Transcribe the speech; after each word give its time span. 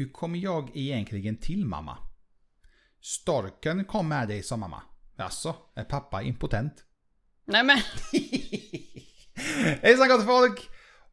Hur 0.00 0.12
kommer 0.12 0.38
jag 0.38 0.70
egentligen 0.74 1.36
till 1.36 1.64
mamma? 1.64 1.98
Storken 3.00 3.84
kom 3.84 4.08
med 4.08 4.28
dig 4.28 4.42
som 4.42 4.60
mamma. 4.60 4.82
Alltså, 5.16 5.54
är 5.74 5.84
pappa 5.84 6.22
impotent? 6.22 6.72
Nej 7.44 7.64
men, 7.64 7.78
Hejsan 9.82 10.08
gott 10.08 10.24
folk! 10.24 10.68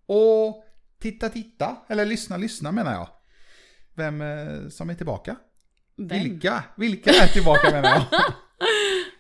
Och 0.06 0.64
titta 1.00 1.30
titta, 1.30 1.78
eller 1.88 2.06
lyssna 2.06 2.38
lyssna 2.38 2.72
menar 2.72 2.94
jag. 2.94 3.10
Vem 3.96 4.22
eh, 4.22 4.70
som 4.70 4.90
är 4.90 4.96
tillbaka? 4.96 5.36
vem? 5.96 6.24
Vilka? 6.24 6.64
Vilka 6.78 7.10
är 7.10 7.28
tillbaka 7.28 7.72
menar 7.72 7.90
jag? 7.90 8.04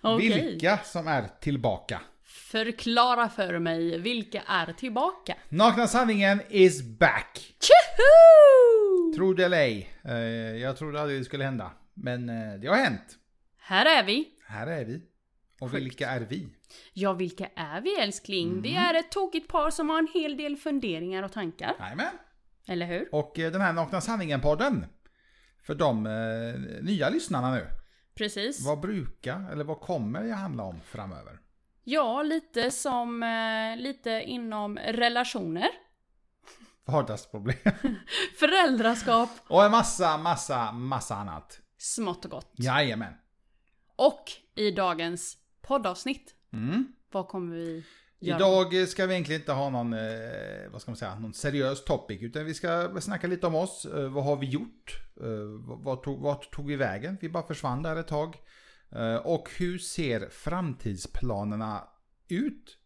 Okej. 0.16 0.30
Vilka 0.30 0.78
som 0.78 1.08
är 1.08 1.28
tillbaka? 1.42 2.02
Förklara 2.24 3.30
för 3.30 3.60
mig, 3.60 4.00
vilka 4.00 4.42
är 4.42 4.74
tillbaka? 4.74 5.36
Nakna 5.50 5.88
sanningen 5.88 6.42
is 6.50 6.84
back! 6.84 7.56
Tjoho! 7.60 8.77
Tro 9.16 9.34
det 9.34 9.46
eller 9.46 9.58
ej. 9.58 9.90
Eh, 10.06 10.16
Jag 10.62 10.78
trodde 10.78 11.02
aldrig 11.02 11.20
det 11.22 11.26
skulle 11.26 11.44
hända. 11.44 11.72
Men 11.94 12.30
eh, 12.30 12.54
det 12.60 12.68
har 12.68 12.76
hänt. 12.76 13.18
Här 13.58 13.86
är 14.00 14.04
vi. 14.04 14.28
Här 14.48 14.68
är 14.68 14.86
vi. 14.86 15.02
Och 15.62 15.72
Sjukt. 15.72 15.84
vilka 15.84 16.10
är 16.10 16.20
vi? 16.22 16.48
Ja, 16.94 17.14
vilka 17.14 17.48
är 17.56 17.82
vi 17.82 17.96
älskling? 18.00 18.62
Vi 18.62 18.72
Mm. 18.72 18.84
är 18.84 18.94
ett 19.00 19.12
tokigt 19.12 19.48
par 19.48 19.70
som 19.70 19.90
har 19.90 20.00
en 20.00 20.08
hel 20.14 20.38
del 20.38 20.58
funderingar 20.58 21.24
och 21.24 21.32
tankar. 21.32 21.76
Jajamän. 21.80 22.14
Eller 22.68 22.86
hur? 22.86 23.10
Och 23.16 23.40
eh, 23.40 23.52
den 23.52 23.62
här 23.62 23.74
Nakna 23.74 24.02
sanningen-podden. 24.02 24.86
För 25.64 25.76
de 25.76 26.06
eh, 26.06 26.84
nya 26.86 27.10
lyssnarna 27.10 27.52
nu. 27.56 27.68
Precis. 28.16 28.66
Vad 28.66 28.80
brukar, 28.80 29.52
eller 29.52 29.64
vad 29.64 29.80
kommer 29.80 30.24
det 30.24 30.34
handla 30.34 30.64
om 30.64 30.82
framöver? 30.86 31.40
Ja, 31.84 32.24
lite 32.24 32.72
som, 32.72 33.24
eh, 33.24 33.82
lite 33.84 34.10
inom 34.26 34.78
relationer. 34.78 35.68
Vardagsproblem. 36.88 37.56
Föräldraskap, 38.40 39.30
Och 39.48 39.64
en 39.66 39.72
massa, 39.72 40.18
massa, 40.18 40.72
massa 40.72 41.16
annat. 41.16 41.60
smått 41.78 42.26
och 42.26 42.32
gott. 42.32 42.52
Jajamän. 42.58 43.14
Och 43.96 44.24
i 44.56 44.72
dagens 44.72 45.38
poddavsnitt, 45.62 46.34
Mm. 46.54 46.88
vad 47.12 47.28
kommer 47.28 47.56
vi 47.56 47.84
göra? 48.20 48.38
Idag 48.38 48.88
ska 48.88 49.06
vi 49.06 49.14
egentligen 49.14 49.42
inte 49.42 49.52
ha 49.52 49.70
någon, 49.70 49.94
eh, 49.94 50.00
vad 50.72 50.82
ska 50.82 50.92
man 50.92 50.96
säga, 50.98 51.20
någon 51.20 51.34
seriös 51.34 51.84
topic. 51.84 52.22
Utan 52.22 52.46
vi 52.46 52.54
ska 52.54 52.98
snacka 53.02 53.28
lite 53.28 53.48
om 53.48 53.56
oss. 53.56 53.86
Eh, 53.86 54.10
vad 54.10 54.24
har 54.24 54.36
vi 54.38 54.46
gjort? 54.48 54.94
Eh, 55.22 55.28
vad- 55.68 55.84
vad 55.84 56.04
tog, 56.04 56.22
vart 56.22 56.52
tog 56.52 56.68
vi 56.68 56.76
vägen? 56.76 57.18
Vi 57.22 57.30
bara 57.30 57.48
försvann 57.48 57.84
där 57.84 57.96
ett 57.96 58.08
tag. 58.08 58.36
Och 59.24 59.50
hur 59.58 59.78
ser 59.78 60.30
framtidsplanerna 60.30 61.84
ut? 62.30 62.78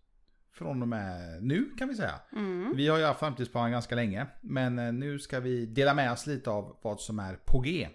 Från 0.53 0.81
och 0.81 0.87
med 0.87 1.43
nu 1.43 1.69
kan 1.77 1.87
vi 1.87 1.95
säga. 1.95 2.19
Mm. 2.31 2.73
Vi 2.75 2.87
har 2.87 2.97
ju 2.97 3.03
haft 3.05 3.19
framtidsplaner 3.19 3.69
ganska 3.69 3.95
länge. 3.95 4.27
Men 4.41 4.79
eh, 4.79 4.93
nu 4.93 5.19
ska 5.19 5.39
vi 5.39 5.65
dela 5.65 5.93
med 5.93 6.11
oss 6.11 6.27
lite 6.27 6.49
av 6.49 6.79
vad 6.83 6.99
som 7.01 7.19
är 7.19 7.35
på 7.35 7.59
G. 7.59 7.89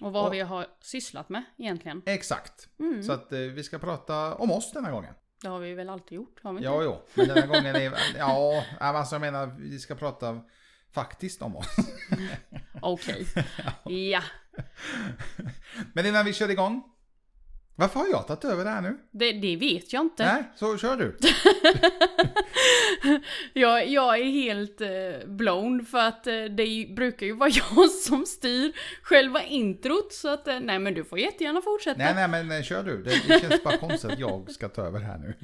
Och 0.00 0.12
vad 0.12 0.26
Och- 0.26 0.32
vi 0.34 0.40
har 0.40 0.66
sysslat 0.80 1.28
med 1.28 1.44
egentligen. 1.58 2.02
Exakt. 2.06 2.68
Mm. 2.78 3.02
Så 3.02 3.12
att 3.12 3.32
eh, 3.32 3.38
vi 3.38 3.62
ska 3.62 3.78
prata 3.78 4.34
om 4.34 4.50
oss 4.50 4.72
denna 4.72 4.90
gången. 4.90 5.14
Det 5.42 5.48
har 5.48 5.58
vi 5.60 5.74
väl 5.74 5.88
alltid 5.90 6.16
gjort? 6.16 6.40
Har 6.42 6.52
vi 6.52 6.56
inte? 6.56 6.66
Ja, 6.68 6.82
jo. 6.82 6.96
Men 7.14 7.28
denna 7.28 7.46
gången 7.46 7.76
är... 7.76 7.92
Ja, 8.18 8.64
alltså 8.78 9.14
jag 9.14 9.20
menar, 9.20 9.46
vi 9.58 9.78
ska 9.78 9.94
prata 9.94 10.40
faktiskt 10.92 11.42
om 11.42 11.56
oss. 11.56 11.76
Okej. 12.82 13.26
ja. 14.10 14.22
Men 15.92 16.06
innan 16.06 16.24
vi 16.24 16.32
kör 16.32 16.50
igång. 16.50 16.82
Varför 17.76 18.00
har 18.00 18.06
jag 18.06 18.26
tagit 18.26 18.44
över 18.44 18.64
det 18.64 18.70
här 18.70 18.80
nu? 18.80 18.98
Det, 19.10 19.32
det 19.32 19.56
vet 19.56 19.92
jag 19.92 20.02
inte. 20.02 20.26
Nej, 20.26 20.44
så 20.56 20.78
kör 20.78 20.96
du. 20.96 21.18
Jag, 23.52 23.88
jag 23.88 24.18
är 24.18 24.24
helt 24.24 24.80
eh, 24.80 24.88
blown 25.26 25.86
för 25.86 25.98
att 25.98 26.26
eh, 26.26 26.44
det 26.44 26.94
brukar 26.96 27.26
ju 27.26 27.32
vara 27.32 27.50
jag 27.76 27.90
som 27.90 28.26
styr 28.26 28.72
själva 29.02 29.42
introt. 29.42 30.12
Så 30.12 30.28
att, 30.28 30.48
eh, 30.48 30.60
nej 30.60 30.78
men 30.78 30.94
du 30.94 31.04
får 31.04 31.18
jättegärna 31.18 31.62
fortsätta. 31.62 31.98
Nej, 31.98 32.28
nej, 32.28 32.44
men 32.44 32.62
kör 32.62 32.82
du. 32.82 33.02
Det, 33.02 33.22
det 33.28 33.40
känns 33.40 33.62
bara 33.62 33.76
konstigt 33.76 34.10
att 34.10 34.18
jag 34.18 34.50
ska 34.50 34.68
ta 34.68 34.82
över 34.82 35.00
här 35.00 35.18
nu. 35.18 35.34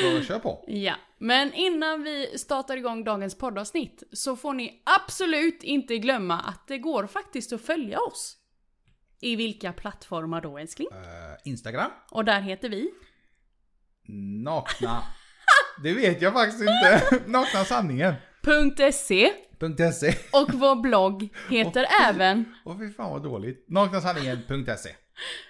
Så 0.20 0.24
kör 0.24 0.38
på. 0.38 0.64
Ja, 0.66 0.94
men 1.18 1.54
innan 1.54 2.02
vi 2.02 2.38
startar 2.38 2.76
igång 2.76 3.04
dagens 3.04 3.38
poddavsnitt 3.38 4.02
så 4.12 4.36
får 4.36 4.52
ni 4.52 4.82
absolut 4.84 5.62
inte 5.62 5.98
glömma 5.98 6.40
att 6.40 6.68
det 6.68 6.78
går 6.78 7.06
faktiskt 7.06 7.52
att 7.52 7.62
följa 7.62 8.00
oss. 8.00 8.36
I 9.20 9.36
vilka 9.36 9.72
plattformar 9.72 10.40
då 10.40 10.58
älskling? 10.58 10.88
Eh, 10.92 11.50
Instagram. 11.50 11.90
Och 12.10 12.24
där 12.24 12.40
heter 12.40 12.68
vi 12.68 12.90
Nakna. 14.44 15.02
Det 15.82 15.92
vet 15.92 16.22
jag 16.22 16.32
faktiskt 16.32 16.60
inte. 16.60 17.02
Nakna 17.30 17.64
sanningen. 17.64 18.14
.se 18.92 19.32
.se. 19.92 20.14
och 20.32 20.54
vår 20.54 20.82
blogg 20.82 21.28
heter 21.50 21.86
även, 22.08 22.54
Åh 22.64 22.78
fy 22.78 22.90
fan 22.92 23.10
vad 23.10 23.22
dåligt. 23.22 23.64
Naknasanningen.se. 23.68 24.90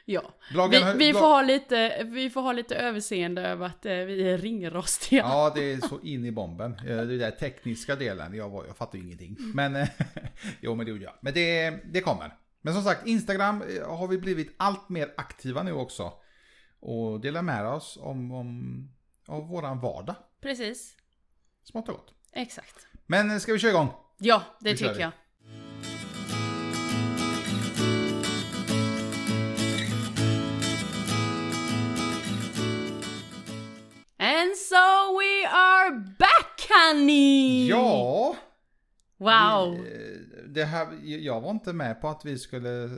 ja, 0.05 0.23
Bloggen 0.53 0.87
vi, 0.87 0.99
vi, 1.07 1.13
blogg- 1.13 1.19
får 1.21 1.27
ha 1.27 1.43
lite, 1.43 2.05
vi 2.05 2.31
får 2.31 2.41
ha 2.43 2.53
lite 2.53 2.77
överseende 2.77 3.43
över 3.43 3.67
att 3.67 3.87
eh, 3.87 3.93
vi 3.95 4.29
är 4.31 4.39
ringrostiga. 4.39 5.23
Ja, 5.23 5.53
det 5.55 5.73
är 5.73 5.77
så 5.89 6.01
in 6.01 6.25
i 6.25 6.33
bomben. 6.33 6.73
Eh, 6.89 6.97
Det 6.97 7.19
där 7.19 7.31
tekniska 7.31 7.97
delen, 7.97 8.35
jag, 8.35 8.65
jag 8.69 8.77
fattar 8.77 8.99
ju 8.99 9.05
ingenting. 9.05 9.37
Men, 9.55 9.77
eh, 9.77 9.89
jo 10.61 10.75
men 10.75 10.87
det 10.87 10.91
gjorde 10.93 11.05
jag. 11.05 11.15
Men 11.21 11.35
det, 11.35 11.71
det 11.93 12.01
kommer. 12.01 12.35
Men 12.67 12.75
som 12.75 12.83
sagt, 12.83 13.07
Instagram 13.07 13.63
eh, 13.63 13.97
har 13.97 14.09
vi 14.09 14.19
blivit 14.19 14.55
allt 14.57 14.89
mer 14.89 15.15
aktiva 15.17 15.63
nu 15.63 15.73
också. 15.73 16.13
Och 16.81 17.21
delar 17.21 17.43
med 17.43 17.67
oss 17.67 17.99
om, 18.01 18.33
om 18.33 18.89
av 19.29 19.49
våran 19.49 19.81
vardag. 19.81 20.15
Precis, 20.41 20.97
Smått 21.63 21.89
och 21.89 21.95
gott. 21.95 22.15
exakt. 22.33 22.87
Men 23.07 23.31
eh, 23.31 23.39
ska 23.39 23.53
vi 23.53 23.59
köra 23.59 23.71
igång? 23.71 23.89
Ja, 24.19 24.43
det 24.61 24.77
kör 24.77 24.89
tycker 24.89 24.95
vi. 24.95 25.03
jag. 25.03 25.13
And 34.19 34.57
so 34.57 35.17
we 35.19 35.47
are 35.47 35.91
back 36.19 36.67
honey! 36.69 37.69
Ja! 37.69 38.37
Wow! 39.19 39.71
Vi, 39.85 39.91
eh, 39.93 40.16
det 40.57 40.65
här, 40.65 40.99
jag 41.03 41.41
var 41.41 41.51
inte 41.51 41.73
med 41.73 42.01
på 42.01 42.09
att 42.09 42.25
vi 42.25 42.39
skulle 42.39 42.89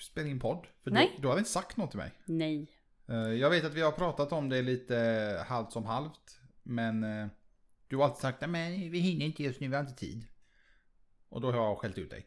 spela 0.00 0.28
in 0.28 0.40
podd. 0.40 0.66
För 0.84 0.90
Nej. 0.90 1.12
Du, 1.16 1.22
du 1.22 1.28
hade 1.28 1.38
inte 1.38 1.50
sagt 1.50 1.76
något 1.76 1.90
till 1.90 1.98
mig. 1.98 2.12
Nej. 2.24 2.66
Eh, 3.08 3.16
Jag 3.16 3.50
vet 3.50 3.64
att 3.64 3.74
vi 3.74 3.80
har 3.80 3.92
pratat 3.92 4.32
om 4.32 4.48
det 4.48 4.62
lite 4.62 5.44
halvt 5.48 5.72
som 5.72 5.84
halvt. 5.86 6.38
Men 6.62 7.04
eh, 7.04 7.26
du 7.88 7.96
har 7.96 8.04
alltid 8.04 8.20
sagt 8.20 8.44
nej 8.48 8.88
vi 8.88 8.98
hinner 8.98 9.26
inte 9.26 9.42
just 9.42 9.60
nu, 9.60 9.68
vi 9.68 9.74
har 9.74 9.82
inte 9.82 9.94
tid. 9.94 10.26
Och 11.28 11.40
då 11.40 11.50
har 11.52 11.56
jag 11.58 11.78
skällt 11.78 11.98
ut 11.98 12.10
dig. 12.10 12.26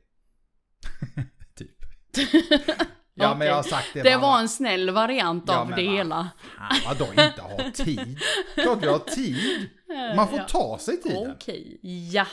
typ. 1.56 1.78
Ja 3.16 3.35
men 3.35 3.47
jag 3.47 3.56
har 3.56 3.63
sagt 3.63 3.94
det. 3.94 4.01
Det 4.03 4.12
man- 4.12 4.22
var 4.22 4.40
en 4.40 4.50
snäll 4.50 4.90
variant 4.90 5.44
Ja, 5.47 5.57
av 5.57 5.68
det 5.69 5.85
va? 5.85 5.91
hela. 5.91 6.30
Fan, 6.57 6.78
Vadå 6.88 7.12
inte 7.24 7.41
ha 7.41 7.72
tid? 7.74 8.19
Klart 8.56 8.84
vi 8.84 8.88
har 8.88 9.00
tid. 9.00 9.69
Man 10.16 10.28
får 10.28 10.40
Ja. 10.40 10.47
ta 10.47 10.78
sig 10.80 11.01
tiden. 11.01 11.31
Okej, 11.31 11.80
ja. 12.13 12.28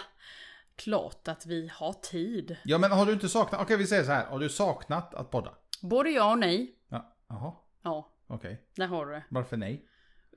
Klart 0.85 1.29
att 1.29 1.47
vi 1.47 1.71
har 1.75 1.93
tid. 1.93 2.57
Ja 2.65 2.79
men 2.79 2.91
har 2.91 3.07
du 3.07 3.13
inte 3.13 3.29
saknat, 3.29 3.61
okej 3.61 3.77
vi 3.77 3.87
säger 3.87 4.05
så 4.05 4.11
här, 4.13 4.27
har 4.27 4.39
du 4.39 4.49
saknat 4.49 5.15
att 5.15 5.31
podda? 5.31 5.51
Både 5.83 6.11
ja 6.11 6.31
och 6.33 6.39
nej. 6.39 6.75
Ja, 6.89 7.17
jaha, 7.29 7.53
Ja, 7.83 8.09
okej. 8.27 8.61
där 8.77 8.87
har 8.87 9.07
du 9.07 9.13
det. 9.13 9.25
Varför 9.29 9.57
nej? 9.57 9.87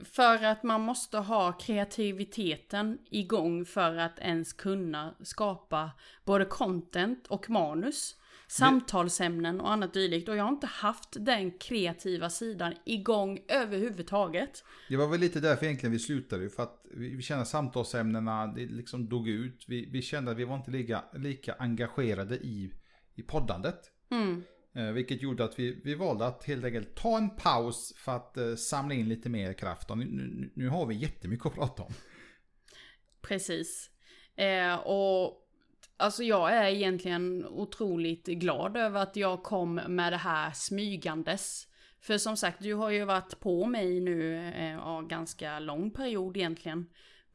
För 0.03 0.43
att 0.43 0.63
man 0.63 0.81
måste 0.81 1.17
ha 1.17 1.51
kreativiteten 1.53 2.97
igång 3.11 3.65
för 3.65 3.97
att 3.97 4.19
ens 4.19 4.53
kunna 4.53 5.15
skapa 5.23 5.91
både 6.25 6.45
content 6.45 7.27
och 7.27 7.49
manus. 7.49 8.15
Samtalsämnen 8.47 9.61
och 9.61 9.71
annat 9.71 9.93
dylikt. 9.93 10.29
Och 10.29 10.37
jag 10.37 10.43
har 10.43 10.51
inte 10.51 10.67
haft 10.67 11.09
den 11.19 11.51
kreativa 11.51 12.29
sidan 12.29 12.73
igång 12.85 13.39
överhuvudtaget. 13.47 14.63
Det 14.89 14.97
var 14.97 15.07
väl 15.07 15.19
lite 15.19 15.39
därför 15.39 15.65
egentligen 15.65 15.93
vi 15.93 15.99
slutade. 15.99 16.49
För 16.49 16.63
att 16.63 16.85
vi, 16.93 17.21
kände 17.21 17.41
att 17.41 17.47
samtalsämnena, 17.47 18.47
det 18.47 18.65
liksom 18.65 19.09
dog 19.09 19.27
ut. 19.27 19.65
Vi, 19.67 19.89
vi 19.91 20.01
kände 20.01 20.31
att 20.31 20.37
vi 20.37 20.43
var 20.43 20.55
inte 20.55 20.71
lika, 20.71 21.03
lika 21.13 21.55
engagerade 21.59 22.35
i, 22.35 22.73
i 23.15 23.21
poddandet. 23.21 23.79
Mm. 24.11 24.43
Eh, 24.75 24.91
vilket 24.91 25.21
gjorde 25.21 25.43
att 25.43 25.59
vi, 25.59 25.81
vi 25.83 25.95
valde 25.95 26.25
att 26.25 26.43
helt 26.43 26.65
enkelt 26.65 26.95
ta 26.95 27.17
en 27.17 27.29
paus 27.29 27.93
för 27.97 28.15
att 28.15 28.37
eh, 28.37 28.55
samla 28.55 28.95
in 28.95 29.09
lite 29.09 29.29
mer 29.29 29.53
kraft. 29.53 29.91
Och 29.91 29.97
nu, 29.97 30.05
nu, 30.05 30.51
nu 30.55 30.69
har 30.69 30.85
vi 30.85 30.95
jättemycket 30.95 31.45
att 31.45 31.55
prata 31.55 31.83
om. 31.83 31.93
Precis. 33.21 33.89
Eh, 34.35 34.75
och 34.75 35.42
alltså 36.03 36.23
jag 36.23 36.53
är 36.53 36.65
egentligen 36.69 37.45
otroligt 37.45 38.25
glad 38.25 38.77
över 38.77 39.01
att 39.01 39.15
jag 39.15 39.43
kom 39.43 39.75
med 39.75 40.13
det 40.13 40.17
här 40.17 40.51
smygandes. 40.53 41.67
För 42.01 42.17
som 42.17 42.37
sagt, 42.37 42.59
du 42.63 42.73
har 42.73 42.89
ju 42.89 43.05
varit 43.05 43.39
på 43.39 43.65
mig 43.65 43.99
nu 43.99 44.35
eh, 44.55 44.71
ja, 44.71 45.01
ganska 45.01 45.59
lång 45.59 45.91
period 45.91 46.37
egentligen. 46.37 46.85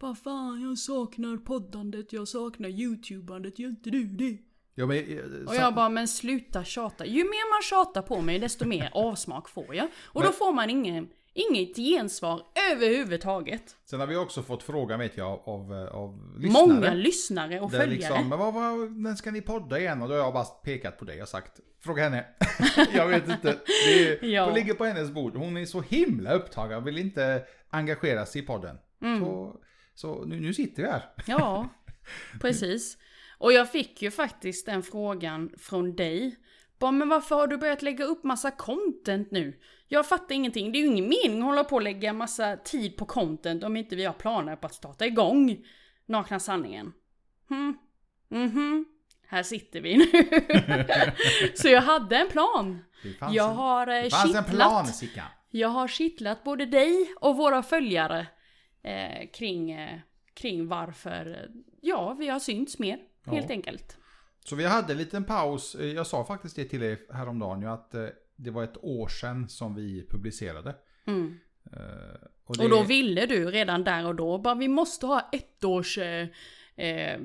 Bara 0.01 0.15
fan, 0.15 0.63
jag 0.63 0.79
saknar 0.79 1.37
poddandet, 1.37 2.13
jag 2.13 2.29
saknar 2.29 2.69
youtubandet, 2.69 3.59
gör 3.59 3.69
inte 3.69 3.91
du 3.91 4.05
det? 4.05 4.39
Ja, 4.75 4.87
men, 4.87 4.97
eh, 4.99 5.47
Och 5.47 5.55
jag 5.55 5.75
bara, 5.75 5.89
men 5.89 6.09
sluta 6.09 6.65
tjata. 6.65 7.07
Ju 7.07 7.25
mer 7.25 7.55
man 7.55 7.63
tjatar 7.63 8.03
på 8.03 8.21
mig, 8.21 8.39
desto 8.39 8.67
mer 8.67 8.91
avsmak 8.93 9.49
får 9.49 9.75
jag. 9.75 9.89
Och 10.05 10.21
då 10.23 10.27
Men- 10.29 10.33
får 10.33 10.53
man 10.53 10.71
ingen 10.71 11.09
Inget 11.33 11.77
gensvar 11.77 12.43
överhuvudtaget. 12.73 13.77
Sen 13.85 14.01
har 14.01 14.07
vi 14.07 14.17
också 14.17 14.43
fått 14.43 14.63
frågan 14.63 15.01
vet 15.01 15.17
jag 15.17 15.43
av, 15.45 15.73
av, 15.93 16.39
lyssnare. 16.39 16.67
Många 16.67 16.95
lyssnare 16.95 17.61
och 17.61 17.71
följare. 17.71 17.91
liksom, 17.91 18.29
men 18.29 18.39
vad, 18.39 18.55
vad, 18.55 18.93
när 18.93 19.15
ska 19.15 19.31
ni 19.31 19.41
podda 19.41 19.79
igen? 19.79 20.03
Och 20.03 20.09
då 20.09 20.15
har 20.15 20.21
jag 20.21 20.33
bara 20.33 20.45
pekat 20.45 20.99
på 20.99 21.05
det 21.05 21.23
och 21.23 21.29
sagt, 21.29 21.61
fråga 21.85 22.03
henne. 22.03 22.25
jag 22.95 23.09
vet 23.09 23.29
inte, 23.29 23.59
det, 23.87 24.09
är, 24.09 24.25
Ja. 24.25 24.55
ligger 24.55 24.75
på 24.75 24.85
hennes 24.85 25.11
bord. 25.11 25.37
Hon 25.37 25.57
är 25.57 25.65
så 25.65 25.81
himla 25.81 26.33
upptagen, 26.33 26.85
vill 26.85 26.99
inte 26.99 27.43
engagera 27.71 28.27
sig 28.27 28.43
i 28.43 28.47
podden. 28.47 28.77
Mm. 29.03 29.21
Så, 29.21 29.61
så 29.95 30.25
nu, 30.25 30.41
nu 30.41 30.55
sitter 30.55 30.83
vi 30.83 30.89
här. 30.89 31.03
Ja, 31.27 31.69
precis. 32.41 32.99
Och 33.39 33.53
jag 33.53 33.73
fick 33.73 34.03
ju 34.03 34.11
faktiskt 34.11 34.67
den 34.67 34.83
frågan 34.83 35.51
från 35.59 35.97
dig. 35.97 36.37
Bara, 36.79 36.91
men 36.93 37.09
varför 37.09 37.37
har 37.37 37.47
du 37.47 37.57
börjat 37.57 37.83
lägga 37.83 38.05
upp 38.05 38.25
massa 38.25 38.51
content 38.51 39.31
nu? 39.31 39.61
Jag 39.89 40.07
fattar 40.09 40.35
ingenting. 40.35 40.73
Det 40.73 40.79
är 40.79 40.81
ju 40.81 40.87
ingen 40.87 41.09
mening 41.09 41.39
att 41.39 41.45
hålla 41.45 41.65
på 41.65 41.77
och 41.77 41.83
lägga 41.83 42.13
massa 42.13 42.57
tid 42.57 42.97
på 42.97 43.05
content 43.05 43.65
om 43.65 43.77
inte 43.77 43.97
vi 43.97 44.05
har 44.05 44.13
planer 44.13 44.57
på 44.57 44.67
att 44.67 44.75
starta 44.75 45.07
igång 45.07 45.67
Nakna 46.07 46.41
sanningen. 46.41 46.93
Hmm. 47.49 47.79
Mhm. 48.29 48.85
Här 49.27 49.43
sitter 49.43 49.81
vi 49.81 49.97
nu. 49.97 50.07
Så 51.55 51.69
jag 51.69 51.83
hade 51.83 52.17
en 52.17 52.29
plan. 52.29 52.85
Jag 53.33 53.51
en, 53.51 53.57
har 53.57 53.87
eh, 53.87 54.03
det 54.03 54.11
fanns 54.11 54.35
en 54.35 54.45
plan 54.45 54.85
kittlat. 54.85 54.97
Sickan. 54.97 55.25
Jag 55.51 55.69
har 55.69 55.89
kittlat 55.89 56.45
både 56.45 56.67
dig 56.67 57.13
och 57.21 57.37
våra 57.37 57.63
följare 57.63 58.27
eh, 58.83 59.31
kring, 59.33 59.71
eh, 59.71 59.99
kring 60.35 60.69
varför, 60.69 61.51
ja, 61.81 62.13
vi 62.19 62.29
har 62.29 62.39
synts 62.39 62.79
mer, 62.79 62.99
Ja. 63.25 63.33
helt 63.33 63.51
enkelt. 63.51 63.98
Så 64.49 64.57
vi 64.57 64.65
hade 64.65 64.93
en 64.93 64.99
liten 64.99 65.25
paus. 65.25 65.75
Eh, 65.75 65.87
Jag 65.87 66.07
sa 66.07 66.25
faktiskt 66.25 66.57
det 66.57 66.65
till 66.65 66.83
er 66.83 66.99
häromdagen 67.13 67.61
ju 67.63 67.69
att 67.69 67.95
eh, 67.95 68.07
det 68.37 68.51
var 68.51 68.65
ett 68.65 68.77
år 68.85 69.09
sedan 69.09 69.49
som 69.49 69.75
vi 69.75 70.07
publicerade. 70.11 70.75
Mm. 71.07 71.39
Eh, 71.73 71.81
Och 72.45 72.57
det- 72.57 72.69
då 72.69 72.83
ville 72.83 73.27
du 73.27 73.51
redan 73.51 73.85
där 73.85 74.07
och 74.07 74.15
då, 74.15 74.39
bara 74.39 74.55
vi 74.55 74.69
måste 74.69 75.07
ha 75.07 75.29
ett 75.33 75.65
års 75.65 75.99
eh, 75.99 76.29
eh, 76.77 77.21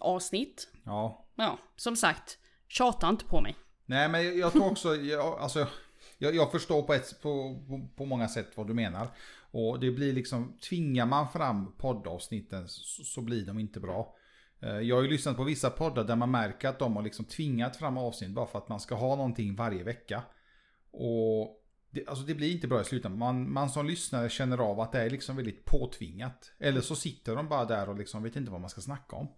avsnitt. 0.00 0.68
Ja, 0.84 1.22
Ja, 1.38 1.58
som 1.76 1.96
sagt, 1.96 2.38
tjata 2.68 3.08
inte 3.08 3.24
på 3.24 3.40
mig. 3.40 3.56
Nej, 3.86 4.08
men 4.08 4.24
jag- 4.24 4.36
jag 4.36 4.52
tror 4.52 4.70
också, 4.70 4.94
jag, 4.96 5.38
alltså, 5.38 5.66
jag, 6.18 6.34
jag 6.34 6.50
förstår 6.52 6.82
på, 6.82 6.94
ett, 6.94 7.20
på, 7.22 7.62
på, 7.68 7.88
på 7.96 8.04
många 8.04 8.28
sätt 8.28 8.52
vad 8.56 8.66
du 8.66 8.74
menar. 8.74 9.08
Och 9.50 9.80
det 9.80 9.90
blir 9.90 10.12
liksom, 10.12 10.58
tvingar 10.68 11.06
man 11.06 11.28
fram 11.28 11.72
poddavsnitten 11.78 12.68
så, 12.68 13.04
så 13.04 13.20
blir 13.20 13.46
de 13.46 13.58
inte 13.58 13.80
bra. 13.80 14.14
Eh, 14.60 14.78
Jag 14.80 14.96
har 14.96 15.02
ju 15.02 15.08
lyssnat 15.08 15.36
på 15.36 15.44
vissa 15.44 15.70
poddar 15.70 16.04
där 16.04 16.16
man 16.16 16.30
märker 16.30 16.68
att 16.68 16.78
de 16.78 16.96
har 16.96 17.02
liksom 17.02 17.24
tvingat 17.24 17.76
fram 17.76 17.98
avsnitt 17.98 18.30
bara 18.30 18.46
för 18.46 18.58
att 18.58 18.68
man 18.68 18.80
ska 18.80 18.94
ha 18.94 19.16
någonting 19.16 19.56
varje 19.56 19.82
vecka. 19.84 20.22
Och 20.90 21.62
det, 21.90 22.06
alltså 22.06 22.24
det 22.24 22.34
blir 22.34 22.52
inte 22.52 22.68
bra 22.68 22.80
i 22.80 22.84
slutändan. 22.84 23.18
Man, 23.18 23.52
man 23.52 23.70
som 23.70 23.86
lyssnare 23.86 24.28
känner 24.28 24.58
av 24.58 24.80
att 24.80 24.92
det 24.92 24.98
är 25.00 25.10
liksom 25.10 25.36
väldigt 25.36 25.64
påtvingat. 25.64 26.52
Eller 26.58 26.80
så 26.80 26.94
sitter 26.96 27.36
de 27.36 27.48
bara 27.48 27.64
där 27.64 27.88
och 27.88 27.98
liksom 27.98 28.22
vet 28.22 28.36
inte 28.36 28.50
vad 28.50 28.60
man 28.60 28.70
ska 28.70 28.80
snacka 28.80 29.16
om. 29.16 29.28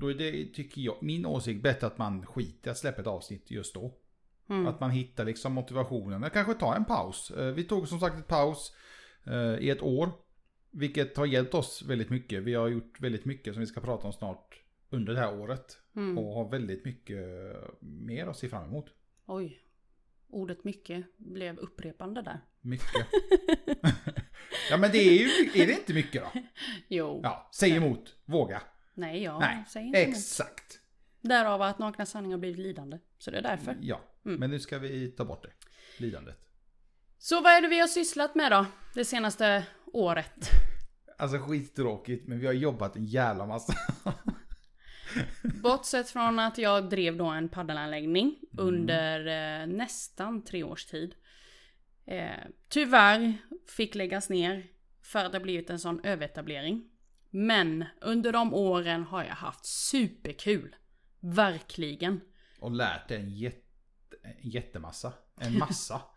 Då 0.00 0.10
är 0.10 0.14
det, 0.14 0.46
tycker 0.54 0.80
jag, 0.80 0.96
min 1.00 1.26
åsikt, 1.26 1.62
bättre 1.62 1.86
att 1.86 1.98
man 1.98 2.26
skiter 2.26 2.70
att 2.70 2.78
släppa 2.78 3.00
ett 3.00 3.06
avsnitt 3.06 3.50
just 3.50 3.74
då. 3.74 3.94
Mm. 4.48 4.66
Att 4.66 4.80
man 4.80 4.90
hittar 4.90 5.24
liksom 5.24 5.52
motivationen. 5.52 6.22
Eller 6.22 6.34
kanske 6.34 6.54
ta 6.54 6.74
en 6.76 6.84
paus. 6.84 7.30
Eh, 7.30 7.46
Vi 7.46 7.64
tog 7.64 7.88
som 7.88 8.00
sagt 8.00 8.18
ett 8.18 8.26
paus 8.28 8.72
eh, 9.26 9.54
i 9.54 9.70
ett 9.70 9.82
år. 9.82 10.10
Vilket 10.72 11.16
har 11.16 11.26
hjälpt 11.26 11.54
oss 11.54 11.82
väldigt 11.82 12.10
mycket. 12.10 12.42
Vi 12.42 12.54
har 12.54 12.68
gjort 12.68 13.00
väldigt 13.00 13.24
mycket 13.24 13.54
som 13.54 13.60
vi 13.60 13.66
ska 13.66 13.80
prata 13.80 14.06
om 14.06 14.12
snart 14.12 14.60
under 14.90 15.14
det 15.14 15.20
här 15.20 15.40
året. 15.40 15.78
Mm. 15.96 16.18
Och 16.18 16.34
har 16.34 16.50
väldigt 16.50 16.84
mycket 16.84 17.18
mer 17.80 18.26
att 18.26 18.36
se 18.38 18.48
fram 18.48 18.64
emot. 18.64 18.86
Oj, 19.26 19.62
ordet 20.28 20.64
mycket 20.64 21.06
blev 21.16 21.58
upprepande 21.58 22.22
där. 22.22 22.40
Mycket. 22.60 23.06
ja 24.70 24.76
men 24.76 24.90
det 24.92 24.98
är 24.98 25.12
ju, 25.12 25.62
är 25.62 25.66
det 25.66 25.72
inte 25.72 25.94
mycket 25.94 26.22
då? 26.22 26.40
Jo, 26.88 27.20
Ja, 27.22 27.50
säg 27.54 27.76
emot, 27.76 28.16
våga. 28.24 28.62
nej 28.94 29.22
jag 29.22 29.40
Nej, 29.40 29.64
säger 29.68 29.86
inte 29.86 30.02
emot. 30.02 30.16
Exakt. 30.16 30.78
Därav 31.20 31.62
att 31.62 31.78
nakna 31.78 32.06
sanningar 32.06 32.38
blivit 32.38 32.58
lidande. 32.58 32.98
Så 33.18 33.30
det 33.30 33.38
är 33.38 33.42
därför. 33.42 33.76
Ja, 33.80 34.00
Mm. 34.24 34.40
men 34.40 34.50
nu 34.50 34.60
ska 34.60 34.78
vi 34.78 35.08
ta 35.10 35.24
bort 35.24 35.42
det. 35.42 35.50
Lidandet. 36.04 36.36
Så 37.18 37.40
vad 37.40 37.52
är 37.52 37.62
det 37.62 37.68
vi 37.68 37.80
har 37.80 37.86
sysslat 37.86 38.34
med 38.34 38.52
då? 38.52 38.66
Det 38.94 39.04
senaste 39.04 39.66
året? 39.92 40.50
Alltså 41.18 41.38
skittråkigt, 41.38 42.28
men 42.28 42.38
vi 42.38 42.46
har 42.46 42.52
jobbat 42.52 42.96
en 42.96 43.04
jävla 43.04 43.46
massa. 43.46 43.74
Bortsett 45.62 46.10
från 46.10 46.38
att 46.38 46.58
jag 46.58 46.88
drev 46.88 47.16
då 47.16 47.26
en 47.26 47.48
paddelanläggning 47.48 48.36
under 48.58 49.26
eh, 49.26 49.66
nästan 49.66 50.44
tre 50.44 50.62
års 50.62 50.84
tid. 50.84 51.14
Eh, 52.06 52.46
tyvärr 52.68 53.36
fick 53.68 53.94
läggas 53.94 54.30
ner 54.30 54.66
för 55.02 55.24
att 55.24 55.32
det 55.32 55.40
blivit 55.40 55.70
en 55.70 55.78
sån 55.78 56.04
överetablering. 56.04 56.88
Men 57.30 57.84
under 58.00 58.32
de 58.32 58.54
åren 58.54 59.02
har 59.02 59.24
jag 59.24 59.34
haft 59.34 59.66
superkul. 59.66 60.76
Verkligen. 61.20 62.20
Och 62.58 62.70
lärt 62.70 63.08
dig 63.08 63.20
en, 63.20 63.30
jätte, 63.30 63.66
en 64.22 64.50
jättemassa. 64.50 65.12
En 65.40 65.58
massa. 65.58 66.02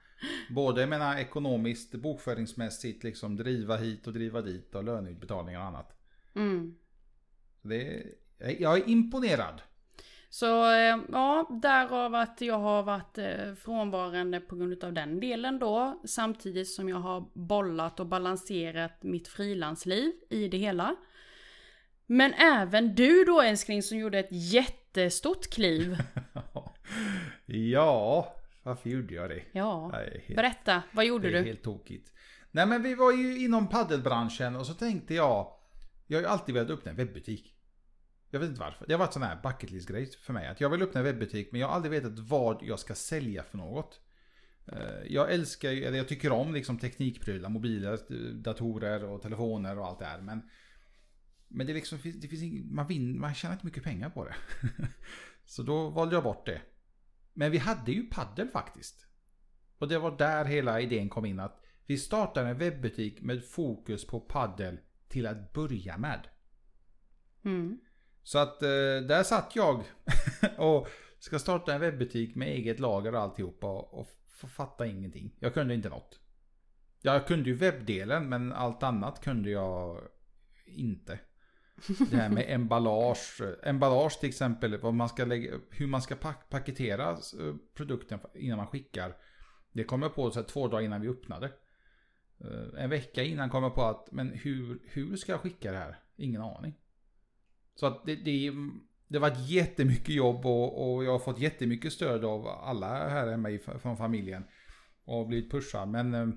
Både 0.50 0.82
jag 0.82 0.90
menar, 0.90 1.18
ekonomiskt, 1.18 1.96
bokföringsmässigt, 1.96 3.04
liksom 3.04 3.36
driva 3.36 3.78
hit 3.78 4.08
och 4.08 4.14
driva 4.14 4.42
dit 4.42 4.76
och 4.76 4.84
löneutbetalningar 4.84 5.60
och 5.60 5.66
annat. 5.66 5.98
Mm. 6.36 6.76
Det 7.62 8.06
jag 8.60 8.78
är 8.78 8.90
imponerad. 8.90 9.62
Så 10.30 10.72
eh, 10.72 10.98
ja, 11.12 11.48
därav 11.62 12.16
att 12.16 12.42
jag 12.42 12.60
har 12.60 12.84
varit 12.84 13.18
eh, 13.18 13.54
frånvarande 13.58 14.40
på 14.40 14.56
grund 14.56 14.84
av 14.84 14.94
den 14.94 15.20
delen 15.20 15.60
då. 15.60 16.02
Samtidigt 16.06 16.68
som 16.68 16.90
jag 16.90 16.98
har 17.00 17.26
bollat 17.34 18.00
och 18.00 18.06
balanserat 18.06 19.04
mitt 19.04 19.28
frilansliv 19.28 20.12
i 20.30 20.48
det 20.48 20.58
hela. 20.58 20.96
Men 22.06 22.34
även 22.34 22.96
du 22.96 23.24
då 23.24 23.42
älskling 23.42 23.84
som 23.84 23.98
gjorde 23.98 24.20
ett 24.20 24.32
jättestort 24.32 25.50
kliv. 25.50 25.98
ja, 27.46 28.36
varför 28.66 28.90
gjorde 28.90 29.14
jag 29.14 29.30
det? 29.30 29.44
Ja, 29.52 29.92
helt, 29.92 30.36
berätta, 30.36 30.84
vad 30.92 31.06
gjorde 31.06 31.30
det 31.32 31.38
är 31.38 31.42
du? 31.42 31.48
helt 31.48 31.64
tokigt. 31.64 32.12
Nej 32.52 32.66
men 32.66 32.84
vi 32.84 32.96
var 32.96 33.12
ju 33.12 33.38
inom 33.46 33.68
paddelbranschen 33.70 34.56
och 34.56 34.66
så 34.66 34.74
tänkte 34.74 35.14
jag, 35.16 35.54
jag 36.08 36.18
har 36.18 36.22
ju 36.22 36.28
alltid 36.28 36.56
velat 36.56 36.70
öppna 36.70 36.92
en 36.92 36.98
webbutik. 36.98 37.52
Jag 38.30 38.40
vet 38.40 38.50
inte 38.50 38.62
varför. 38.62 38.86
Det 38.88 38.94
har 38.94 39.00
varit 39.00 39.14
sån 39.14 39.24
här 39.24 39.40
bucket 39.44 39.72
list 39.72 39.88
grej 39.90 40.12
för 40.22 40.34
mig. 40.34 40.48
Att 40.48 40.62
jag 40.62 40.70
vill 40.70 40.82
öppna 40.82 41.00
en 41.00 41.06
webbutik 41.06 41.52
men 41.52 41.62
jag 41.62 41.68
har 41.68 41.76
aldrig 41.76 41.92
vetat 41.92 42.20
vad 42.20 42.64
jag 42.64 42.80
ska 42.80 42.96
sälja 42.96 43.44
för 43.44 43.58
något. 43.58 44.00
Eh, 44.72 45.04
Jag 45.08 45.32
älskar 45.34 45.72
ju, 45.72 45.84
eller 45.84 45.98
jag 45.98 46.08
tycker 46.08 46.32
om 46.32 46.54
liksom 46.54 46.78
teknikprylar, 46.80 47.50
mobiler, 47.50 48.00
datorer 48.34 49.04
och 49.04 49.22
telefoner 49.22 49.80
och 49.80 49.86
allt 49.88 50.00
det 50.00 50.06
här. 50.06 50.22
Men, 50.22 50.42
men 51.48 51.68
det, 51.68 51.74
liksom, 51.74 51.98
det 52.04 52.28
finns 52.28 52.44
ing, 52.44 52.76
man, 52.76 52.88
vin, 52.88 53.20
man 53.20 53.34
tjänar 53.34 53.54
inte 53.54 53.66
mycket 53.66 53.84
pengar 53.84 54.10
på 54.10 54.26
det. 54.26 54.36
Så 55.46 55.64
då 55.64 55.90
valde 55.90 56.16
jag 56.16 56.24
bort 56.24 56.46
det. 56.46 56.62
Men 57.38 57.52
vi 57.52 57.58
hade 57.58 57.92
ju 57.92 58.04
paddel 58.04 58.48
faktiskt. 58.48 59.08
Och 59.78 59.88
det 59.88 60.00
var 60.00 60.18
där 60.18 60.46
hela 60.46 60.82
idén 60.82 61.10
kom 61.10 61.26
in 61.26 61.40
att 61.40 61.62
vi 61.86 61.98
startade 61.98 62.50
en 62.50 62.58
webbutik 62.58 63.22
med 63.22 63.46
fokus 63.46 64.08
på 64.08 64.20
paddel 64.20 64.80
till 65.08 65.28
att 65.28 65.54
börja 65.54 65.98
med. 65.98 66.28
Mm. 67.46 67.80
Så 68.24 68.40
att 68.40 68.64
eh, 68.64 68.68
där 69.08 69.24
satt 69.24 69.56
jag 69.56 69.84
och 70.58 70.88
ska 71.20 71.40
starta 71.40 71.74
en 71.74 71.82
webbutik 71.82 72.36
med 72.36 72.48
eget 72.48 72.80
lager 72.80 73.16
och 73.16 73.22
alltihopa 73.22 73.68
och, 73.68 74.08
fatta 74.48 74.86
ingenting. 74.86 75.36
Jag 75.40 75.54
kunde 75.54 75.74
inte 75.74 75.90
något. 75.90 76.20
Jag 77.02 77.28
kunde 77.28 77.50
ju 77.50 77.56
webbdelen 77.56 78.30
men 78.30 78.54
allt 78.54 78.84
annat 78.84 79.24
kunde 79.24 79.50
jag 79.50 80.02
inte. 80.66 81.20
Det 82.12 82.18
här 82.18 82.30
med 82.30 82.46
emballage. 82.48 83.42
Emballage 83.64 84.20
till 84.20 84.30
exempel, 84.30 84.78
vad 84.78 84.94
man 84.94 85.10
ska 85.10 85.26
lägga, 85.26 85.60
hur 85.70 85.88
man 85.88 86.02
ska 86.02 86.16
pak- 86.16 86.50
paketera 86.50 87.18
produkten 87.74 88.20
innan 88.36 88.58
man 88.58 88.68
skickar. 88.68 89.16
Det 89.72 89.84
kom 89.84 90.02
jag 90.02 90.16
på 90.16 90.32
så 90.32 90.40
här, 90.40 90.48
två 90.48 90.68
dagar 90.68 90.84
innan 90.86 91.02
vi 91.02 91.10
öppnade. 91.10 91.52
Eh, 92.42 92.84
en 92.84 92.90
vecka 92.90 93.24
innan 93.24 93.50
kom 93.50 93.64
jag 93.64 93.76
på 93.76 93.84
att, 93.84 94.12
men 94.12 94.30
hur, 94.30 94.80
hur 94.84 95.16
ska 95.16 95.32
jag 95.32 95.42
skicka 95.42 95.72
det 95.72 95.78
här? 95.78 96.00
Ingen 96.16 96.42
aning. 96.42 96.74
Så 97.76 97.86
att 97.86 98.06
det, 98.06 98.16
det, 98.16 98.52
det 99.08 99.20
var 99.20 99.36
jättemycket 99.48 100.16
jobb 100.16 100.46
och, 100.46 100.96
och 100.96 101.04
jag 101.04 101.12
har 101.12 101.20
fått 101.20 101.40
jättemycket 101.40 101.94
stöd 101.94 102.26
av 102.26 102.48
alla 102.48 103.10
här 103.10 103.28
hemma 103.28 103.50
i, 103.50 103.60
från 103.60 103.98
familjen. 103.98 104.44
Och 105.06 105.28
blivit 105.28 105.52
pushad. 105.52 105.88
Men 105.90 106.14
eh, 106.14 106.28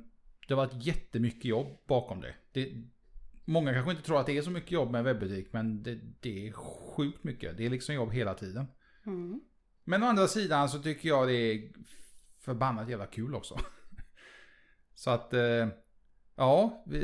det 0.49 0.55
var 0.55 0.65
ett 0.65 0.87
jättemycket 0.87 1.45
jobb 1.45 1.79
bakom 1.87 2.21
det. 2.21 2.35
det. 2.53 2.85
Många 3.49 3.73
kanske 3.75 3.91
inte 3.91 4.03
tror 4.03 4.21
att 4.21 4.27
det 4.27 4.37
är 4.39 4.43
så 4.43 4.51
mycket 4.51 4.71
jobb 4.71 4.91
med 4.91 5.05
webbutik. 5.05 5.53
Men 5.53 5.83
det, 5.83 5.99
det 6.21 6.49
är 6.49 6.53
sjukt 6.53 7.25
mycket. 7.25 7.57
Det 7.57 7.67
är 7.67 7.71
liksom 7.71 7.95
jobb 7.95 8.13
hela 8.13 8.35
tiden. 8.35 8.67
Mm. 9.07 9.41
Men 9.85 10.03
å 10.03 10.07
andra 10.07 10.29
sidan 10.29 10.69
så 10.69 10.79
tycker 10.83 11.09
jag 11.09 11.29
det 11.29 11.35
är 11.35 11.71
förbannat 12.41 12.89
jävla 12.91 13.07
kul 13.07 13.35
också. 13.35 13.59
Så 14.95 15.11
att, 15.11 15.35
eh, 15.35 15.69
ja, 16.37 16.85
vi, 16.87 16.99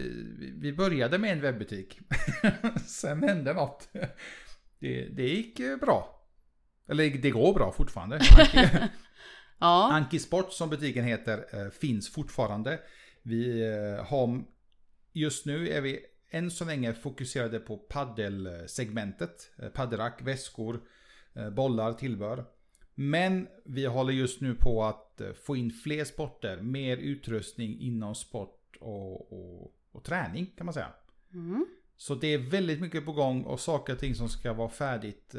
vi- 0.60 0.72
började 0.72 1.18
med 1.18 1.32
en 1.32 1.40
webbutik. 1.40 1.98
Sen 2.86 3.22
hände 3.22 3.52
något. 3.54 3.88
Det, 4.78 5.08
det 5.08 5.28
gick 5.28 5.60
eh, 5.60 5.76
bra. 5.76 6.26
Eller 6.88 7.10
det 7.10 7.30
går 7.30 7.54
bra 7.54 7.72
fortfarande. 7.72 8.16
Anki, 8.16 8.68
Ja, 9.58 9.92
Anki 9.92 10.18
Sport 10.18 10.52
som 10.52 10.70
butiken 10.70 11.04
heter 11.04 11.44
eh, 11.52 11.70
finns 11.70 12.12
fortfarande. 12.12 12.80
Vi 13.22 13.62
har, 14.08 14.44
just 15.12 15.46
nu 15.46 15.68
är 15.68 15.80
vi 15.80 16.00
än 16.34 16.50
så 16.50 16.64
länge 16.64 16.94
fokuserade 16.94 17.60
på 17.60 17.76
paddelsegmentet. 17.76 19.50
Eh, 19.58 19.68
Paddelrack, 19.68 20.22
väskor, 20.22 20.80
eh, 21.34 21.50
bollar, 21.50 21.92
tillbehör. 21.92 22.44
Men 22.94 23.48
vi 23.64 23.86
håller 23.86 24.12
just 24.12 24.40
nu 24.40 24.54
på 24.54 24.84
att 24.84 25.20
eh, 25.20 25.32
få 25.32 25.56
in 25.56 25.70
fler 25.70 26.04
sporter, 26.04 26.60
mer 26.60 26.96
utrustning 26.96 27.80
inom 27.80 28.14
sport 28.14 28.76
och, 28.80 29.32
och, 29.32 29.74
och 29.92 30.04
träning 30.04 30.46
kan 30.56 30.66
man 30.66 30.74
säga. 30.74 30.92
Mm. 31.32 31.66
Så 31.96 32.14
det 32.14 32.34
är 32.34 32.38
väldigt 32.38 32.80
mycket 32.80 33.04
på 33.04 33.12
gång 33.12 33.42
och 33.42 33.60
saker 33.60 33.92
och 33.92 33.98
ting 33.98 34.14
som 34.14 34.28
ska 34.28 34.52
vara 34.52 34.68
färdigt. 34.68 35.34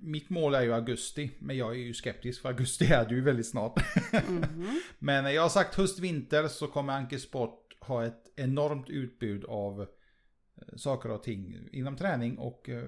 Mitt 0.00 0.30
mål 0.30 0.54
är 0.54 0.62
ju 0.62 0.72
augusti, 0.72 1.30
men 1.38 1.56
jag 1.56 1.70
är 1.70 1.78
ju 1.78 1.94
skeptisk 1.94 2.42
för 2.42 2.48
augusti 2.48 2.84
är 2.84 3.08
det 3.08 3.14
ju 3.14 3.20
väldigt 3.20 3.46
snart. 3.46 3.82
Mhm. 4.28 4.80
Men 4.98 5.34
jag 5.34 5.42
har 5.42 5.48
sagt 5.48 5.74
höst-vinter 5.74 6.48
så 6.48 6.66
kommer 6.66 6.92
Anke 6.92 7.18
Sport 7.18 7.69
ha 7.80 8.04
ett 8.06 8.32
enormt 8.36 8.90
utbud 8.90 9.44
av 9.44 9.80
eh, 9.80 10.76
saker 10.76 11.10
och 11.10 11.22
ting 11.22 11.68
inom 11.72 11.96
träning 11.96 12.38
och 12.38 12.68
eh, 12.68 12.84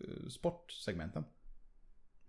eh, 0.00 0.28
sportsegmenten. 0.30 1.24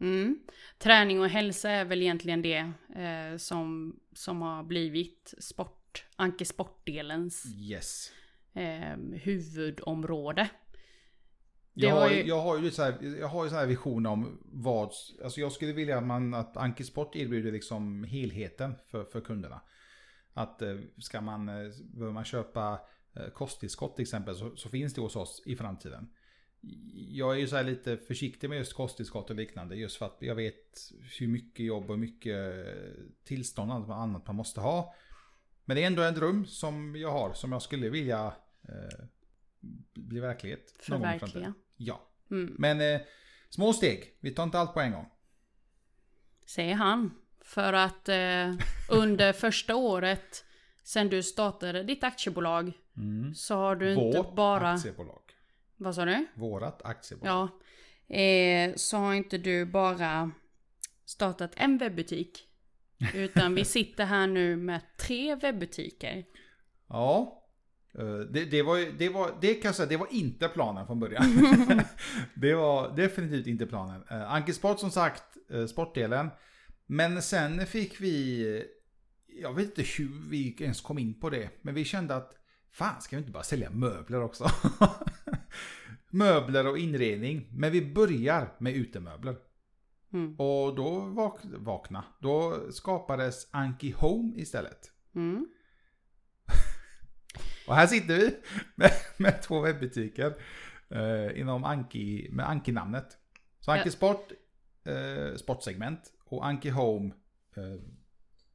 Mm. 0.01 0.39
Träning 0.77 1.19
och 1.21 1.29
hälsa 1.29 1.69
är 1.69 1.85
väl 1.85 2.01
egentligen 2.01 2.41
det 2.41 2.71
eh, 2.95 3.37
som, 3.37 3.99
som 4.13 4.41
har 4.41 4.63
blivit 4.63 5.33
sport, 5.39 6.05
Anke 6.15 6.45
Sportdelens 6.45 7.45
Yes. 7.59 8.11
eh, 8.53 8.97
huvudområde. 9.13 10.49
Det 11.73 11.85
Jag 11.87 11.95
har, 11.95 12.09
ju- 12.09 12.23
jag 12.27 12.41
har 12.41 12.57
ju 12.59 12.71
så 12.71 12.83
här, 12.83 13.17
jag 13.19 13.27
har 13.27 13.43
ju 13.43 13.49
så 13.49 13.55
här 13.55 13.65
vision 13.65 14.05
om 14.05 14.39
vad, 14.45 14.91
alltså 15.23 15.39
jag 15.41 15.51
skulle 15.51 15.73
vilja 15.73 15.97
att, 15.97 16.05
man, 16.05 16.33
att 16.33 16.57
Anki 16.57 16.83
Sport 16.83 17.15
erbjuder 17.15 17.51
liksom 17.51 18.03
helheten 18.03 18.75
för, 18.91 19.03
för 19.05 19.21
kunderna. 19.21 19.61
Att 20.33 20.61
eh, 20.61 20.77
ska 20.97 21.21
man, 21.21 21.49
eh, 21.49 21.71
behöver 21.79 22.13
man 22.13 22.25
köpa 22.25 22.81
eh, 23.15 23.29
kosttillskott 23.29 23.95
till 23.95 24.03
exempel 24.03 24.35
så, 24.35 24.55
så 24.55 24.69
finns 24.69 24.93
det 24.93 25.01
hos 25.01 25.15
oss 25.15 25.43
i 25.45 25.55
framtiden. 25.55 26.09
Jag 27.09 27.35
är 27.35 27.39
ju 27.39 27.47
så 27.47 27.55
här 27.55 27.63
lite 27.63 27.97
försiktig 27.97 28.49
med 28.49 28.57
just 28.57 28.73
kosttillskott 28.73 29.29
och 29.29 29.35
liknande 29.35 29.75
just 29.75 29.97
för 29.97 30.05
att 30.05 30.17
jag 30.19 30.35
vet 30.35 30.91
hur 31.19 31.27
mycket 31.27 31.65
jobb 31.65 31.91
och 31.91 31.99
mycket 31.99 32.65
tillstånd 33.23 33.71
och 33.71 33.95
annat 33.95 34.27
man 34.27 34.35
måste 34.35 34.61
ha. 34.61 34.95
Men 35.69 35.75
det 35.75 35.83
är 35.83 35.87
ändå 35.87 36.01
en 36.01 36.13
dröm 36.13 36.45
som 36.45 36.95
jag 36.95 37.11
har 37.11 37.33
som 37.33 37.51
jag 37.51 37.61
skulle 37.61 37.89
vilja 37.89 38.33
eh, 38.69 39.05
bli 39.93 40.19
verklighet. 40.19 40.75
Förverkliga. 40.79 41.53
Ja. 41.77 42.09
Mm. 42.31 42.55
Men 42.57 42.81
eh, 42.81 43.01
små 43.49 43.73
steg. 43.73 44.17
Vi 44.19 44.31
tar 44.31 44.43
inte 44.43 44.59
allt 44.59 44.73
på 44.73 44.79
en 44.79 44.91
gång. 44.91 45.09
Säger 46.45 46.75
han. 46.75 47.11
För 47.49 47.73
att 47.73 48.09
eh, 48.09 48.53
under 48.89 49.33
första 49.33 49.75
året 49.75 50.45
sen 50.83 51.09
du 51.09 51.23
startade 51.23 51.83
ditt 51.83 52.03
aktiebolag 52.03 52.71
så 53.35 53.55
har 53.55 53.75
du 53.75 53.93
inte 53.93 54.17
Vårt 54.17 54.35
bara... 54.35 54.71
aktiebolag. 54.71 55.21
Vad 55.77 55.95
sa 55.95 56.05
du? 56.05 56.27
Vårat 56.35 56.85
aktiebolag. 56.85 57.49
Ja. 58.09 58.15
Eh, 58.15 58.73
så 58.75 58.97
har 58.97 59.13
inte 59.13 59.37
du 59.37 59.65
bara 59.65 60.31
startat 61.05 61.51
en 61.55 61.77
webbutik. 61.77 62.47
Utan 63.13 63.55
vi 63.55 63.65
sitter 63.65 64.05
här 64.05 64.27
nu 64.27 64.55
med 64.57 64.81
tre 64.97 65.35
webbutiker. 65.35 66.25
Ja. 66.89 67.43
Eh, 67.97 68.05
Det, 68.05 68.45
det, 68.45 68.61
var, 68.63 68.97
det, 68.97 69.09
var, 69.09 69.31
det 69.41 69.53
kan 69.53 69.69
jag 69.69 69.75
säga, 69.75 69.89
det 69.89 69.97
var 69.97 70.07
inte 70.11 70.47
planen 70.47 70.87
från 70.87 70.99
början. 70.99 71.23
det 72.33 72.55
var 72.55 72.95
definitivt 72.95 73.47
inte 73.47 73.65
planen. 73.65 74.03
Uh, 74.11 74.33
Anki 74.33 74.53
Sport 74.53 74.79
som 74.79 74.91
sagt, 74.91 75.23
eh, 75.51 75.65
sportdelen. 75.65 76.29
Men 76.91 77.21
sen 77.21 77.65
fick 77.65 78.01
vi, 78.01 78.65
jag 79.27 79.53
vet 79.53 79.65
inte 79.65 79.81
hur 79.81 80.29
vi 80.29 80.55
ens 80.59 80.81
kom 80.81 80.99
in 80.99 81.19
på 81.19 81.29
det. 81.29 81.49
Men 81.61 81.75
vi 81.75 81.85
kände 81.85 82.15
att, 82.15 82.33
fan 82.71 83.01
ska 83.01 83.15
vi 83.15 83.19
inte 83.19 83.31
bara 83.31 83.43
sälja 83.43 83.69
möbler 83.69 84.21
också? 84.21 84.49
möbler 86.09 86.67
och 86.67 86.77
inredning. 86.77 87.47
Men 87.51 87.71
vi 87.71 87.93
börjar 87.93 88.55
med 88.57 88.75
utemöbler. 88.75 89.35
Mm. 90.13 90.35
Och 90.39 90.75
då 90.75 90.99
vak 90.99 91.39
vakna. 91.43 92.03
Då 92.19 92.67
skapades 92.71 93.47
Anki 93.51 93.91
Home 93.91 94.37
istället. 94.37 94.91
Mm. 95.15 95.47
Och 97.67 97.75
här 97.75 97.87
sitter 97.87 98.17
vi 98.17 98.35
med, 98.75 98.91
med 99.17 99.41
två 99.41 99.61
webbutiker 99.61 100.35
eh, 100.89 101.39
inom 101.39 101.63
Anki, 101.63 102.29
med 102.31 102.49
Anki-namnet. 102.49 103.17
Så 103.59 103.71
Anki. 103.71 103.91
Sport, 103.91 104.31
eh, 104.83 105.35
sportsegment 105.35 106.13
och 106.29 106.45
Anki 106.45 106.69
Home, 106.69 107.11
eh, 107.55 107.81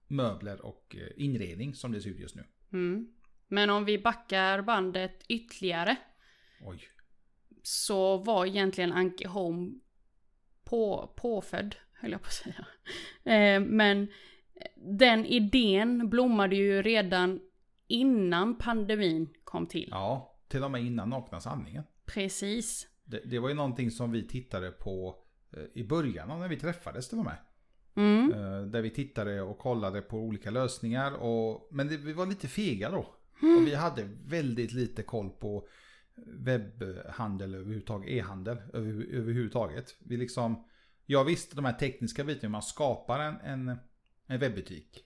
möbler 0.07 0.67
och 0.67 0.97
eh, 0.99 1.25
inredning 1.25 1.75
som 1.75 1.93
det 1.93 2.01
ser 2.01 2.11
ut 2.11 2.21
just 2.21 2.37
nu. 2.37 2.45
Mm. 2.73 3.13
Men 3.49 3.71
om 3.71 3.85
vi 3.85 3.99
backar 3.99 4.63
bandet 4.63 5.25
ytterligare. 5.29 5.97
Oj. 6.61 6.81
Så 7.63 8.17
var 8.17 8.47
egentligen 8.47 8.93
Anke 8.93 9.29
Home 9.29 9.73
på, 10.65 11.13
påfödd, 11.17 11.77
höll 11.93 12.13
jag 12.13 12.23
på 12.23 12.27
att 12.27 12.33
säga. 12.33 12.67
Eh, 13.27 13.61
men 13.61 14.09
den 14.77 15.27
idén 15.27 16.11
blommade 16.11 16.57
ju 16.57 16.83
redan 16.83 17.41
innan 17.87 18.59
pandemin 18.59 19.29
kom 19.45 19.67
till. 19.67 19.89
Ja, 19.91 20.39
till 20.49 20.65
och 20.65 20.71
med 20.71 20.83
innan 20.83 21.11
Nakna 21.11 21.41
sanningen. 21.41 21.85
Precis. 22.07 22.89
Det, 23.05 23.21
det 23.25 23.39
var 23.39 23.49
ju 23.49 23.55
någonting 23.55 23.91
som 23.91 24.13
vi 24.13 24.29
tittade 24.29 24.71
på 24.71 25.17
eh, 25.53 25.63
i 25.75 25.85
början 25.85 26.29
när 26.29 26.49
vi 26.49 26.57
träffades 26.57 27.09
till 27.09 27.19
och 27.19 27.25
med. 27.25 27.37
Mm. 27.97 28.33
Eh, 28.33 28.63
Där 28.63 28.83
vi 28.83 28.91
tittade 28.91 29.43
och 29.43 29.59
kollade 29.59 30.01
på 30.01 30.19
olika 30.19 30.51
lösningar. 30.51 31.13
Och, 31.13 31.69
men 31.71 31.89
det, 31.89 31.97
vi 31.97 32.13
var 32.13 32.27
lite 32.27 32.49
fega 32.49 32.91
då. 32.91 33.15
Och 33.59 33.67
vi 33.67 33.75
hade 33.75 34.09
väldigt 34.25 34.73
lite 34.73 35.03
koll 35.03 35.31
på 35.31 35.69
webbhandel 36.27 37.55
överhuvudtaget, 37.55 38.09
e-handel 38.11 38.57
över, 38.73 39.15
överhuvudtaget. 39.15 39.97
Vi 39.99 40.17
liksom, 40.17 40.65
jag 41.07 41.25
visste 41.25 41.57
de 41.57 41.65
här 41.65 41.73
tekniska 41.73 42.25
bitarna, 42.25 42.49
man 42.51 42.63
skapar 42.63 43.21
en, 43.21 43.37
en, 43.41 43.77
en 44.27 44.41
webbutik. 44.41 45.05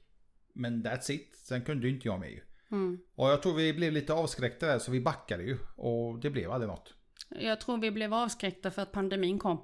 Men 0.52 0.84
that's 0.84 1.10
it, 1.10 1.36
sen 1.36 1.62
kunde 1.62 1.86
ju 1.88 1.94
inte 1.94 2.08
jag 2.08 2.20
med 2.20 2.30
ju. 2.30 2.40
Mm. 2.70 2.98
Och 3.14 3.28
jag 3.28 3.42
tror 3.42 3.54
vi 3.54 3.74
blev 3.74 3.92
lite 3.92 4.12
avskräckta 4.12 4.66
där 4.66 4.78
så 4.78 4.90
vi 4.90 5.00
backade 5.00 5.42
ju. 5.42 5.58
Och 5.76 6.18
det 6.18 6.30
blev 6.30 6.50
aldrig 6.50 6.68
något. 6.68 6.94
Jag 7.28 7.60
tror 7.60 7.78
vi 7.78 7.90
blev 7.90 8.14
avskräckta 8.14 8.70
för 8.70 8.82
att 8.82 8.92
pandemin 8.92 9.38
kom. 9.38 9.58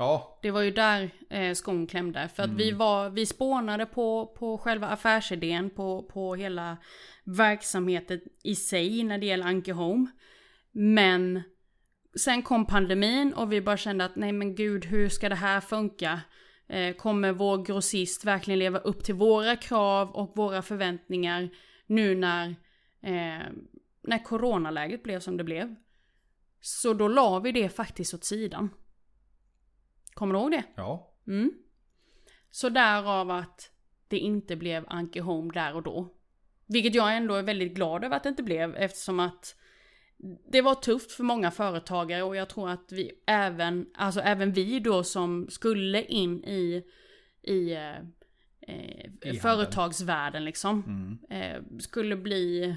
Ja, 0.00 0.38
Det 0.42 0.50
var 0.50 0.62
ju 0.62 0.70
där 0.70 1.10
eh, 1.30 1.54
skon 1.54 1.86
klämde. 1.86 2.28
För 2.28 2.42
att 2.42 2.50
vi 2.50 2.72
var, 2.72 3.10
vi 3.10 3.26
spånade 3.26 3.86
på, 3.86 4.26
på 4.26 4.58
själva 4.58 4.86
affärsidén, 4.86 5.70
på, 5.70 6.02
på 6.02 6.34
hela 6.34 6.76
verksamheten 7.24 8.20
i 8.42 8.54
sig 8.54 9.02
när 9.02 9.18
det 9.18 9.26
gäller 9.26 9.46
Anke 9.46 9.72
Home. 9.72 10.06
Men 10.72 11.42
sen 12.18 12.42
kom 12.42 12.66
pandemin 12.66 13.34
och 13.34 13.52
vi 13.52 13.60
bara 13.60 13.76
kände 13.76 14.04
att 14.04 14.16
nej 14.16 14.32
men 14.32 14.54
gud 14.54 14.84
hur 14.84 15.08
ska 15.08 15.28
det 15.28 15.34
här 15.34 15.60
funka? 15.60 16.20
Eh, 16.68 16.94
kommer 16.94 17.32
vår 17.32 17.64
grossist 17.64 18.24
verkligen 18.24 18.58
leva 18.58 18.78
upp 18.78 19.04
till 19.04 19.14
våra 19.14 19.56
krav 19.56 20.10
och 20.10 20.32
våra 20.36 20.62
förväntningar 20.62 21.48
nu 21.86 22.14
när, 22.14 22.48
eh, 23.02 23.46
när 24.02 24.24
coronaläget 24.24 25.02
blev 25.02 25.20
som 25.20 25.36
det 25.36 25.44
blev? 25.44 25.74
Så 26.60 26.94
då 26.94 27.08
la 27.08 27.38
vi 27.38 27.52
det 27.52 27.68
faktiskt 27.68 28.14
åt 28.14 28.24
sidan. 28.24 28.70
Kommer 30.14 30.34
du 30.34 30.40
ihåg 30.40 30.50
det? 30.50 30.64
ja. 30.74 31.12
Mm. 31.26 31.52
Så 32.50 32.68
därav 32.68 33.30
att 33.30 33.70
det 34.08 34.18
inte 34.18 34.56
blev 34.56 34.84
Anke 34.88 35.20
Home 35.20 35.52
där 35.54 35.74
och 35.74 35.82
då. 35.82 36.14
Vilket 36.66 36.94
jag 36.94 37.16
ändå 37.16 37.34
är 37.34 37.42
väldigt 37.42 37.74
glad 37.74 38.04
över 38.04 38.16
att 38.16 38.22
det 38.22 38.28
inte 38.28 38.42
blev 38.42 38.76
eftersom 38.76 39.20
att 39.20 39.56
det 40.52 40.62
var 40.62 40.74
tufft 40.74 41.12
för 41.12 41.24
många 41.24 41.50
företagare 41.50 42.22
och 42.22 42.36
jag 42.36 42.48
tror 42.48 42.70
att 42.70 42.92
vi 42.92 43.12
även, 43.26 43.86
alltså 43.94 44.20
även 44.20 44.52
vi 44.52 44.80
då 44.80 45.04
som 45.04 45.46
skulle 45.50 46.04
in 46.04 46.44
i, 46.44 46.84
i 47.42 47.72
eh, 47.72 47.98
eh, 48.60 49.34
företagsvärlden 49.40 50.44
liksom, 50.44 50.82
Mm. 51.30 51.42
eh, 51.42 51.78
skulle 51.78 52.16
bli 52.16 52.76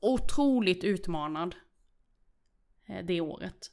otroligt 0.00 0.84
utmanad 0.84 1.54
eh, 2.86 3.04
det 3.04 3.20
året. 3.20 3.70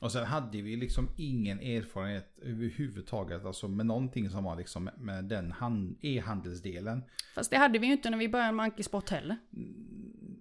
Och 0.00 0.12
sen 0.12 0.24
hade 0.24 0.62
vi 0.62 0.76
liksom 0.76 1.08
ingen 1.16 1.60
erfarenhet 1.60 2.38
överhuvudtaget. 2.42 3.44
Alltså 3.44 3.68
med 3.68 3.86
någonting 3.86 4.30
som 4.30 4.44
var 4.44 4.56
liksom 4.56 4.90
med 4.98 5.24
den 5.24 5.52
hand- 5.52 5.96
e-handelsdelen. 6.00 7.02
Fast 7.34 7.50
det 7.50 7.56
hade 7.56 7.78
vi 7.78 7.86
ju 7.86 7.92
inte 7.92 8.10
när 8.10 8.18
vi 8.18 8.28
började 8.28 8.52
med 8.52 8.64
Anki 8.64 8.82
Sport 8.82 9.10
heller. 9.10 9.36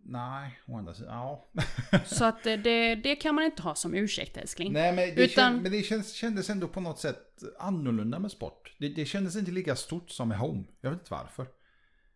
Nej, 0.03 0.59
å 0.65 0.77
andra 0.77 0.93
sidan. 0.93 1.13
Ja. 1.13 1.49
Så 2.05 2.25
att 2.25 2.43
det, 2.43 2.57
det, 2.57 2.95
det 2.95 3.15
kan 3.15 3.35
man 3.35 3.43
inte 3.43 3.61
ha 3.61 3.75
som 3.75 3.93
ursäkt 3.93 4.37
älskling. 4.37 4.73
Nej, 4.73 4.95
men 4.95 5.15
det, 5.15 5.23
Utan- 5.25 5.27
känd, 5.27 5.61
men 5.63 5.71
det 5.71 5.81
känns, 5.81 6.13
kändes 6.13 6.49
ändå 6.49 6.67
på 6.67 6.81
något 6.81 6.99
sätt 6.99 7.43
annorlunda 7.59 8.19
med 8.19 8.31
sport. 8.31 8.73
Det, 8.79 8.89
det 8.89 9.05
kändes 9.05 9.35
inte 9.35 9.51
lika 9.51 9.75
stort 9.75 10.09
som 10.09 10.27
med 10.29 10.37
Home. 10.37 10.63
Jag 10.81 10.89
vet 10.89 10.99
inte 10.99 11.11
varför. 11.13 11.47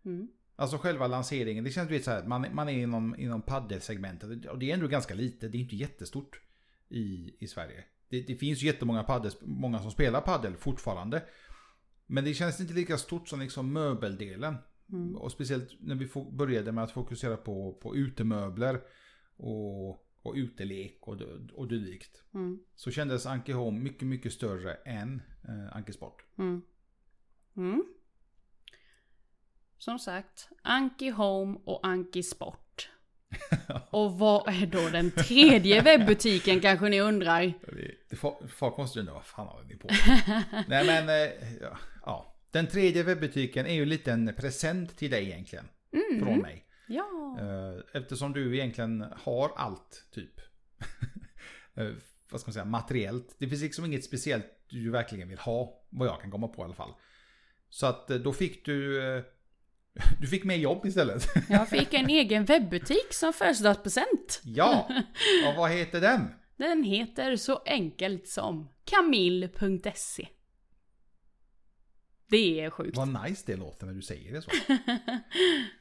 Mm. 0.05 0.27
Alltså 0.55 0.77
själva 0.77 1.07
lanseringen. 1.07 1.63
Det 1.63 1.71
känns 1.71 1.91
vet, 1.91 2.03
så 2.03 2.12
här, 2.12 2.23
man, 2.23 2.45
man 2.51 2.69
är 2.69 2.73
inom, 2.83 3.15
inom 3.19 3.41
paddelsegmentet. 3.41 4.45
Och 4.45 4.59
det 4.59 4.69
är 4.69 4.73
ändå 4.73 4.88
ganska 4.88 5.13
lite. 5.13 5.47
Det 5.47 5.57
är 5.57 5.59
inte 5.59 5.75
jättestort 5.75 6.39
i, 6.93 7.35
i 7.39 7.47
Sverige. 7.47 7.83
Det, 8.09 8.21
det 8.21 8.35
finns 8.35 8.63
ju 8.63 8.67
jättemånga 8.67 9.03
paddel, 9.03 9.31
många 9.41 9.79
som 9.79 9.91
spelar 9.91 10.21
paddel 10.21 10.55
fortfarande. 10.55 11.23
Men 12.05 12.23
det 12.23 12.33
känns 12.33 12.59
inte 12.59 12.73
lika 12.73 12.97
stort 12.97 13.27
som 13.27 13.39
liksom 13.39 13.73
möbeldelen. 13.73 14.55
Mm. 14.91 15.15
Och 15.15 15.31
speciellt 15.31 15.69
när 15.79 15.95
vi 15.95 16.09
började 16.31 16.71
med 16.71 16.83
att 16.83 16.91
fokusera 16.91 17.38
på, 17.38 17.73
på 17.73 17.95
utemöbler 17.95 18.81
och, 19.38 19.89
och 20.21 20.33
utelek 20.35 20.97
och, 21.01 21.21
och 21.53 21.67
dylikt. 21.67 22.23
Mm. 22.33 22.59
Så 22.75 22.91
kändes 22.91 23.25
Anki 23.25 23.51
Home 23.51 23.79
mycket, 23.79 24.07
mycket 24.07 24.33
större 24.33 24.73
än 24.73 25.21
eh, 25.47 25.75
Anki 25.75 25.93
Sport. 25.93 26.25
Mm. 26.38 26.62
Mm. 27.57 27.83
Som 29.77 30.00
sagt, 30.00 30.50
Anki 30.62 31.09
Home 31.09 31.59
och 31.65 31.88
Anki 31.88 32.23
Sport. 32.23 32.62
och 33.90 34.12
vad 34.20 34.48
är 34.48 34.66
då 34.66 34.90
den 34.90 35.12
tredje 35.12 35.82
webbutiken 35.82 36.60
kanske 36.60 36.90
ni 36.90 37.02
undrar? 37.02 37.54
Folk 38.48 38.78
måste 38.78 39.00
undra 39.00 39.13
vad 39.13 39.25
fan 39.25 39.48
håller 39.48 39.68
ni 39.68 39.75
på 39.75 39.88
Nej 40.68 40.86
men, 40.86 41.10
eh, 41.10 41.58
ja, 41.62 41.78
ja. 42.06 42.36
Den 42.52 42.68
tredje 42.68 43.04
webbutiken 43.04 43.66
är 43.66 43.74
ju 43.74 44.00
en 44.06 44.36
present 44.36 44.98
till 44.98 45.12
dig 45.12 45.25
egentligen. 45.25 45.66
Från 46.20 46.40
mig. 46.40 46.66
Ja. 46.88 47.38
Eh, 47.40 48.02
Eftersom 48.02 48.34
du 48.34 48.58
egentligen 48.58 49.06
har 49.24 49.52
allt, 49.56 50.08
typ. 50.12 50.34
Eh, 51.75 51.92
vad 52.30 52.42
ska 52.42 52.50
man 52.50 52.54
säga, 52.54 52.66
materiellt. 52.66 53.36
Det 53.38 53.48
finns 53.48 53.62
liksom 53.62 53.86
inget 53.86 54.04
speciellt 54.04 54.46
du 54.70 54.92
verkligen 54.92 55.30
vill 55.30 55.38
ha, 55.38 55.84
vad 55.90 56.08
jag 56.08 56.22
kan 56.22 56.32
komma 56.32 56.48
på 56.48 56.62
i 56.62 56.66
alla 56.66 56.74
fall. 56.74 56.94
Så 57.70 57.86
att 57.86 58.08
då 58.08 58.34
fick 58.34 58.66
du... 58.66 59.02
Du 60.19 60.27
fick 60.27 60.43
mer 60.43 60.55
jobb 60.55 60.85
istället. 60.85 61.27
Jag 61.50 61.69
fick 61.69 61.93
en 61.93 62.09
egen 62.09 62.45
webbutik 62.45 63.13
som 63.13 63.33
födelsedagspresent. 63.33 64.41
ja! 64.43 64.88
Och 65.47 65.55
vad 65.55 65.71
heter 65.71 66.01
den? 66.01 66.33
Den 66.57 66.83
heter 66.83 67.35
så 67.35 67.62
enkelt 67.65 68.27
som 68.27 68.69
kamil.se. 68.85 70.27
Det 72.27 72.59
är 72.59 72.69
sjukt. 72.69 72.97
Vad 72.97 73.23
nice 73.23 73.43
det 73.45 73.55
låter 73.55 73.85
när 73.85 73.93
du 73.93 74.01
säger 74.01 74.33
det 74.33 74.41
så. 74.41 74.51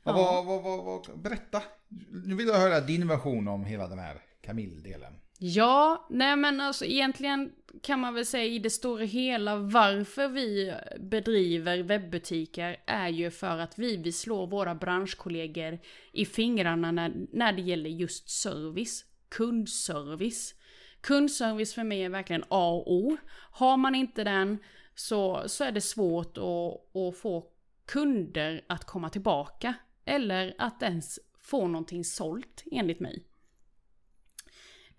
ja. 0.03 0.43
vad, 0.45 0.63
vad, 0.63 0.85
vad, 0.85 1.21
berätta. 1.21 1.63
Nu 2.11 2.35
vill 2.35 2.47
jag 2.47 2.59
höra 2.59 2.81
din 2.81 3.09
version 3.09 3.49
om 3.49 3.65
hela 3.65 3.89
den 3.89 3.99
här 3.99 4.23
Camille-delen. 4.43 5.13
Ja, 5.45 6.07
nej 6.11 6.37
men 6.37 6.61
alltså 6.61 6.85
egentligen 6.85 7.53
kan 7.83 8.01
man 8.01 8.15
väl 8.15 8.27
säga 8.27 8.45
i 8.45 8.59
det 8.59 8.71
stora 8.71 9.05
hela 9.05 9.57
varför 9.57 10.29
vi 10.29 10.75
bedriver 11.01 11.83
webbutiker 11.83 12.77
är 12.87 13.09
ju 13.09 13.31
för 13.31 13.59
att 13.59 13.79
vi 13.79 13.97
vill 13.97 14.15
slå 14.15 14.47
våra 14.47 14.75
branschkollegor 14.75 15.79
i 16.13 16.27
fingrarna 16.27 16.93
när, 16.93 17.13
när 17.33 17.53
det 17.53 17.63
gäller 17.63 17.91
just 17.91 18.31
service, 18.31 19.05
kundservice. 19.29 20.55
Kundservice 21.01 21.75
för 21.75 21.85
mig 21.85 22.03
är 22.03 22.09
verkligen 22.09 22.45
A 22.49 22.71
och 22.71 22.93
O. 22.93 23.17
Har 23.53 23.77
man 23.77 23.95
inte 23.95 24.25
den 24.25 24.59
så, 24.95 25.43
så 25.47 25.65
är 25.65 25.73
det 25.73 25.81
svårt 25.81 26.39
att, 26.39 26.97
att 26.97 27.19
få 27.19 27.47
kunder 27.87 28.65
att 28.67 28.85
komma 28.85 29.11
tillbaka. 29.11 29.75
Eller 30.05 30.55
att 30.59 30.83
ens 30.83 31.19
få 31.41 31.67
någonting 31.67 32.05
sålt 32.05 32.65
enligt 32.73 33.01
mig. 33.01 33.27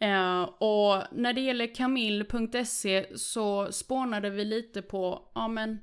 Eh, 0.04 0.42
och 0.44 1.04
när 1.12 1.34
det 1.34 1.42
gäller 1.42 1.76
kamil.se 1.76 3.18
så 3.18 3.72
spånade 3.72 4.30
vi 4.30 4.46
lite 4.46 4.82
på, 4.82 5.32
ja 5.36 5.48
men, 5.48 5.80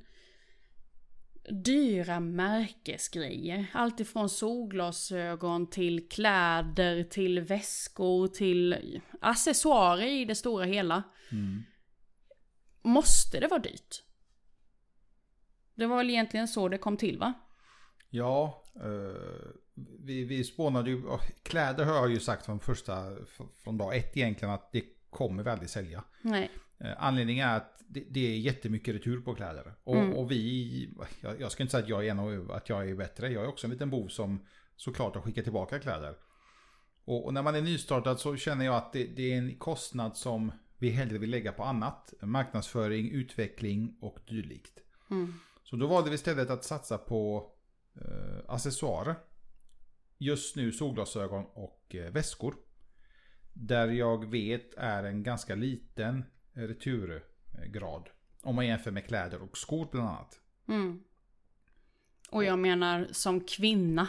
dyra 1.64 2.20
märkesgrejer. 2.20 3.66
Allt 3.72 4.00
ifrån 4.00 4.28
solglasögon 4.28 5.70
till 5.70 6.08
kläder 6.08 7.04
till 7.04 7.40
väskor 7.40 8.28
till 8.28 9.00
accessoarer 9.20 10.06
i 10.06 10.24
det 10.24 10.34
stora 10.34 10.64
hela. 10.64 11.02
Måste 12.82 13.40
det 13.40 13.46
vara 13.46 13.60
dyrt? 13.60 14.02
Det 15.74 15.86
var 15.86 15.96
väl 15.96 16.10
egentligen 16.10 16.48
så 16.48 16.68
det 16.68 16.78
kom 16.78 16.96
till 16.96 17.18
va? 17.18 17.32
Ja, 18.10 18.64
eh, 18.76 19.29
vi, 20.04 20.24
vi 20.24 20.44
spånade 20.44 20.90
ju, 20.90 21.02
kläder 21.42 21.84
har 21.84 21.94
jag 21.94 22.10
ju 22.10 22.20
sagt 22.20 22.46
från 22.46 22.60
första, 22.60 23.16
från 23.64 23.78
dag 23.78 23.96
ett 23.96 24.16
egentligen 24.16 24.54
att 24.54 24.72
det 24.72 24.84
kommer 25.10 25.42
vi 25.42 25.50
aldrig 25.50 25.70
sälja. 25.70 26.04
Nej. 26.22 26.50
Eh, 26.78 26.90
Anledningen 26.98 27.48
är 27.48 27.56
att 27.56 27.82
det, 27.88 28.04
det 28.10 28.20
är 28.20 28.38
jättemycket 28.38 28.94
retur 28.94 29.20
på 29.20 29.34
kläder. 29.34 29.74
Och, 29.84 29.96
Mm. 29.96 30.12
och 30.12 30.30
vi, 30.30 30.90
jag, 31.20 31.40
jag 31.40 31.52
ska 31.52 31.62
inte 31.62 31.70
säga 31.70 31.82
att 31.82 31.88
jag, 31.88 32.06
är 32.06 32.10
en 32.10 32.18
av, 32.18 32.50
att 32.52 32.68
jag 32.68 32.90
är 32.90 32.94
bättre, 32.94 33.28
jag 33.32 33.44
är 33.44 33.48
också 33.48 33.66
en 33.66 33.70
liten 33.70 33.90
bov 33.90 34.08
som 34.08 34.46
såklart 34.76 35.14
har 35.14 35.22
skickat 35.22 35.44
tillbaka 35.44 35.78
kläder. 35.78 36.14
Och, 37.04 37.24
och 37.26 37.34
när 37.34 37.42
man 37.42 37.54
är 37.54 37.60
nystartad 37.62 38.20
så 38.20 38.36
känner 38.36 38.64
jag 38.64 38.74
att 38.74 38.92
det, 38.92 39.04
det 39.04 39.32
är 39.32 39.38
en 39.38 39.56
kostnad 39.58 40.16
som 40.16 40.52
vi 40.78 40.90
hellre 40.90 41.18
vill 41.18 41.30
lägga 41.30 41.52
på 41.52 41.64
annat. 41.64 42.14
Marknadsföring, 42.22 43.10
utveckling 43.10 43.96
och 44.00 44.18
dylikt. 44.28 44.78
Mm. 45.10 45.34
Så 45.64 45.76
då 45.76 45.86
valde 45.86 46.10
vi 46.10 46.14
istället 46.14 46.50
att 46.50 46.64
satsa 46.64 46.98
på 46.98 47.50
eh, 47.96 48.54
accessoarer. 48.54 49.14
Just 50.22 50.56
nu 50.56 50.72
solglasögon 50.72 51.44
och 51.54 51.94
eh, 51.94 52.12
väskor. 52.12 52.54
Där 53.52 53.88
jag 53.88 54.30
vet 54.30 54.74
är 54.74 55.04
en 55.04 55.22
ganska 55.22 55.54
liten 55.54 56.24
returgrad. 56.52 58.10
Om 58.42 58.54
man 58.54 58.66
jämför 58.66 58.90
med 58.90 59.06
kläder 59.06 59.42
och 59.42 59.58
skor 59.58 59.88
bland 59.92 60.08
annat. 60.08 60.40
Mm. 60.68 61.04
Och 62.30 62.44
jag 62.44 62.58
menar 62.58 63.08
som 63.10 63.40
kvinna. 63.40 64.08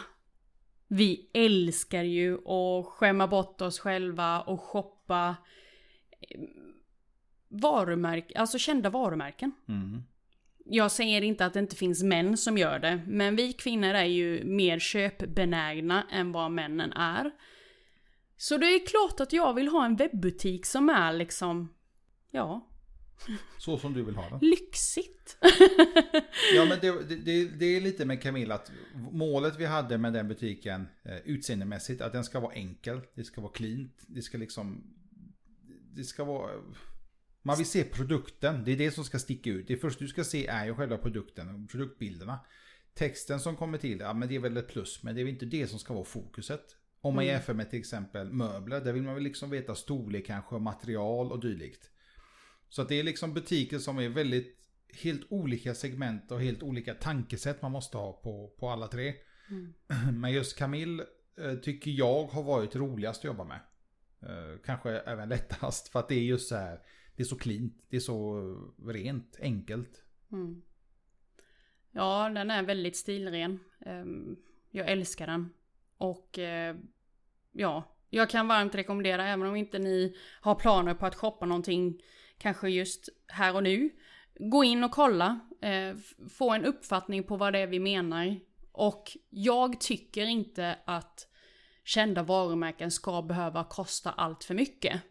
Vi 0.88 1.30
älskar 1.34 2.02
ju 2.02 2.48
att 2.48 2.86
skämma 2.86 3.26
bort 3.26 3.60
oss 3.60 3.78
själva 3.78 4.40
och 4.40 4.60
shoppa 4.60 5.36
eh, 6.20 6.40
varumärken, 7.48 8.40
alltså 8.40 8.58
kända 8.58 8.90
varumärken. 8.90 9.52
Jag 10.64 10.90
säger 10.92 11.22
inte 11.22 11.46
att 11.46 11.52
det 11.54 11.60
inte 11.60 11.76
finns 11.76 12.02
män 12.02 12.36
som 12.36 12.58
gör 12.58 12.78
det, 12.78 13.02
men 13.06 13.36
vi 13.36 13.52
kvinnor 13.52 13.88
är 13.94 14.04
ju 14.04 14.44
mer 14.44 14.78
köpbenägna 14.78 16.06
än 16.10 16.32
vad 16.32 16.50
männen 16.50 16.92
är. 16.92 17.30
Så 18.36 18.56
det 18.58 18.66
är 18.66 18.86
klart 18.86 19.20
att 19.20 19.32
jag 19.32 19.54
vill 19.54 19.68
ha 19.68 19.84
en 19.84 19.96
webbutik 19.96 20.66
som 20.66 20.88
är 20.88 21.12
liksom, 21.12 21.74
ja, 22.30 22.68
Så 23.58 23.78
som 23.78 23.92
du 23.94 24.02
vill 24.02 24.16
ha 24.16 24.28
den. 24.30 24.38
lyxigt. 24.50 25.36
Ja 26.54 26.64
men 26.68 26.78
det, 26.80 27.16
det- 27.24 27.44
det, 27.58 27.64
är 27.76 27.80
lite 27.80 28.04
med 28.04 28.22
Camilla 28.22 28.54
att 28.54 28.72
målet 29.12 29.56
vi 29.58 29.64
hade 29.66 29.98
med 29.98 30.12
den 30.12 30.28
butiken 30.28 30.88
eh, 31.04 31.16
utseendemässigt 31.24 32.00
att 32.00 32.12
den 32.12 32.24
ska 32.24 32.40
vara 32.40 32.52
enkel. 32.54 33.00
Det 33.14 33.24
ska 33.24 33.40
vara 33.40 33.52
cleant. 33.52 34.02
Det 34.06 34.22
ska 34.22 34.38
liksom... 34.38 34.84
Det 35.94 36.04
ska 36.04 36.24
vara... 36.24 36.50
Man 37.42 37.56
vill 37.56 37.66
se 37.66 37.84
produkten. 37.84 38.64
Det 38.64 38.72
är 38.72 38.76
det 38.76 38.90
som 38.90 39.04
ska 39.04 39.18
sticka 39.18 39.50
ut. 39.50 39.68
Det 39.68 39.76
första 39.76 40.04
du 40.04 40.08
ska 40.08 40.24
se 40.24 40.46
är 40.46 40.64
ju 40.66 40.74
själva 40.74 40.98
produkten. 40.98 41.66
Produktbilderna. 41.66 42.40
Texten 42.94 43.40
som 43.40 43.56
kommer 43.56 43.78
till, 43.78 44.00
ja 44.00 44.12
men 44.12 44.28
det 44.28 44.34
är 44.34 44.40
väl 44.40 44.56
ett 44.56 44.68
plus. 44.68 45.02
Men 45.02 45.14
det 45.14 45.20
är 45.20 45.24
väl 45.24 45.32
inte 45.32 45.46
det 45.46 45.66
som 45.66 45.78
ska 45.78 45.94
vara 45.94 46.04
fokuset. 46.04 46.76
Om 47.00 47.14
man 47.14 47.26
jämför 47.26 47.54
med 47.54 47.70
till 47.70 47.78
exempel 47.78 48.32
möbler. 48.32 48.80
Där 48.80 48.92
vill 48.92 49.02
man 49.02 49.14
väl 49.14 49.22
liksom 49.22 49.50
veta 49.50 49.74
storlek 49.74 50.26
kanske, 50.26 50.58
material 50.58 51.32
och 51.32 51.40
dylikt. 51.40 51.90
Så 52.68 52.82
att 52.82 52.88
det 52.88 53.00
är 53.00 53.02
liksom 53.02 53.34
butiker 53.34 53.78
som 53.78 53.98
är 53.98 54.08
väldigt 54.08 54.58
helt 54.94 55.26
olika 55.28 55.74
segment 55.74 56.32
och 56.32 56.40
helt 56.40 56.62
olika 56.62 56.94
tankesätt 56.94 57.62
man 57.62 57.72
måste 57.72 57.96
ha 57.96 58.12
på, 58.12 58.54
på 58.58 58.68
alla 58.68 58.88
tre. 58.88 59.14
Men 60.12 60.32
just 60.32 60.58
Camille 60.58 61.04
eh, 61.38 61.54
tycker 61.54 61.90
jag 61.90 62.24
har 62.24 62.42
varit 62.42 62.76
roligast 62.76 63.20
att 63.20 63.24
jobba 63.24 63.44
med. 63.44 63.60
Eh, 64.22 64.58
kanske 64.64 64.90
även 64.90 65.28
lättast 65.28 65.88
för 65.88 65.98
att 65.98 66.08
det 66.08 66.14
är 66.14 66.24
just 66.24 66.48
så 66.48 66.56
här. 66.56 66.80
Det 67.16 67.22
är 67.22 67.24
så 67.24 67.38
cleant, 67.38 67.86
det 67.88 67.96
är 67.96 68.00
så 68.00 68.40
rent, 68.86 69.38
enkelt. 69.40 70.02
Mm. 70.32 70.62
Ja, 71.90 72.30
den 72.34 72.50
är 72.50 72.62
väldigt 72.62 72.96
stilren. 72.96 73.60
Ehm, 73.80 74.36
jag 74.70 74.90
älskar 74.90 75.26
den. 75.26 75.52
Och 75.96 76.38
eh, 76.38 76.76
ja, 77.52 77.96
jag 78.10 78.30
kan 78.30 78.48
varmt 78.48 78.74
rekommendera 78.74 79.28
även 79.28 79.46
om 79.46 79.56
inte 79.56 79.78
ni 79.78 80.16
har 80.40 80.54
planer 80.54 80.94
på 80.94 81.06
att 81.06 81.14
shoppa 81.14 81.46
någonting 81.46 82.02
kanske 82.38 82.68
just 82.68 83.08
här 83.26 83.54
och 83.54 83.62
nu. 83.62 83.90
Gå 84.34 84.64
in 84.64 84.84
och 84.84 84.90
kolla, 84.90 85.40
eh, 85.60 85.96
få 86.30 86.50
en 86.50 86.64
uppfattning 86.64 87.22
på 87.22 87.36
vad 87.36 87.52
det 87.52 87.58
är 87.58 87.66
vi 87.66 87.80
menar. 87.80 88.40
Och 88.72 89.16
jag 89.30 89.80
tycker 89.80 90.26
inte 90.26 90.78
att 90.84 91.28
kända 91.84 92.22
varumärken 92.22 92.90
ska 92.90 93.22
behöva 93.22 93.64
kosta 93.64 94.10
allt 94.10 94.44
för 94.44 94.54
mycket. 94.54 95.02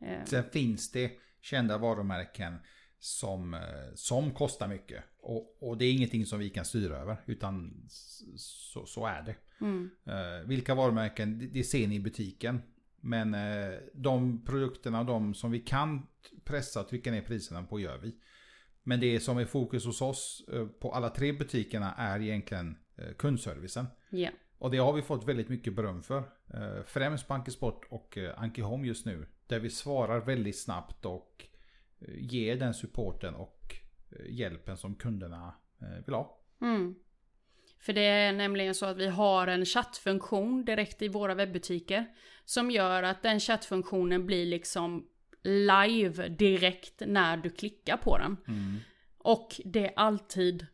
Eh, 0.00 0.24
Sen 0.24 0.44
finns 0.44 0.92
det 0.92 1.12
kända 1.40 1.78
varumärken 1.78 2.56
som, 2.98 3.54
eh, 3.54 3.60
som 3.94 4.30
kostar 4.34 4.68
mycket. 4.68 5.04
Och, 5.20 5.56
och 5.62 5.78
det 5.78 5.84
är 5.84 5.92
ingenting 5.92 6.26
som 6.26 6.38
vi 6.38 6.50
kan 6.50 6.64
styra 6.64 6.96
över. 6.96 7.16
Utan 7.26 7.84
så, 8.36 8.86
så 8.86 9.06
är 9.06 9.22
det. 9.22 9.36
mm, 9.60 9.90
Eh, 10.06 10.48
vilka 10.48 10.74
varumärken, 10.74 11.50
det, 11.52 11.64
ser 11.64 11.88
ni 11.88 11.94
i 11.94 12.00
butiken. 12.00 12.62
Men 13.02 13.36
de 13.94 14.44
produkterna, 14.44 15.04
de 15.04 15.34
som 15.34 15.50
vi 15.50 15.60
kan 15.60 16.06
pressa 16.44 16.80
och 16.80 16.88
trycka 16.88 17.10
ner 17.10 17.22
priserna 17.22 17.62
på 17.62 17.80
gör 17.80 17.98
vi. 17.98 18.16
Men 18.82 19.00
det 19.00 19.20
som 19.20 19.38
är 19.38 19.44
fokus 19.44 19.84
hos 19.86 20.02
oss 20.02 20.44
på 20.80 20.92
alla 20.92 21.10
tre 21.10 21.32
butikerna 21.32 21.94
är 21.94 22.20
egentligen 22.20 22.76
kundservicen. 23.18 23.86
ja. 24.10 24.30
Och 24.58 24.70
det 24.70 24.78
har 24.78 24.92
vi 24.92 25.02
fått 25.02 25.28
väldigt 25.28 25.48
mycket 25.48 25.74
beröm 25.76 26.02
för. 26.02 26.22
Främst 26.86 27.28
på 27.28 27.34
Anki 27.34 27.50
Sport 27.50 27.86
och 27.90 28.18
Anki 28.36 28.62
Home 28.62 28.86
just 28.86 29.06
nu. 29.06 29.26
Där 29.50 29.58
vi 29.58 29.70
svarar 29.70 30.20
väldigt 30.20 30.58
snabbt 30.58 31.06
och 31.06 31.44
eh, 32.00 32.14
ger 32.16 32.56
den 32.56 32.74
supporten 32.74 33.34
och 33.34 33.74
eh, 34.10 34.34
hjälpen 34.34 34.76
som 34.76 34.94
kunderna 34.94 35.54
eh, 35.80 36.04
vill 36.06 36.14
ha. 36.14 36.38
Mm. 36.62 36.94
För 37.78 37.92
det 37.92 38.04
är 38.04 38.32
nämligen 38.32 38.74
så 38.74 38.86
att 38.86 38.96
vi 38.96 39.06
har 39.06 39.46
en 39.46 39.64
chattfunktion 39.64 40.64
direkt 40.64 41.02
i 41.02 41.08
våra 41.08 41.34
webbutiker. 41.34 42.06
Som 42.44 42.70
gör 42.70 43.02
att 43.02 43.22
den 43.22 43.40
chattfunktionen 43.40 44.26
blir 44.26 44.46
liksom 44.46 45.06
live 45.42 46.28
direkt 46.28 47.02
när 47.06 47.36
du 47.36 47.50
klickar 47.50 47.96
på 47.96 48.18
den. 48.18 48.36
Mm. 48.48 48.76
Och 49.18 49.60
det 49.64 49.86
är 49.86 49.92
alltid 49.96 50.66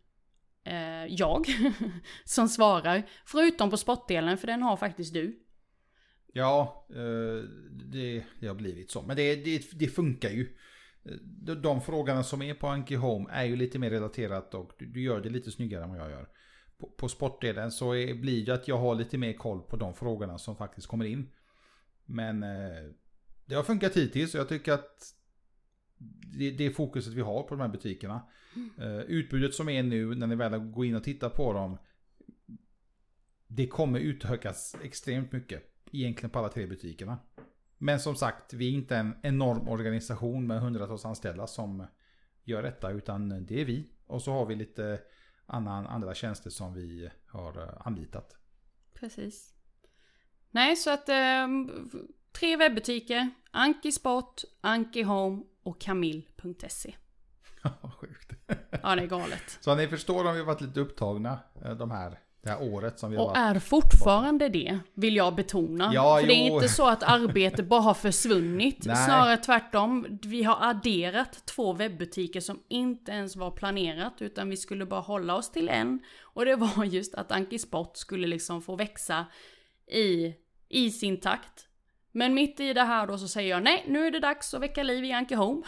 eh, 0.65 1.07
jag 1.07 1.47
som 2.25 2.49
svarar. 2.49 3.03
Förutom 3.25 3.71
på 3.71 3.77
sportdelen, 3.77 4.39
för 4.39 4.47
den 4.47 4.62
har 4.62 4.77
faktiskt 4.77 5.15
du. 5.15 5.45
Ja, 6.37 6.87
eh, 6.90 7.44
det, 7.70 8.25
det 8.40 8.46
har 8.46 8.55
blivit 8.55 8.90
så. 8.90 9.03
Men 9.03 9.16
det, 9.16 9.37
det, 9.37 9.70
det 9.72 9.87
funkar 9.87 10.31
ju. 10.31 10.57
De, 11.22 11.55
de 11.55 11.81
frågorna 11.81 12.22
som 12.22 12.42
är 12.42 12.55
på 12.55 12.68
Anki 12.68 12.94
Home 12.94 13.31
är 13.31 13.44
ju 13.44 13.57
lite 13.57 13.79
mer 13.79 13.90
relaterat 13.90 14.55
och 14.55 14.72
du, 14.79 15.03
gör 15.03 15.20
det 15.20 15.29
lite 15.29 15.51
snyggare 15.51 15.85
än 15.85 15.90
vad 15.90 15.99
jag 15.99 16.11
gör. 16.11 16.29
På, 16.79 16.90
på 16.96 17.09
sportdelen 17.09 17.72
så 17.72 17.94
är, 17.94 18.14
blir 18.14 18.46
det 18.46 18.55
att 18.55 18.68
jag 18.68 18.79
har 18.79 18.94
lite 18.94 19.18
mer 19.18 19.33
koll 19.33 19.62
på 19.62 19.77
de 19.77 19.94
frågorna 19.94 20.38
som 20.38 20.57
faktiskt 20.57 20.87
kommer 20.87 21.05
in. 21.05 21.33
Men 22.05 22.42
eh, 22.42 22.90
det 23.46 23.55
har 23.55 23.62
funkat 23.62 23.96
hittills 23.96 24.35
och 24.35 24.40
jag 24.40 24.49
tycker 24.49 24.72
att 24.72 25.14
det, 26.38 26.51
det 26.51 26.70
fokuset 26.70 27.12
vi 27.12 27.20
har 27.20 27.42
på 27.42 27.55
de 27.55 27.61
här 27.61 27.68
butikerna. 27.68 28.22
Eh, 28.79 29.01
utbudet 29.01 29.55
som 29.55 29.68
är 29.68 29.83
nu 29.83 30.14
när 30.14 30.27
ni 30.27 30.35
väl 30.35 30.59
går 30.59 30.87
in 30.87 30.94
och 30.94 31.05
tittar 31.05 31.29
på 31.29 31.53
dem. 31.53 31.79
Det 33.46 33.66
kommer 33.66 34.01
utökas 34.01 34.77
extremt 34.83 35.33
mycket. 35.33 35.72
Egentligen 36.00 36.30
på 36.30 36.38
alla 36.38 36.48
tre 36.48 36.66
butikerna. 36.66 37.18
Men 37.78 38.00
som 38.00 38.16
sagt, 38.16 38.52
vi 38.52 38.68
är 38.68 38.72
inte 38.72 38.96
en 38.96 39.14
enorm 39.22 39.68
organisation 39.68 40.46
med 40.46 40.61
hundratals 40.61 41.04
anställda 41.04 41.46
som 41.46 41.87
gör 42.44 42.62
detta. 42.62 42.90
Utan 42.90 43.46
det 43.46 43.61
är 43.61 43.64
vi. 43.64 43.90
Och 44.06 44.22
så 44.22 44.32
har 44.32 44.46
vi 44.46 44.54
lite 44.54 45.00
annan, 45.46 45.87
andra 45.87 46.14
tjänster 46.14 46.50
som 46.50 46.74
vi 46.74 47.11
har 47.26 47.62
eh, 47.62 47.87
anlitat. 47.87 48.37
Precis. 48.94 49.54
Nej, 50.50 50.76
så 50.76 50.90
att 50.90 51.09
eh, 51.09 51.46
tre 52.32 52.56
webbutiker. 52.56 53.30
Anki 53.50 53.92
Sport, 53.92 54.42
Anki 54.61 55.02
Home 55.02 55.42
och 55.62 55.80
Kamil.se. 55.80 56.94
Ja, 57.62 57.90
Sjukt. 58.00 58.32
Ja, 58.82 58.96
det 58.96 59.02
är 59.02 59.06
galet. 59.06 59.59
Så 59.61 59.74
ni 59.74 59.88
förstår 59.88 60.24
om 60.24 60.32
vi 60.32 60.38
har 60.38 60.46
varit 60.46 60.61
lite 60.61 60.80
upptagna 60.80 61.38
eh, 61.64 61.76
de 61.76 61.90
här, 61.90 62.18
det 62.46 62.52
här 62.52 62.72
året 62.74 62.98
som 62.98 63.11
vi 63.11 63.16
har 63.16 63.24
Och 63.24 63.30
varit. 63.30 63.56
är 63.56 63.61
fortfarande 63.61 64.48
det, 64.48 64.78
vill 64.94 65.16
jag 65.16 65.35
betona. 65.35 65.90
Ja, 65.94 66.18
För 66.20 66.26
det 66.26 66.35
är 66.35 66.48
jo. 66.48 66.54
inte 66.54 66.68
så 66.68 66.87
att 66.88 67.02
arbete 67.02 67.62
bara 67.62 67.80
har 67.80 67.94
försvunnit. 67.94 68.87
Nej. 68.87 68.96
Snarare 68.96 69.37
tvärtom. 69.37 70.18
Vi 70.22 70.42
har 70.42 70.59
adderat 70.61 71.46
två 71.46 71.72
webbutiker 71.72 72.40
som 72.40 72.61
inte 72.68 73.12
ens 73.12 73.37
var 73.37 73.50
planerat. 73.50 74.22
Utan 74.22 74.50
vi 74.50 74.56
skulle 74.56 74.87
bara 74.87 75.00
hålla 75.00 75.35
oss 75.35 75.50
till 75.50 75.68
en. 75.68 76.00
Och 76.22 76.44
det 76.44 76.56
var 76.56 76.85
just 76.85 77.14
att 77.14 77.32
Anki 77.32 77.59
Sport 77.59 77.96
skulle 77.96 78.26
liksom 78.26 78.62
få 78.62 78.76
växa 78.76 79.26
i, 79.92 80.35
i 80.68 80.90
sin 80.90 81.20
takt. 81.20 81.62
Men 82.12 82.35
mitt 82.35 82.61
i 82.61 82.72
det 82.72 82.82
här 82.82 83.06
då 83.06 83.18
så 83.18 83.28
säger 83.28 83.50
jag 83.50 83.62
nej, 83.62 83.85
nu 83.88 84.06
är 84.06 84.11
det 84.11 84.20
dags 84.20 84.54
att 84.54 84.61
väcka 84.62 84.82
liv 84.82 85.04
i 85.04 85.12
Anki 85.12 85.35
Home. 85.35 85.62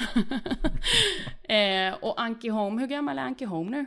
eh, 1.48 1.94
och 2.00 2.20
Anki 2.20 2.48
Home, 2.48 2.80
hur 2.80 2.88
gammal 2.88 3.18
är 3.18 3.22
Anki 3.22 3.44
Home 3.44 3.70
nu? 3.70 3.86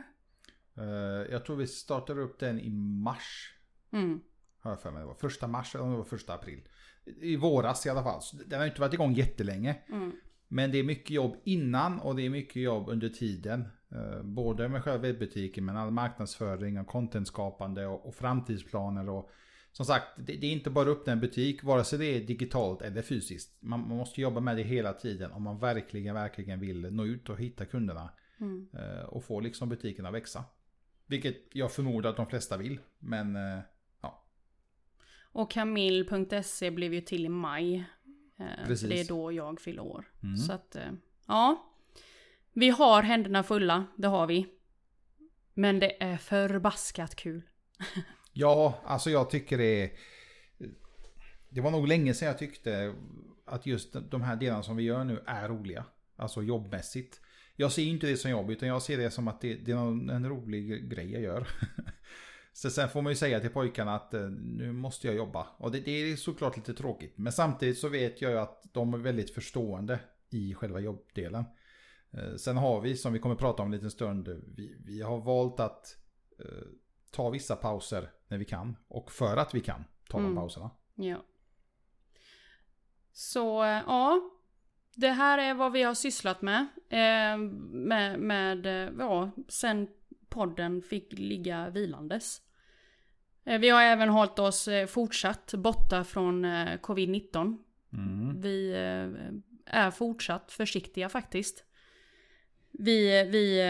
Eh, 0.76 1.32
Jag 1.32 1.44
tror 1.44 1.56
vi 1.56 1.66
startade 1.66 2.20
upp 2.20 2.38
den 2.38 2.60
i 2.60 2.70
mars. 3.04 3.54
Mm. 3.92 4.20
Har 4.58 4.70
jag 4.70 4.80
för 4.80 4.90
mig. 4.90 5.00
Det 5.00 5.06
var 5.06 5.14
första 5.14 5.46
mars 5.46 5.74
eller 5.74 5.84
om 5.84 5.90
det 5.90 5.96
var 5.96 6.04
första 6.04 6.34
april. 6.34 6.60
I 7.04 7.36
våras 7.36 7.86
i 7.86 7.90
alla 7.90 8.02
fall. 8.02 8.22
Så 8.22 8.36
den 8.46 8.58
har 8.58 8.66
inte 8.66 8.80
varit 8.80 8.94
igång 8.94 9.12
jättelänge. 9.14 9.76
Mm. 9.88 10.12
Men 10.48 10.70
det 10.72 10.78
är 10.78 10.84
mycket 10.84 11.10
jobb 11.10 11.36
innan 11.44 12.00
och 12.00 12.16
det 12.16 12.22
är 12.22 12.30
mycket 12.30 12.62
jobb 12.62 12.88
under 12.88 13.08
tiden. 13.08 13.68
Eh, 13.92 14.22
Både 14.22 14.68
med 14.68 14.84
själva 14.84 15.02
webbutiken 15.02 15.64
men 15.64 15.76
all 15.76 15.90
marknadsföring 15.90 16.78
och 16.78 16.86
contentskapande 16.86 17.86
och, 17.86 18.06
och 18.06 18.14
framtidsplaner. 18.14 19.08
Och, 19.08 19.30
som 19.72 19.86
sagt, 19.86 20.06
det, 20.16 20.36
det 20.36 20.46
är 20.46 20.52
inte 20.52 20.70
bara 20.70 20.88
upp 20.88 21.08
en 21.08 21.20
butik 21.20 21.64
vare 21.64 21.84
sig 21.84 21.98
det 21.98 22.04
är 22.06 22.20
digitalt 22.26 22.82
eller 22.82 23.02
fysiskt. 23.02 23.62
Man, 23.62 23.88
man 23.88 23.96
måste 23.96 24.20
jobba 24.20 24.40
med 24.40 24.56
det 24.56 24.62
hela 24.62 24.92
tiden 24.92 25.32
om 25.32 25.42
man 25.42 25.58
verkligen, 25.58 26.14
verkligen 26.14 26.60
vill 26.60 26.80
nå 26.92 27.04
ut 27.04 27.28
och 27.28 27.38
hitta 27.40 27.64
kunderna. 27.64 28.10
Mm. 28.40 28.68
eh, 28.74 29.04
Och 29.04 29.24
få 29.24 29.40
liksom 29.40 29.68
butiken 29.68 30.06
att 30.06 30.14
växa. 30.14 30.44
Vilket 31.12 31.36
jag 31.52 31.72
förmodar 31.72 32.10
att 32.10 32.16
de 32.16 32.26
flesta 32.26 32.56
vill. 32.56 32.80
Men 32.98 33.36
eh, 33.36 33.60
ja, 34.00 34.24
Och 35.22 35.50
Kamil.se 35.50 36.70
blev 36.70 36.94
ju 36.94 37.00
till 37.00 37.24
i 37.24 37.28
maj. 37.28 37.84
Eh, 38.38 38.66
Precis. 38.66 38.88
Det 38.88 39.00
är 39.00 39.04
då 39.04 39.32
jag 39.32 39.60
fyller 39.60 39.82
år. 39.82 40.10
Mm. 40.22 40.36
Så 40.36 40.52
att, 40.52 40.76
eh, 40.76 40.92
ja. 41.26 41.72
Vi 42.52 42.70
har 42.70 43.02
händerna 43.02 43.42
fulla, 43.42 43.86
det 43.96 44.08
har 44.08 44.26
vi. 44.26 44.46
Men 45.54 45.78
det 45.78 46.02
är 46.02 46.16
förbaskat 46.16 47.14
kul. 47.14 47.42
Ja, 48.34 48.80
alltså 48.84 49.10
jag 49.10 49.30
tycker 49.30 49.58
det 49.58 49.82
är... 49.82 49.90
Det 51.48 51.60
var 51.60 51.70
nog 51.70 51.88
länge 51.88 52.14
sedan 52.14 52.28
jag 52.28 52.38
tyckte 52.38 52.94
att 53.44 53.66
just 53.66 53.96
de 54.10 54.22
här 54.22 54.36
delarna 54.36 54.62
som 54.62 54.76
vi 54.76 54.82
gör 54.82 55.04
nu 55.04 55.22
är 55.26 55.48
roliga. 55.48 55.84
Alltså 56.16 56.42
jobbmässigt. 56.42 57.20
Jag 57.62 57.72
ser 57.72 57.82
inte 57.82 58.06
det 58.06 58.16
som 58.16 58.30
jobb 58.30 58.50
utan 58.50 58.68
jag 58.68 58.82
ser 58.82 58.98
det 58.98 59.10
som 59.10 59.28
att 59.28 59.40
det, 59.40 59.54
det 59.54 59.72
är 59.72 59.76
någon, 59.76 60.10
en 60.10 60.28
rolig 60.28 60.90
grej 60.90 61.12
jag 61.12 61.22
gör. 61.22 61.48
Så 62.52 62.70
sen 62.70 62.88
får 62.88 63.02
man 63.02 63.12
ju 63.12 63.16
säga 63.16 63.40
till 63.40 63.50
pojkarna 63.50 63.94
att 63.94 64.14
eh, 64.14 64.20
nu 64.30 64.72
måste 64.72 65.06
jag 65.06 65.16
jobba. 65.16 65.46
Och 65.58 65.72
det, 65.72 65.80
det 65.80 65.90
är 65.90 66.16
såklart 66.16 66.56
lite 66.56 66.74
tråkigt. 66.74 67.18
Men 67.18 67.32
samtidigt 67.32 67.78
så 67.78 67.88
vet 67.88 68.22
jag 68.22 68.30
ju 68.30 68.38
att 68.38 68.62
de 68.72 68.94
är 68.94 68.98
väldigt 68.98 69.30
förstående 69.34 70.00
i 70.30 70.54
själva 70.54 70.80
jobbdelen. 70.80 71.44
Eh, 72.10 72.34
Sen 72.36 72.56
har 72.56 72.80
vi, 72.80 72.96
som 72.96 73.12
vi 73.12 73.18
kommer 73.18 73.34
prata 73.36 73.62
om 73.62 73.68
en 73.68 73.72
liten 73.74 73.90
stund, 73.90 74.28
vi, 74.56 74.76
vi 74.86 75.02
har 75.02 75.20
valt 75.20 75.60
att 75.60 75.96
eh, 76.38 76.66
ta 77.10 77.30
vissa 77.30 77.56
pauser 77.56 78.10
när 78.28 78.38
vi 78.38 78.44
kan. 78.44 78.76
Och 78.88 79.12
för 79.12 79.36
att 79.36 79.54
vi 79.54 79.60
kan 79.60 79.84
ta 80.08 80.18
de 80.18 80.24
Mm. 80.24 80.36
pauserna. 80.36 80.70
Ja. 80.94 81.24
Så, 83.12 83.62
eh, 83.64 83.82
ja. 83.86 84.30
Det 84.94 85.10
här 85.10 85.38
är 85.38 85.54
vad 85.54 85.72
vi 85.72 85.82
har 85.82 85.94
sysslat 85.94 86.42
med. 86.42 86.66
Eh, 86.88 87.38
med, 87.70 88.20
med, 88.20 88.66
eh, 88.66 88.92
ja, 88.98 89.30
sen 89.48 89.88
podden 90.28 90.82
fick 90.82 91.12
ligga 91.12 91.70
vilandes. 91.70 92.42
Eh, 93.44 93.60
vi 93.60 93.68
har 93.68 93.82
även 93.82 94.08
hållit 94.08 94.38
oss 94.38 94.68
eh, 94.68 94.86
fortsatt 94.86 95.54
borta 95.54 96.04
från 96.04 96.44
eh, 96.44 96.78
covid-19. 96.80 97.58
Mm. 97.92 98.40
Vi 98.40 98.72
är 99.66 99.90
fortsatt 99.90 100.52
försiktiga 100.52 101.08
faktiskt. 101.08 101.64
Vi, 102.70 103.24
vi 103.24 103.60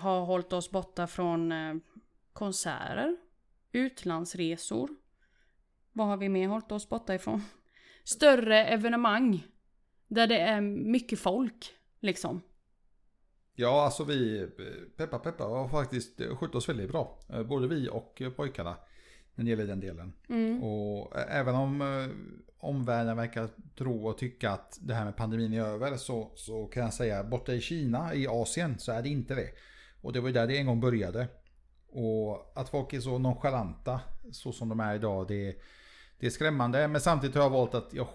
har 0.00 0.24
hållit 0.24 0.52
oss 0.52 0.70
borta 0.70 1.06
från 1.06 1.52
konserter, 2.32 3.16
utlandsresor. 3.72 4.90
Vad 5.92 6.06
har 6.06 6.16
vi 6.16 6.28
mer 6.28 6.48
hållit 6.48 6.72
oss 6.72 6.88
borta 6.88 7.14
ifrån? 7.14 7.42
Större 8.04 8.64
evenemang. 8.64 9.46
Där 10.08 10.26
det 10.26 10.38
är 10.40 10.60
mycket 10.60 11.18
folk, 11.18 11.66
liksom. 12.00 12.40
Ja, 13.54 13.84
alltså 13.84 14.04
vi, 14.04 14.40
eh, 14.42 14.46
peppa 14.96 15.18
peppa, 15.18 15.44
har 15.44 15.68
faktiskt 15.68 16.20
eh, 16.20 16.36
skött 16.36 16.54
oss 16.54 16.68
väldigt 16.68 16.90
bra. 16.90 17.18
Eh, 17.28 17.42
Både 17.42 17.68
vi 17.68 17.88
och 17.88 18.22
eh, 18.22 18.30
pojkarna. 18.30 18.76
När 19.34 19.44
det 19.44 19.50
gäller 19.50 19.66
den 19.66 19.80
delen. 19.80 20.12
Mm. 20.28 20.62
Och 20.62 21.16
ä- 21.16 21.26
även 21.30 21.54
om 21.54 21.80
eh, 21.82 22.08
omvärlden 22.58 23.16
verkar 23.16 23.48
tro 23.78 24.06
och 24.08 24.18
tycka 24.18 24.50
att 24.50 24.78
det 24.80 24.94
här 24.94 25.04
med 25.04 25.16
pandemin 25.16 25.52
är 25.52 25.60
över 25.60 25.96
så, 25.96 26.30
så 26.34 26.66
kan 26.66 26.82
jag 26.82 26.94
säga 26.94 27.24
borta 27.24 27.52
i 27.54 27.60
Kina, 27.60 28.14
i 28.14 28.26
Asien, 28.26 28.78
så 28.78 28.92
är 28.92 29.02
det 29.02 29.08
inte 29.08 29.34
det. 29.34 29.48
Och 30.02 30.12
det 30.12 30.20
var 30.20 30.28
ju 30.28 30.32
där 30.34 30.46
det 30.46 30.58
en 30.58 30.66
gång 30.66 30.80
började. 30.80 31.28
Och 31.88 32.52
att 32.60 32.68
folk 32.68 32.92
är 32.92 33.00
så 33.00 33.18
nonchalanta 33.18 34.00
så 34.32 34.52
som 34.52 34.68
de 34.68 34.80
är 34.80 34.94
idag, 34.94 35.28
det, 35.28 35.56
det 36.18 36.26
är 36.26 36.30
skrämmande. 36.30 36.88
Men 36.88 37.00
samtidigt 37.00 37.36
har 37.36 37.42
jag 37.42 37.50
valt 37.50 37.74
att 37.74 37.92
jag, 37.94 38.08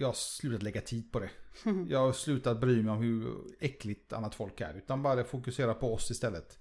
jag 0.00 0.08
har 0.08 0.12
slutat 0.14 0.62
lägga 0.62 0.80
tid 0.80 1.12
på 1.12 1.20
det. 1.20 1.30
Jag 1.88 1.98
har 1.98 2.12
slutat 2.12 2.60
bry 2.60 2.82
mig 2.82 2.92
om 2.92 3.02
hur 3.02 3.34
äckligt 3.60 4.12
annat 4.12 4.34
folk 4.34 4.60
är. 4.60 4.74
Utan 4.74 5.02
bara 5.02 5.24
fokusera 5.24 5.74
på 5.74 5.94
oss 5.94 6.10
istället. 6.10 6.58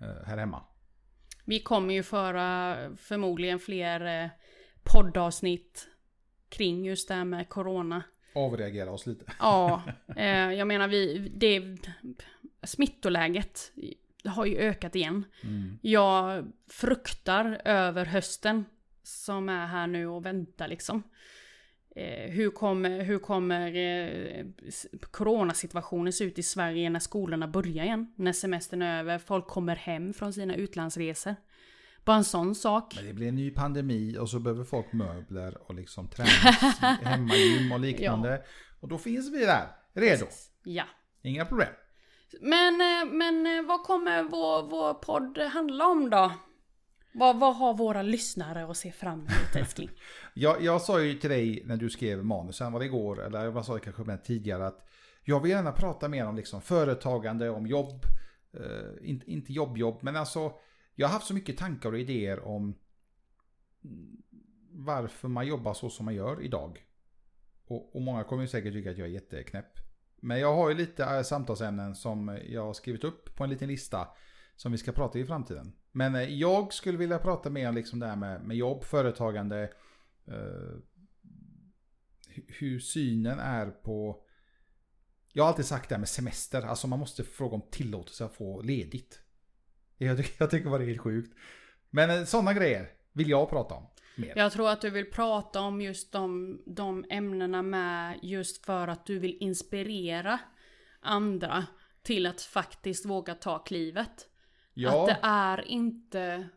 eh, 0.00 0.26
Här 0.26 0.36
hemma. 0.38 0.62
Vi 1.44 1.62
kommer 1.62 1.94
ju 1.94 2.02
föra 2.02 2.76
förmodligen 2.96 3.58
fler 3.58 4.24
eh, 4.24 4.30
poddavsnitt 4.82 5.88
kring 6.48 6.84
just 6.84 7.08
det 7.08 7.14
här 7.14 7.24
med 7.24 7.48
corona. 7.48 8.02
Avreagera 8.34 8.90
oss 8.90 9.06
lite. 9.06 9.32
Ja, 9.38 9.82
eh, 10.16 10.52
jag 10.52 10.68
menar 10.68 10.88
vi, 10.88 11.28
det, 11.36 11.78
smittoläget 12.62 13.72
har 14.24 14.46
ju 14.46 14.56
ökat 14.58 14.96
igen. 14.96 15.24
Mm. 15.42 15.78
Jag 15.82 16.52
fruktar 16.68 17.60
över 17.64 18.04
hösten 18.04 18.64
som 19.02 19.48
är 19.48 19.66
här 19.66 19.86
nu 19.86 20.06
och 20.06 20.26
väntar 20.26 20.68
liksom. 20.68 21.02
Eh, 21.96 22.30
hur 22.30 22.50
kommer, 22.50 23.02
hur 23.02 23.18
kommer 23.18 23.76
eh, 23.76 24.44
coronasituationen 25.10 26.12
se 26.12 26.24
ut 26.24 26.38
i 26.38 26.42
Sverige 26.42 26.90
när 26.90 27.00
skolorna 27.00 27.48
börjar 27.48 27.84
igen? 27.84 28.12
När 28.16 28.32
semestern 28.32 28.82
är 28.82 28.98
över, 28.98 29.18
folk 29.18 29.46
kommer 29.46 29.76
hem 29.76 30.12
från 30.12 30.32
sina 30.32 30.54
utlandsresor. 30.54 31.36
Bara 32.04 32.16
en 32.16 32.24
sån 32.24 32.54
sak. 32.54 32.94
Men 32.96 33.06
det 33.06 33.12
blir 33.12 33.28
en 33.28 33.34
ny 33.34 33.50
pandemi 33.50 34.18
och 34.18 34.28
så 34.30 34.38
behöver 34.38 34.64
folk 34.64 34.92
möbler 34.92 35.58
och 35.68 35.74
liksom 35.74 36.08
tränas, 36.08 36.78
hemmagym 37.02 37.72
och 37.72 37.80
liknande. 37.80 38.42
Och 38.80 38.88
då 38.88 38.98
finns 38.98 39.32
vi 39.32 39.44
där, 39.44 39.68
redo. 39.92 40.26
Ja. 40.64 40.84
Inga 41.22 41.44
problem. 41.44 41.68
Men, 42.40 42.80
eh, 42.80 43.12
men 43.12 43.46
eh, 43.46 43.62
vad 43.62 43.82
kommer 43.82 44.22
vår, 44.22 44.62
vår 44.62 44.94
podd 44.94 45.38
handla 45.38 45.86
om 45.86 46.10
då? 46.10 46.32
Vad, 47.12 47.38
vad 47.38 47.56
har 47.56 47.74
våra 47.74 48.02
lyssnare 48.02 48.70
att 48.70 48.76
se 48.76 48.92
fram 48.92 49.18
emot 49.18 49.56
älskling? 49.56 49.90
jag, 50.34 50.62
jag 50.62 50.82
sa 50.82 51.00
ju 51.00 51.14
till 51.14 51.30
dig 51.30 51.62
när 51.66 51.76
du 51.76 51.90
skrev 51.90 52.24
manusen, 52.24 52.72
var 52.72 52.80
det 52.80 52.86
igår, 52.86 53.22
eller 53.22 53.44
jag 53.44 53.64
sa 53.64 53.74
det 53.74 53.80
kanske 53.80 54.02
med 54.02 54.24
tidigare, 54.24 54.66
att 54.66 54.86
jag 55.24 55.40
vill 55.40 55.50
gärna 55.50 55.72
prata 55.72 56.08
mer 56.08 56.26
om 56.26 56.36
liksom 56.36 56.62
företagande, 56.62 57.50
om 57.50 57.66
jobb. 57.66 58.04
eh, 58.52 59.08
inte, 59.10 59.30
inte 59.30 59.52
jobbjobb, 59.52 59.98
men 60.02 60.16
alltså 60.16 60.52
jag 60.94 61.08
har 61.08 61.12
haft 61.12 61.26
så 61.26 61.34
mycket 61.34 61.58
tankar 61.58 61.92
och 61.92 61.98
idéer 61.98 62.40
om 62.40 62.74
varför 64.70 65.28
man 65.28 65.46
jobbar 65.46 65.74
så 65.74 65.90
som 65.90 66.04
man 66.04 66.14
gör 66.14 66.42
idag. 66.42 66.86
Och, 67.66 67.96
och 67.96 68.02
många 68.02 68.24
kommer 68.24 68.42
ju 68.42 68.48
säkert 68.48 68.72
tycka 68.72 68.90
att 68.90 68.98
jag 68.98 69.08
är 69.08 69.12
jätteknäpp. 69.12 69.78
Men 70.20 70.40
jag 70.40 70.54
har 70.54 70.68
ju 70.68 70.74
lite 70.74 71.04
eh, 71.04 71.22
samtalsämnen 71.22 71.94
som 71.94 72.38
jag 72.48 72.64
har 72.64 72.72
skrivit 72.72 73.04
upp 73.04 73.36
på 73.36 73.44
en 73.44 73.50
liten 73.50 73.68
lista 73.68 74.08
som 74.56 74.72
vi 74.72 74.78
ska 74.78 74.92
prata 74.92 75.18
i 75.18 75.24
framtiden. 75.24 75.72
Men 75.92 76.14
eh, 76.14 76.22
jag 76.22 76.72
skulle 76.72 76.98
vilja 76.98 77.18
prata 77.18 77.50
mer 77.50 77.68
om 77.68 77.74
liksom 77.74 77.98
det 77.98 78.06
här 78.06 78.16
med, 78.16 78.42
med 78.42 78.56
jobb, 78.56 78.84
företagande, 78.84 79.70
hur 82.46 82.78
synen 82.78 83.38
är 83.38 83.66
på... 83.66 84.22
Jag 85.32 85.44
har 85.44 85.48
alltid 85.48 85.66
sagt 85.66 85.88
det 85.88 85.94
här 85.94 86.00
med 86.00 86.08
semester, 86.08 86.62
alltså 86.62 86.86
man 86.86 86.98
måste 86.98 87.24
fråga 87.24 87.54
om 87.54 87.62
tillåtelse 87.70 88.24
att 88.24 88.34
få 88.34 88.62
ledigt. 88.62 89.20
Jag 89.98 90.16
tycker, 90.16 90.32
jag 90.38 90.50
tycker 90.50 90.70
bara 90.70 90.78
det 90.78 90.84
är 90.84 90.88
helt 90.88 91.00
sjukt. 91.00 91.36
Men 91.90 92.26
sådana 92.26 92.52
grejer 92.52 92.90
vill 93.12 93.30
jag 93.30 93.50
prata 93.50 93.74
om. 93.74 93.86
Mer. 94.16 94.32
Jag 94.36 94.52
tror 94.52 94.68
att 94.68 94.80
du 94.80 94.90
vill 94.90 95.10
prata 95.10 95.60
om 95.60 95.80
just 95.80 96.12
de, 96.12 96.58
de 96.66 97.04
ämnena 97.10 97.62
med 97.62 98.18
just 98.22 98.66
för 98.66 98.88
att 98.88 99.06
du 99.06 99.18
vill 99.18 99.36
inspirera 99.40 100.38
andra 101.00 101.66
till 102.02 102.26
att 102.26 102.42
faktiskt 102.42 103.06
våga 103.06 103.34
ta 103.34 103.58
klivet. 103.58 104.28
Ja. 104.74 105.00
Att 105.00 105.06
det 105.06 105.18
är 105.22 105.68
inte 105.68 106.48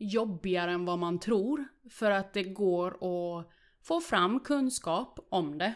jobbigare 0.00 0.70
än 0.70 0.84
vad 0.84 0.98
man 0.98 1.18
tror. 1.18 1.64
För 1.90 2.10
att 2.10 2.32
det 2.32 2.42
går 2.42 2.90
att 2.90 3.50
få 3.82 4.00
fram 4.00 4.40
kunskap 4.40 5.26
om 5.28 5.58
det. 5.58 5.74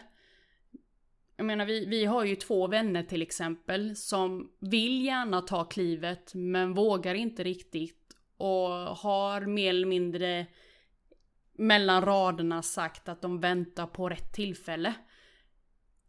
Jag 1.37 1.45
menar 1.45 1.65
vi, 1.65 1.85
vi 1.85 2.05
har 2.05 2.23
ju 2.23 2.35
två 2.35 2.67
vänner 2.67 3.03
till 3.03 3.21
exempel 3.21 3.95
som 3.95 4.51
vill 4.59 5.05
gärna 5.05 5.41
ta 5.41 5.65
klivet 5.65 6.33
men 6.33 6.73
vågar 6.73 7.15
inte 7.15 7.43
riktigt. 7.43 8.17
Och 8.37 8.69
har 8.97 9.41
mer 9.41 9.69
eller 9.69 9.87
mindre 9.87 10.47
mellan 11.53 12.05
raderna 12.05 12.61
sagt 12.61 13.09
att 13.09 13.21
de 13.21 13.39
väntar 13.39 13.87
på 13.87 14.09
rätt 14.09 14.33
tillfälle. 14.33 14.93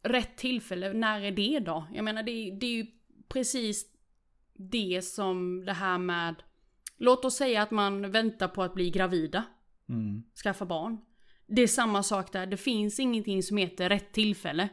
Rätt 0.03 0.37
tillfälle, 0.37 0.93
när 0.93 1.21
är 1.21 1.31
det 1.31 1.59
då? 1.59 1.87
Jag 1.93 2.05
menar 2.05 2.23
det, 2.23 2.51
det 2.61 2.67
är 2.67 2.71
ju 2.71 2.87
precis 3.29 3.87
det 4.55 5.05
som 5.05 5.65
det 5.65 5.73
här 5.73 5.99
med 5.99 6.43
Låt 6.97 7.25
oss 7.25 7.37
säga 7.37 7.63
att 7.63 7.71
man 7.71 8.11
väntar 8.11 8.49
på 8.49 8.63
att 8.63 8.75
bli 8.75 8.91
gravida. 8.91 9.45
Mm. 9.89 10.23
Skaffa 10.43 10.67
barn. 10.67 10.99
Det 11.47 11.63
är 11.63 11.67
samma 11.67 12.03
sak 12.03 12.33
där, 12.33 12.47
det 12.47 12.57
finns 12.57 13.01
ingenting 13.01 13.43
som 13.43 13.57
heter 13.57 13.89
rätt 13.89 14.13
tillfälle. 14.13 14.69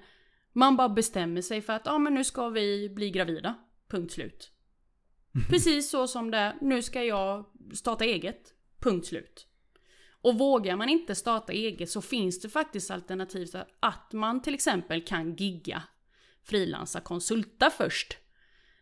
Man 0.53 0.75
bara 0.75 0.89
bestämmer 0.89 1.41
sig 1.41 1.61
för 1.61 1.73
att 1.73 1.81
ja 1.85 1.91
ah, 1.91 1.99
men 1.99 2.13
nu 2.13 2.23
ska 2.23 2.49
vi 2.49 2.89
bli 2.89 3.11
gravida. 3.11 3.55
Punkt 3.87 4.11
slut. 4.11 4.51
Precis 5.49 5.89
så 5.89 6.07
som 6.07 6.31
det 6.31 6.57
nu 6.61 6.81
ska 6.81 7.03
jag 7.03 7.45
starta 7.73 8.05
eget. 8.05 8.53
Punkt 8.79 9.07
slut. 9.07 9.47
Och 10.21 10.37
vågar 10.37 10.75
man 10.75 10.89
inte 10.89 11.15
starta 11.15 11.53
eget 11.53 11.89
så 11.89 12.01
finns 12.01 12.41
det 12.41 12.49
faktiskt 12.49 12.91
alternativ 12.91 13.45
så 13.45 13.63
att 13.79 14.13
man 14.13 14.41
till 14.41 14.53
exempel 14.53 15.01
kan 15.01 15.35
gigga 15.35 15.83
frilansa 16.43 16.99
konsulta 16.99 17.69
först. 17.69 18.17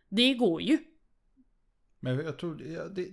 Det 0.08 0.34
går 0.34 0.62
ju. 0.62 0.78
Men 2.00 2.18
jag 2.18 2.38
tror, 2.38 2.54
det, 2.88 3.10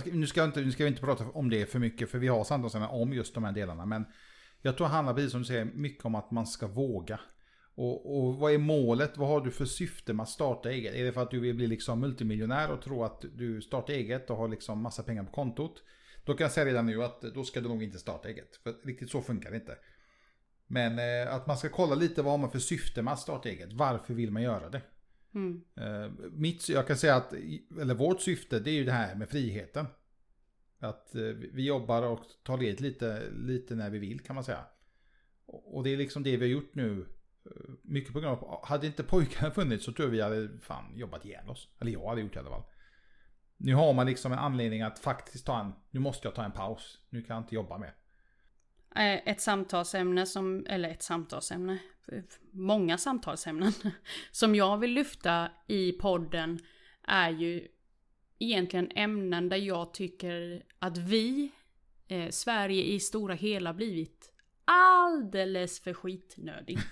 ska, 0.00 0.10
nu, 0.12 0.26
ska 0.26 0.44
inte, 0.44 0.60
nu 0.60 0.72
ska 0.72 0.84
vi 0.84 0.90
inte 0.90 1.02
prata 1.02 1.24
om 1.24 1.50
det 1.50 1.66
för 1.66 1.78
mycket 1.78 2.10
för 2.10 2.18
vi 2.18 2.28
har 2.28 2.44
samtalsämnen 2.44 2.90
om 2.90 3.12
just 3.12 3.34
de 3.34 3.44
här 3.44 3.52
delarna. 3.52 3.86
Men 3.86 4.04
jag 4.62 4.76
tror 4.76 4.86
det 4.86 4.92
handlar 4.92 5.14
precis 5.14 5.30
som 5.30 5.40
du 5.40 5.46
säger 5.46 5.64
mycket 5.64 6.04
om 6.04 6.14
att 6.14 6.30
man 6.30 6.46
ska 6.46 6.66
våga. 6.66 7.20
Och, 7.74 8.18
och, 8.18 8.34
vad 8.34 8.52
är 8.52 8.58
målet? 8.58 9.16
Vad 9.16 9.28
har 9.28 9.40
du 9.40 9.50
för 9.50 9.64
syfte 9.64 10.12
med 10.12 10.22
att 10.22 10.28
starta 10.28 10.70
eget? 10.70 10.94
Är 10.94 11.04
det 11.04 11.12
för 11.12 11.22
att 11.22 11.30
du 11.30 11.40
vill 11.40 11.54
bli 11.54 11.66
liksom 11.66 12.00
multimiljonär 12.00 12.70
och 12.70 12.82
tro 12.82 13.04
att 13.04 13.24
du 13.36 13.62
startar 13.62 13.94
eget 13.94 14.30
och 14.30 14.36
har 14.36 14.48
liksom 14.48 14.82
massa 14.82 15.02
pengar 15.02 15.24
på 15.24 15.30
kontot? 15.30 15.82
Då 16.24 16.34
kan 16.34 16.44
jag 16.44 16.52
säga 16.52 16.66
redan 16.66 16.86
nu 16.86 17.04
att 17.04 17.20
då 17.20 17.44
ska 17.44 17.60
du 17.60 17.68
nog 17.68 17.82
inte 17.82 17.98
starta 17.98 18.28
eget. 18.28 18.56
För 18.56 18.74
riktigt 18.84 19.10
så 19.10 19.22
funkar 19.22 19.50
det 19.50 19.56
inte. 19.56 19.76
Men 20.66 20.98
eh, 20.98 21.34
att 21.34 21.46
man 21.46 21.58
ska 21.58 21.68
kolla 21.68 21.94
lite 21.94 22.22
vad 22.22 22.38
man 22.38 22.44
har 22.44 22.50
för 22.50 22.58
syfte 22.58 23.02
med 23.02 23.12
att 23.12 23.20
starta 23.20 23.48
eget. 23.48 23.72
Varför 23.72 24.14
vill 24.14 24.30
man 24.30 24.42
göra 24.42 24.68
det? 24.68 24.82
Mm. 25.34 25.64
Eh, 25.76 26.10
mitt, 26.32 26.68
jag 26.68 26.86
kan 26.86 26.96
säga 26.96 27.16
att, 27.16 27.32
eller 27.80 27.94
vårt 27.94 28.20
syfte 28.20 28.60
det 28.60 28.70
är 28.70 28.74
ju 28.74 28.84
det 28.84 28.92
här 28.92 29.14
med 29.14 29.28
friheten. 29.28 29.86
Att 30.80 31.14
eh, 31.14 31.22
vi 31.52 31.66
jobbar 31.66 32.02
och 32.02 32.20
tar 32.42 32.58
ledigt 32.58 32.80
lite, 32.80 33.30
lite 33.30 33.74
när 33.74 33.90
vi 33.90 33.98
vill 33.98 34.20
kan 34.20 34.34
man 34.34 34.44
säga. 34.44 34.64
Och 35.46 35.84
det 35.84 35.90
är 35.90 35.96
liksom 35.96 36.22
det 36.22 36.36
vi 36.36 36.46
har 36.46 36.52
gjort 36.52 36.74
nu. 36.74 37.06
Eh, 37.46 37.70
mycket 37.82 38.12
på 38.12 38.20
grund 38.20 38.32
av, 38.32 38.66
hade 38.66 38.86
inte 38.86 39.02
pojkarna 39.02 39.50
funnits 39.54 39.84
så 39.84 39.92
tror 39.92 40.06
jag 40.06 40.12
vi 40.12 40.20
hade 40.20 40.58
fan 40.58 40.96
jobbat 40.96 41.24
ihjäl 41.24 41.48
oss. 41.48 41.68
Eller 41.80 41.92
jag 41.92 42.08
hade 42.08 42.20
gjort 42.20 42.32
det 42.32 42.36
i 42.36 42.40
alla 42.40 42.50
fall. 42.50 42.64
Nu 43.56 43.74
har 43.74 43.92
man 43.92 44.06
liksom 44.06 44.32
en 44.32 44.38
anledning 44.38 44.82
att 44.82 44.98
faktiskt 44.98 45.46
ta 45.46 45.60
en, 45.60 45.72
nu 45.90 46.00
måste 46.00 46.28
jag 46.28 46.34
ta 46.34 46.44
en 46.44 46.52
paus. 46.52 46.98
Nu 47.10 47.22
kan 47.22 47.36
jag 47.36 47.42
inte 47.42 47.54
jobba 47.54 47.78
mer. 47.78 47.94
Ett 49.24 49.40
samtalsämne 49.40 50.26
som, 50.26 50.66
eller 50.68 50.88
ett 50.88 51.02
samtalsämne, 51.02 51.78
många 52.50 52.98
samtalsämnen 52.98 53.72
som 54.30 54.54
jag 54.54 54.78
vill 54.78 54.92
lyfta 54.92 55.50
i 55.66 55.92
podden 55.92 56.58
är 57.02 57.30
ju 57.30 57.68
egentligen 58.38 58.90
ämnen 58.94 59.48
där 59.48 59.56
jag 59.56 59.94
tycker 59.94 60.62
att 60.78 60.98
vi, 60.98 61.50
eh, 62.08 62.30
Sverige 62.30 62.82
i 62.82 63.00
stora 63.00 63.34
hela 63.34 63.74
blivit 63.74 64.32
alldeles 64.64 65.80
för 65.80 65.94
skitnödig. 65.94 66.78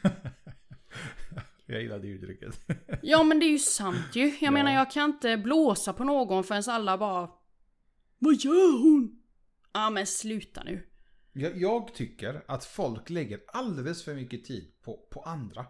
Jag 1.69 1.83
gillar 1.83 1.99
det 1.99 2.09
uttrycket. 2.09 2.61
ja 3.03 3.23
men 3.23 3.39
det 3.39 3.47
är 3.47 3.51
ju 3.51 3.59
sant 3.59 4.07
ju. 4.17 4.25
Jag 4.25 4.37
ja. 4.41 4.51
menar 4.51 4.73
jag 4.73 4.91
kan 4.91 5.11
inte 5.11 5.37
blåsa 5.37 5.93
på 5.93 6.05
någon 6.05 6.45
förrän 6.45 6.63
alla 6.67 6.99
bara... 6.99 7.31
Vad 8.19 8.35
gör 8.35 8.83
hon? 8.83 9.23
Ja 9.73 9.91
men 9.91 10.07
sluta 10.07 10.63
nu. 10.63 10.87
Jag, 11.39 11.59
jag 11.59 11.95
tycker 11.95 12.43
att 12.47 12.65
folk 12.65 13.11
lägger 13.11 13.41
alldeles 13.47 14.05
för 14.05 14.15
mycket 14.15 14.45
tid 14.45 14.73
på, 14.83 15.07
på 15.11 15.23
andra. 15.23 15.67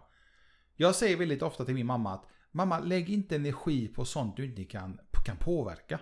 Jag 0.75 0.95
säger 0.95 1.17
väldigt 1.17 1.41
ofta 1.41 1.65
till 1.65 1.75
min 1.75 1.85
mamma 1.85 2.13
att 2.13 2.25
Mamma 2.57 2.79
lägg 2.79 3.09
inte 3.09 3.35
energi 3.35 3.87
på 3.87 4.05
sånt 4.05 4.37
du 4.37 4.45
inte 4.45 4.63
kan, 4.63 4.99
kan 5.25 5.37
påverka. 5.37 5.99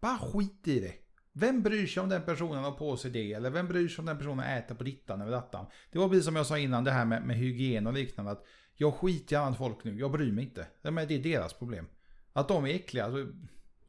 Bara 0.00 0.18
skit 0.18 0.68
i 0.68 0.80
det. 0.80 0.94
Vem 1.32 1.62
bryr 1.62 1.86
sig 1.86 2.02
om 2.02 2.08
den 2.08 2.22
personen 2.22 2.64
har 2.64 2.72
på 2.72 2.96
sig 2.96 3.10
det? 3.10 3.32
Eller 3.32 3.50
vem 3.50 3.68
bryr 3.68 3.88
sig 3.88 4.02
om 4.02 4.06
den 4.06 4.18
personen 4.18 4.46
äter 4.58 4.74
på 4.74 4.84
dittan 4.84 5.20
eller 5.20 5.30
dattan? 5.30 5.66
Det 5.92 5.98
var 5.98 6.08
precis 6.08 6.24
som 6.24 6.36
jag 6.36 6.46
sa 6.46 6.58
innan 6.58 6.84
det 6.84 6.90
här 6.90 7.04
med, 7.04 7.22
med 7.22 7.36
hygien 7.36 7.86
och 7.86 7.92
liknande. 7.92 8.30
Att 8.30 8.44
jag 8.74 8.94
skiter 8.94 9.36
i 9.36 9.38
annat 9.38 9.58
folk 9.58 9.84
nu, 9.84 9.98
jag 9.98 10.12
bryr 10.12 10.32
mig 10.32 10.44
inte. 10.44 10.66
Det 10.82 10.88
är 10.88 11.22
deras 11.22 11.52
problem. 11.52 11.86
Att 12.32 12.48
de 12.48 12.64
är 12.64 12.74
äckliga, 12.74 13.04
alltså, 13.04 13.32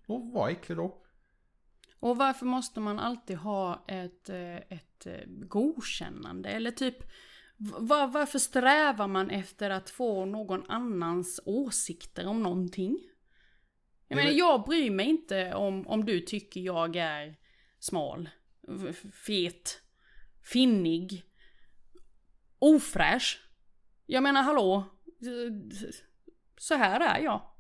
så, 0.08 0.18
var 0.18 0.50
äcklig 0.50 0.78
då. 0.78 1.01
Och 2.02 2.18
varför 2.18 2.46
måste 2.46 2.80
man 2.80 3.00
alltid 3.00 3.38
ha 3.38 3.86
ett, 3.88 4.30
eh, 4.30 4.56
ett 4.56 5.06
eh, 5.06 5.26
godkännande? 5.28 6.50
Eller 6.50 6.72
typ, 6.72 6.98
var, 7.58 8.08
varför 8.08 8.40
strävar 8.40 9.08
man 9.08 9.30
efter 9.30 9.70
att 9.70 9.90
få 9.90 10.26
någon 10.26 10.70
annans 10.70 11.40
åsikter 11.46 12.28
om 12.28 12.44
någonting? 12.44 13.00
Jag 14.08 14.16
menar, 14.16 14.32
jag 14.32 14.64
bryr 14.64 14.92
mig 14.92 15.06
inte 15.06 15.54
om, 15.54 15.88
om 15.88 16.06
du 16.06 16.20
tycker 16.20 16.62
jag 16.62 16.96
är 16.96 17.36
smal, 17.80 18.30
fet, 19.14 19.82
finnig, 20.44 21.24
ofräsch. 22.60 23.44
Jag 24.06 24.24
menar 24.24 24.42
hallå. 24.42 24.84
Så 26.58 26.76
här 26.76 27.00
är 27.00 27.24
jag. 27.24 27.51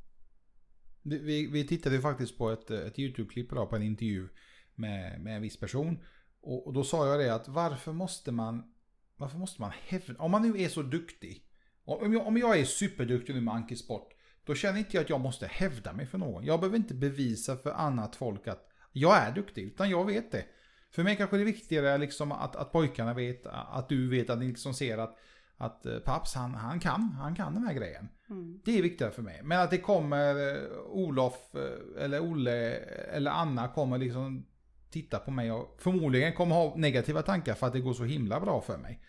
Vi, 1.03 1.47
vi 1.47 1.67
tittade 1.67 1.95
ju 1.95 2.01
faktiskt 2.01 2.37
på 2.37 2.49
ett, 2.49 2.71
ett 2.71 2.99
YouTube-klipp 2.99 3.51
idag 3.51 3.69
på 3.69 3.75
en 3.75 3.81
intervju 3.81 4.29
med, 4.75 5.21
med 5.21 5.35
en 5.35 5.41
viss 5.41 5.59
person. 5.59 5.99
Och, 6.41 6.67
och, 6.67 6.73
då 6.73 6.83
sa 6.83 7.07
jag 7.07 7.19
det 7.19 7.33
att 7.33 7.47
varför 7.47 7.93
måste 7.93 8.31
man, 8.31 8.73
varför 9.17 9.37
måste 9.37 9.61
man 9.61 9.71
hävda, 9.87 10.15
om 10.19 10.31
man 10.31 10.41
nu 10.41 10.61
är 10.61 10.69
så 10.69 10.81
duktig. 10.81 11.45
Om 11.85 12.13
jag, 12.13 12.27
om 12.27 12.37
jag 12.37 12.59
är 12.59 12.65
superduktig 12.65 13.35
nu 13.35 13.41
med 13.41 13.53
ankisport. 13.53 14.13
Då 14.43 14.55
känner 14.55 14.79
inte 14.79 14.97
jag 14.97 15.03
att 15.03 15.09
jag 15.09 15.21
måste 15.21 15.47
hävda 15.47 15.93
mig 15.93 16.05
för 16.05 16.17
någon. 16.17 16.45
Jag 16.45 16.59
behöver 16.59 16.77
inte 16.77 16.93
bevisa 16.93 17.57
för 17.57 17.71
annat 17.71 18.15
folk 18.15 18.47
att 18.47 18.67
jag 18.91 19.17
är 19.17 19.35
duktig, 19.35 19.63
utan 19.63 19.89
jag 19.89 20.05
vet 20.05 20.31
det. 20.31 20.45
För 20.91 21.03
mig 21.03 21.15
kanske 21.15 21.37
det 21.37 21.43
är 21.43 21.45
viktigare 21.45 21.97
liksom 21.97 22.31
att, 22.31 22.55
att 22.55 22.71
pojkarna 22.71 23.13
vet, 23.13 23.45
att 23.45 23.89
du 23.89 24.09
vet, 24.09 24.29
att 24.29 24.39
ni 24.39 24.47
liksom 24.47 24.73
ser 24.73 24.97
att 24.97 25.17
att 25.62 25.86
eh, 25.86 26.00
Paps 26.00 26.36
han, 26.36 26.56
han 26.56 26.80
kan, 26.80 27.02
han 27.02 27.36
kan 27.36 27.54
den 27.54 27.63
här 27.63 27.74
grejen. 27.74 28.10
Mm. 28.30 28.62
Det 28.65 28.78
är 28.78 28.82
viktigare 28.82 29.12
för 29.12 29.21
mig. 29.21 29.41
Men 29.43 29.62
att 29.62 29.71
det 29.71 29.78
kommer 29.78 30.56
eh, 30.56 30.80
Olof 30.86 31.56
eh, 31.56 32.04
eller 32.04 32.19
Olle 32.19 32.76
eller 33.15 33.32
Anna 33.32 33.67
kommer 33.67 33.97
liksom 33.97 34.45
titta 34.89 35.19
på 35.19 35.32
mig 35.32 35.52
och 35.52 35.76
förmodligen 35.82 36.34
kommer 36.34 36.56
ha 36.56 36.76
negativa 36.76 37.21
tankar 37.21 37.54
för 37.54 37.67
att 37.67 37.74
det 37.74 37.80
går 37.80 37.93
så 37.93 38.04
himla 38.04 38.39
bra 38.39 38.62
för 38.62 38.78
mig. 38.78 39.04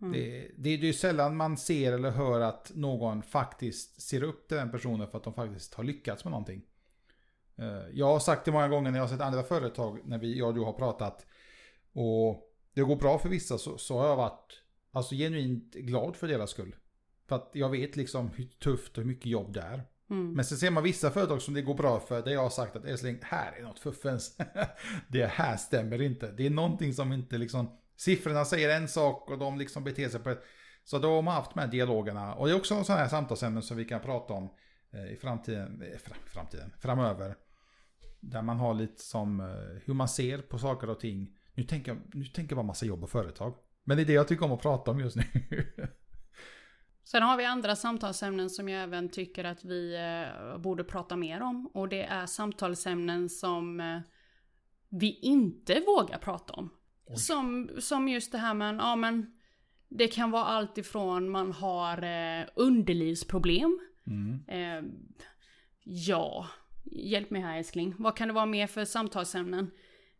Mm. 0.00 0.12
Det, 0.12 0.40
det, 0.56 0.76
det 0.76 0.84
är 0.84 0.86
ju 0.86 0.92
sällan 0.92 1.36
man 1.36 1.56
ser 1.56 1.92
eller 1.92 2.10
hör 2.10 2.40
att 2.40 2.72
någon 2.74 3.22
faktiskt 3.22 4.00
ser 4.02 4.22
upp 4.22 4.48
till 4.48 4.56
den 4.56 4.70
personen 4.70 5.08
för 5.08 5.18
att 5.18 5.24
de 5.24 5.34
faktiskt 5.34 5.74
har 5.74 5.84
lyckats 5.84 6.24
med 6.24 6.30
någonting. 6.30 6.62
Jag 7.92 8.06
har 8.06 8.18
sagt 8.18 8.44
det 8.44 8.52
många 8.52 8.68
gånger 8.68 8.90
när 8.90 8.98
jag 8.98 9.04
har 9.04 9.08
sett 9.08 9.20
andra 9.20 9.42
företag, 9.42 9.98
när 10.04 10.18
vi, 10.18 10.38
jag 10.38 10.48
och 10.48 10.54
du 10.54 10.60
har 10.60 10.72
pratat. 10.72 11.26
Och 11.92 12.52
det 12.74 12.82
går 12.82 12.96
bra 12.96 13.18
för 13.18 13.28
vissa 13.28 13.58
så, 13.58 13.78
så 13.78 13.98
har 13.98 14.06
jag 14.06 14.16
varit 14.16 14.61
alltså, 14.92 15.14
genuint 15.14 15.74
glad 15.74 16.16
för 16.16 16.28
deras 16.28 16.50
skull. 16.50 16.74
För 17.28 17.36
att 17.36 17.50
jag 17.52 17.68
vet 17.68 17.96
liksom 17.96 18.30
hur 18.30 18.44
tufft 18.44 18.98
och 18.98 19.04
hur 19.04 19.10
mycket 19.10 19.26
jobb 19.26 19.52
det 19.52 19.60
är. 19.60 19.84
Mm. 20.10 20.32
Men 20.32 20.44
sen 20.44 20.58
ser 20.58 20.70
man 20.70 20.82
vissa 20.82 21.10
företag 21.10 21.42
som 21.42 21.54
det 21.54 21.62
går 21.62 21.74
bra 21.74 22.00
för, 22.00 22.22
där 22.22 22.32
jag 22.32 22.42
har 22.42 22.50
sagt 22.50 22.76
att 22.76 22.84
Esling, 22.84 23.18
här 23.22 23.52
är 23.52 23.62
något 23.62 23.78
fuffens. 23.78 24.36
det 25.08 25.26
här 25.26 25.56
stämmer 25.56 26.02
inte. 26.02 26.32
Det 26.32 26.46
är 26.46 26.50
någonting 26.50 26.94
som 26.94 27.12
inte 27.12 27.38
liksom, 27.38 27.78
siffrorna 27.96 28.44
säger 28.44 28.76
en 28.76 28.88
sak 28.88 29.30
och 29.30 29.38
de 29.38 29.58
liksom 29.58 29.84
beter 29.84 30.08
sig 30.08 30.20
på 30.20 30.30
ett... 30.30 30.42
Så 30.84 30.98
då 30.98 31.14
har 31.14 31.22
man 31.22 31.34
haft 31.34 31.56
här 31.56 31.66
dialogerna. 31.66 32.34
Och 32.34 32.46
det 32.46 32.52
är 32.52 32.56
också 32.56 32.84
sådana 32.84 33.02
här 33.02 33.08
samtalsämnen 33.08 33.62
som 33.62 33.76
vi 33.76 33.84
kan 33.84 34.00
prata 34.00 34.34
om 34.34 34.50
eh, 34.92 35.12
i 35.12 35.16
framtiden, 35.16 35.82
eh, 35.82 35.98
fram, 35.98 36.18
framtiden, 36.26 36.72
framöver. 36.78 37.36
Där 38.20 38.42
man 38.42 38.56
har 38.56 38.74
lite 38.74 39.02
som 39.02 39.40
eh, 39.40 39.46
hur 39.84 39.94
man 39.94 40.08
ser 40.08 40.38
på 40.38 40.58
saker 40.58 40.90
och 40.90 41.00
ting. 41.00 41.38
Nu 41.54 41.64
tänker 41.64 41.92
jag, 41.92 42.14
nu 42.14 42.24
tänker 42.24 42.52
jag 42.52 42.56
bara 42.56 42.66
massa 42.66 42.86
jobb 42.86 43.02
och 43.02 43.10
företag. 43.10 43.54
Men 43.84 43.96
det 43.96 44.02
är 44.02 44.06
det 44.06 44.12
jag 44.12 44.28
tycker 44.28 44.44
om 44.44 44.52
att 44.52 44.62
prata 44.62 44.90
om 44.90 45.00
just 45.00 45.16
nu. 45.16 45.24
Sen 47.04 47.22
har 47.22 47.36
vi 47.36 47.44
andra 47.44 47.76
samtalsämnen 47.76 48.50
som 48.50 48.68
jag 48.68 48.82
även 48.82 49.08
tycker 49.08 49.44
att 49.44 49.64
vi 49.64 49.94
eh, 49.94 50.58
borde 50.58 50.84
prata 50.84 51.16
mer 51.16 51.40
om. 51.40 51.66
Och 51.66 51.88
det 51.88 52.02
är 52.02 52.26
samtalsämnen 52.26 53.28
som 53.28 53.80
eh, 53.80 54.00
vi 54.88 55.18
inte 55.22 55.82
vågar 55.86 56.18
prata 56.18 56.52
om. 56.52 56.70
Som, 57.16 57.70
som 57.78 58.08
just 58.08 58.32
det 58.32 58.38
här 58.38 58.54
med, 58.54 58.74
ja 58.74 58.96
men 58.96 59.32
det 59.88 60.08
kan 60.08 60.30
vara 60.30 60.44
allt 60.44 60.78
ifrån 60.78 61.30
man 61.30 61.52
har 61.52 62.02
eh, 62.02 62.46
underlivsproblem. 62.54 63.80
Mm. 64.06 64.44
Eh, 64.48 64.90
ja, 65.84 66.46
hjälp 66.84 67.30
mig 67.30 67.42
här 67.42 67.58
älskling. 67.58 67.94
Vad 67.98 68.16
kan 68.16 68.28
det 68.28 68.34
vara 68.34 68.46
mer 68.46 68.66
för 68.66 68.84
samtalsämnen? 68.84 69.70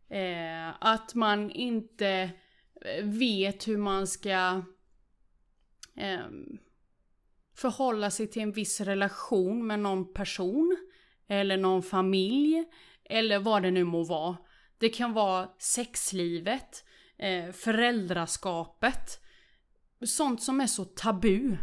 Eh, 0.09 0.69
att 0.79 1.15
man 1.15 1.51
inte 1.51 2.31
vet 3.03 3.67
hur 3.67 3.77
man 3.77 4.07
ska 4.07 4.61
eh, 5.95 6.27
förhålla 7.55 8.11
sig 8.11 8.27
till 8.27 8.41
en 8.41 8.51
viss 8.51 8.81
relation 8.81 9.67
med 9.67 9.79
någon 9.79 10.13
person. 10.13 10.77
Eller 11.27 11.57
någon 11.57 11.83
familj. 11.83 12.65
Eller 13.05 13.39
vad 13.39 13.63
det 13.63 13.71
nu 13.71 13.83
må 13.83 14.03
vara. 14.03 14.37
Det 14.77 14.89
kan 14.89 15.13
vara 15.13 15.49
sexlivet. 15.57 16.85
Eh, 17.17 17.51
föräldraskapet. 17.51 19.19
Sånt 20.05 20.43
som 20.43 20.61
är 20.61 20.67
så 20.67 20.85
tabu. 20.85 21.57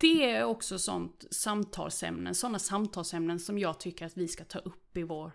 Det 0.00 0.30
är 0.30 0.44
också 0.44 0.78
sånt 0.78 1.24
samtalsämnen, 1.30 2.34
sådana 2.34 2.58
samtalsämnen 2.58 3.38
som 3.38 3.58
jag 3.58 3.80
tycker 3.80 4.06
att 4.06 4.16
vi 4.16 4.28
ska 4.28 4.44
ta 4.44 4.58
upp 4.58 4.96
i 4.96 5.02
vår 5.02 5.32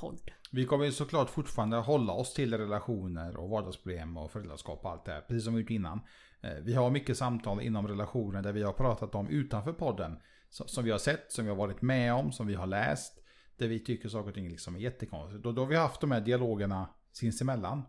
podd. 0.00 0.20
Vi 0.52 0.64
kommer 0.64 0.84
ju 0.84 0.92
såklart 0.92 1.30
fortfarande 1.30 1.76
hålla 1.76 2.12
oss 2.12 2.34
till 2.34 2.58
relationer 2.58 3.36
och 3.36 3.50
vardagsproblem 3.50 4.16
och 4.16 4.30
föräldraskap 4.30 4.84
och 4.84 4.90
allt 4.90 5.04
det 5.04 5.12
här. 5.12 5.20
Precis 5.20 5.44
som 5.44 5.54
vi 5.54 5.60
gjort 5.60 5.70
innan. 5.70 6.00
Eh, 6.40 6.54
Vi 6.62 6.74
har 6.74 6.90
mycket 6.90 7.16
samtal 7.18 7.60
inom 7.60 7.88
relationer 7.88 8.42
där 8.42 8.52
vi 8.52 8.62
har 8.62 8.72
pratat 8.72 9.14
om 9.14 9.28
utanför 9.28 9.72
podden. 9.72 10.18
Som 10.50 10.84
vi 10.84 10.90
har 10.90 10.98
sett, 10.98 11.32
som 11.32 11.44
vi 11.44 11.50
har 11.50 11.56
varit 11.56 11.82
med 11.82 12.14
om, 12.14 12.32
som 12.32 12.46
vi 12.46 12.54
har 12.54 12.66
läst. 12.66 13.24
Där 13.56 13.68
vi 13.68 13.84
tycker 13.84 14.08
saker 14.08 14.28
och 14.28 14.34
ting 14.34 14.48
liksom 14.48 14.76
är 14.76 14.80
jättekonstigt. 14.80 15.46
Och 15.46 15.54
då 15.54 15.62
har 15.62 15.66
vi 15.66 15.76
haft 15.76 16.00
de 16.00 16.10
här 16.10 16.20
dialogerna 16.20 16.88
sinsemellan. 17.12 17.82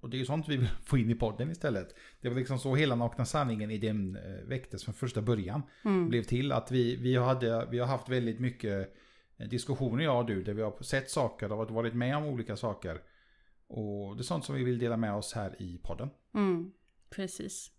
Och, 0.00 0.10
det 0.10 0.16
är 0.16 0.18
ju 0.18 0.24
sånt 0.24 0.48
vi 0.48 0.56
vill 0.56 0.68
få 0.84 0.98
in 0.98 1.10
i 1.10 1.14
podden 1.14 1.50
istället. 1.50 1.88
Det 2.20 2.28
var 2.28 2.36
liksom 2.36 2.58
så 2.58 2.74
hela 2.74 2.94
Nakna 2.94 3.24
Sanningen 3.24 3.70
i 3.70 3.78
den 3.78 4.16
eh, 4.16 4.48
väcktes 4.48 4.84
från 4.84 4.94
första 4.94 5.22
början. 5.22 5.62
Mm. 5.84 6.08
Blev 6.08 6.22
till 6.22 6.52
att 6.52 6.70
vi, 6.70 6.96
vi, 6.96 7.16
hade, 7.16 7.68
vi 7.70 7.78
har 7.78 7.86
haft 7.86 8.08
väldigt 8.08 8.40
mycket 8.40 8.94
Eh, 9.42 9.48
diskussioner 9.48 10.04
jag 10.04 10.18
och 10.18 10.26
du. 10.26 10.42
Där 10.42 10.54
vi 10.54 10.62
har 10.62 10.82
sett 10.82 11.10
saker 11.10 11.52
och 11.52 11.70
varit 11.70 11.94
med 11.94 12.16
om 12.16 12.24
olika 12.24 12.56
saker. 12.56 13.00
Och 13.66 14.16
det 14.16 14.20
är 14.20 14.24
sånt 14.24 14.44
som 14.44 14.54
vi 14.54 14.64
vill 14.64 14.78
dela 14.78 14.96
med 14.96 15.14
oss 15.14 15.32
här 15.32 15.62
i 15.62 15.78
podden. 15.82 16.10
Mm, 16.34 16.72
precis. 17.10 17.70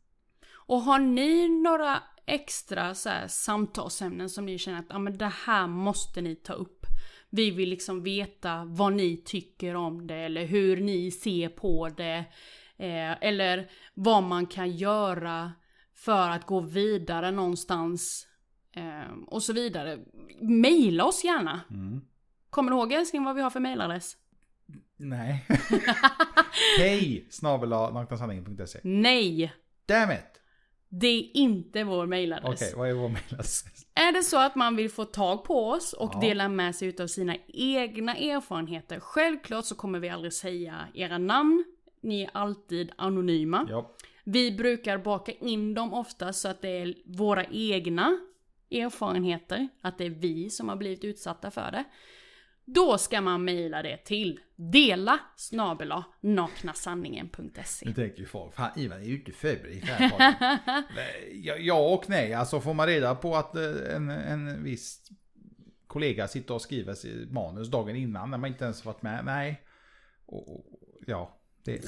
Och 0.51 0.81
har 0.81 0.99
ni 0.99 1.49
några 1.49 2.03
extra 2.25 2.95
så 2.95 3.09
här, 3.09 3.27
samtalsämnen 3.27 4.29
som 4.29 4.45
ni 4.45 4.57
känner 4.57 4.79
att 4.79 4.91
ah, 4.91 4.99
men 4.99 5.17
det 5.17 5.33
här 5.45 5.67
måste 5.67 6.21
ni 6.21 6.35
ta 6.35 6.53
upp? 6.53 6.85
Vi 7.29 7.51
vill 7.51 7.69
liksom 7.69 8.03
veta 8.03 8.65
vad 8.65 8.93
ni 8.93 9.17
tycker 9.25 9.75
om 9.75 10.07
det 10.07 10.15
eller 10.15 10.45
hur 10.45 10.77
ni 10.77 11.11
ser 11.11 11.49
på 11.49 11.89
det. 11.89 12.25
Eh, 12.77 13.23
eller 13.23 13.71
vad 13.93 14.23
man 14.23 14.45
kan 14.45 14.71
göra 14.71 15.51
för 15.93 16.29
att 16.29 16.45
gå 16.45 16.59
vidare 16.59 17.31
någonstans. 17.31 18.27
Eh, 18.75 19.13
och 19.27 19.43
så 19.43 19.53
vidare. 19.53 19.99
Maila 20.41 21.05
oss 21.05 21.23
gärna. 21.23 21.61
Mm. 21.69 22.01
Kommer 22.49 22.71
du 22.71 22.77
ihåg 22.77 22.93
älskling 22.93 23.23
vad 23.23 23.35
vi 23.35 23.41
har 23.41 23.49
för 23.49 23.59
mailadress? 23.59 24.17
Nej. 24.97 25.45
Hej! 26.79 27.25
Naknasanningen.se. 27.43 28.79
Nej! 28.83 29.53
Damn 29.85 30.11
it! 30.11 30.39
Det 30.89 31.07
är 31.07 31.37
inte 31.37 31.83
vår 31.83 32.05
mailadress. 32.05 32.61
Okej, 32.61 32.73
vad 32.77 32.89
är 32.89 32.93
vår 32.93 33.09
mailadress? 33.09 33.63
Är 33.95 34.11
det 34.11 34.23
så 34.23 34.37
att 34.39 34.55
man 34.55 34.75
vill 34.75 34.89
få 34.89 35.05
tag 35.05 35.43
på 35.43 35.69
oss 35.69 35.93
och 35.93 36.11
Ja. 36.13 36.19
dela 36.19 36.49
med 36.49 36.75
sig 36.75 36.87
utav 36.87 37.07
sina 37.07 37.35
egna 37.47 38.15
erfarenheter. 38.15 38.99
Självklart 38.99 39.65
så 39.65 39.75
kommer 39.75 39.99
vi 39.99 40.09
aldrig 40.09 40.33
säga 40.33 40.87
era 40.93 41.17
namn. 41.17 41.63
Ni 42.01 42.21
är 42.21 42.29
alltid 42.33 42.91
anonyma. 42.97 43.67
Ja. 43.69 43.91
Vi 44.23 44.51
brukar 44.51 44.97
baka 44.97 45.31
in 45.31 45.73
dem 45.73 45.93
ofta 45.93 46.33
så 46.33 46.47
att 46.47 46.61
det 46.61 46.69
är 46.81 46.93
våra 47.05 47.45
egna 47.45 48.19
erfarenheter. 48.73 49.67
Att 49.81 49.97
det 49.97 50.05
är 50.05 50.09
vi 50.09 50.49
som 50.49 50.69
har 50.69 50.75
blivit 50.75 51.03
utsatta 51.03 51.51
för 51.51 51.71
det. 51.71 51.83
Då 52.65 52.97
ska 52.97 53.21
man 53.21 53.43
mejla 53.43 53.81
det 53.81 53.97
till 53.97 54.39
dela 54.55 55.19
snabela 55.35 56.03
naknasanningen.se. 56.21 57.85
Nu 57.85 57.93
tänker 57.93 58.19
ju 58.19 58.25
folk, 58.25 58.53
fan 58.55 58.71
Ivan 58.75 59.01
är 59.01 59.05
ju 59.05 59.15
inte 59.15 59.31
förberedd 59.31 59.83
ja, 61.33 61.55
ja 61.55 61.93
och 61.93 62.09
nej, 62.09 62.33
alltså 62.33 62.61
får 62.61 62.73
man 62.73 62.87
reda 62.87 63.15
på 63.15 63.35
att 63.35 63.55
eh, 63.55 63.95
en, 63.95 64.09
en 64.09 64.63
viss 64.63 65.11
kollega 65.87 66.27
sitter 66.27 66.53
och 66.53 66.61
skriver 66.61 66.95
manus 67.33 67.71
dagen 67.71 67.95
innan 67.95 68.31
när 68.31 68.37
man 68.37 68.49
inte 68.49 68.63
ens 68.63 68.85
varit 68.85 69.01
med, 69.01 69.25
nej. 69.25 69.61
Och, 70.25 70.55
och, 70.55 70.65
ja, 71.07 71.42
det... 71.65 71.71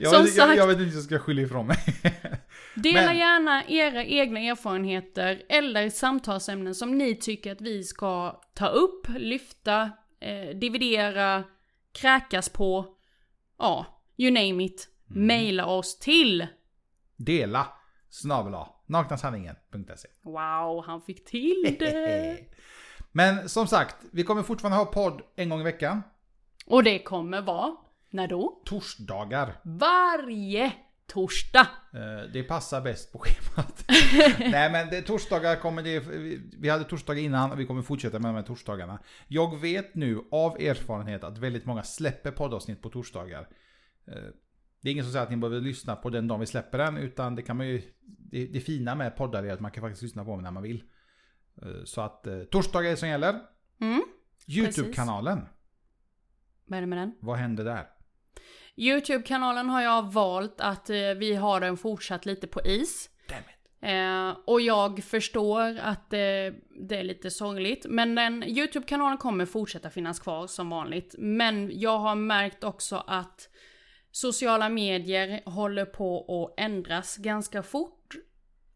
jag, 0.00 0.12
Som 0.12 0.22
vet, 0.24 0.36
jag, 0.36 0.48
sagt- 0.48 0.56
jag 0.56 0.66
vet 0.66 0.74
inte 0.78 0.84
hur 0.88 0.94
jag 0.94 1.04
ska 1.04 1.18
skylla 1.18 1.42
ifrån 1.42 1.66
mig. 1.66 1.76
Dela 2.74 3.06
Men- 3.06 3.16
gärna 3.18 3.64
era 3.68 4.04
egna 4.04 4.40
erfarenheter 4.40 5.42
eller 5.48 5.90
samtalsämnen 5.90 6.74
som 6.74 6.98
ni 6.98 7.14
tycker 7.16 7.52
att 7.52 7.60
vi 7.60 7.84
ska 7.84 8.40
ta 8.54 8.66
upp, 8.66 9.06
lyfta, 9.08 9.90
eh, 10.20 10.56
dividera, 10.58 11.44
kräkas 11.92 12.48
på. 12.48 12.86
Ja, 13.58 14.02
you 14.16 14.30
name 14.30 14.64
it. 14.64 14.88
Mm. 15.10 15.26
Maila 15.26 15.66
oss 15.66 15.98
till. 15.98 16.46
Dela 17.16 17.66
snabela 18.10 18.68
naknasanningen.se 18.86 20.08
Wow, 20.22 20.84
han 20.86 21.00
fick 21.02 21.24
till 21.24 21.76
det. 21.78 22.38
Men 23.12 23.48
som 23.48 23.66
sagt, 23.66 23.96
vi 24.12 24.22
kommer 24.24 24.42
fortfarande 24.42 24.76
ha 24.78 24.84
podd 24.84 25.22
en 25.36 25.48
gång 25.48 25.60
i 25.60 25.64
veckan. 25.64 26.02
Och 26.66 26.84
det 26.84 26.98
kommer 26.98 27.40
vara, 27.42 27.76
när 28.10 28.28
då? 28.28 28.62
Torsdagar. 28.64 29.60
Varje 29.64 30.72
torsdag. 31.06 31.66
Eh, 31.92 32.32
Det 32.32 32.42
passar 32.42 32.80
bäst 32.80 33.12
på 33.12 33.18
schemat. 33.18 33.84
Nej 34.38 34.72
men 34.72 34.88
det, 34.90 35.02
torsdagar 35.02 35.56
kommer 35.56 35.82
det, 35.82 36.00
vi- 36.58 36.68
hade 36.68 36.84
torsdagar 36.84 37.22
innan 37.22 37.52
och 37.52 37.60
vi 37.60 37.66
kommer 37.66 37.82
fortsätta 37.82 38.18
med 38.18 38.28
de 38.30 38.36
här 38.36 38.42
torsdagarna. 38.42 38.98
Jag 39.28 39.60
vet 39.60 39.94
nu 39.94 40.24
av 40.30 40.56
erfarenhet 40.60 41.24
att 41.24 41.38
väldigt 41.38 41.66
många 41.66 41.82
släpper 41.82 42.30
poddavsnitt 42.30 42.82
på 42.82 42.88
torsdagar. 42.90 43.48
Eh, 44.06 44.14
Det 44.82 44.88
är 44.88 44.92
ingen 44.92 45.04
som 45.04 45.12
säger 45.12 45.24
att 45.24 45.30
ni 45.30 45.36
behöver 45.36 45.60
lyssna 45.60 45.96
på 45.96 46.10
den 46.10 46.28
dagen 46.28 46.40
vi 46.40 46.46
släpper 46.46 46.78
den, 46.78 46.96
utan 46.96 47.34
det 47.34 47.42
kan 47.42 47.56
man 47.56 47.68
ju, 47.68 47.82
det, 48.00 48.46
det 48.46 48.60
fina 48.60 48.94
med 48.94 49.16
poddar 49.16 49.44
är 49.44 49.52
att 49.52 49.60
man 49.60 49.70
kan 49.70 49.80
faktiskt 49.82 50.02
lyssna 50.02 50.24
på 50.24 50.30
dem 50.30 50.42
när 50.42 50.50
man 50.50 50.62
vill. 50.62 50.84
Eh, 51.62 51.84
Så 51.84 52.00
att 52.00 52.26
torsdagar 52.50 52.86
är 52.86 52.90
det 52.90 52.96
som 52.96 53.08
gäller. 53.08 53.40
Mm. 53.80 54.02
YouTube-kanalen, 54.48 55.46
Vad 56.64 56.76
är 56.76 56.80
det 56.80 56.86
med 56.86 56.98
den? 56.98 57.14
vad 57.20 57.36
händer 57.36 57.64
där? 57.64 57.86
YouTube-kanalen 58.80 59.68
har 59.68 59.82
jag 59.82 60.12
valt 60.12 60.60
att 60.60 60.90
eh, 60.90 60.96
vi 60.96 61.34
har 61.34 61.60
den 61.60 61.76
fortsatt 61.76 62.26
lite 62.26 62.46
på 62.46 62.60
is. 62.64 63.10
Eh, 63.82 64.36
och 64.46 64.60
jag 64.60 65.04
förstår 65.04 65.78
att 65.78 66.12
eh, 66.12 66.18
det 66.88 66.96
är 66.96 67.02
lite 67.02 67.30
sorgligt. 67.30 67.86
Men 67.88 68.14
den 68.14 68.44
YouTube-kanalen 68.44 69.18
kommer 69.18 69.46
fortsätta 69.46 69.90
finnas 69.90 70.20
kvar 70.20 70.46
som 70.46 70.70
vanligt. 70.70 71.14
Men 71.18 71.70
jag 71.80 71.98
har 71.98 72.14
märkt 72.14 72.64
också 72.64 73.04
att 73.06 73.48
sociala 74.10 74.68
medier 74.68 75.42
håller 75.44 75.84
på 75.84 76.44
att 76.44 76.60
ändras 76.60 77.16
ganska 77.16 77.62
fort. 77.62 78.14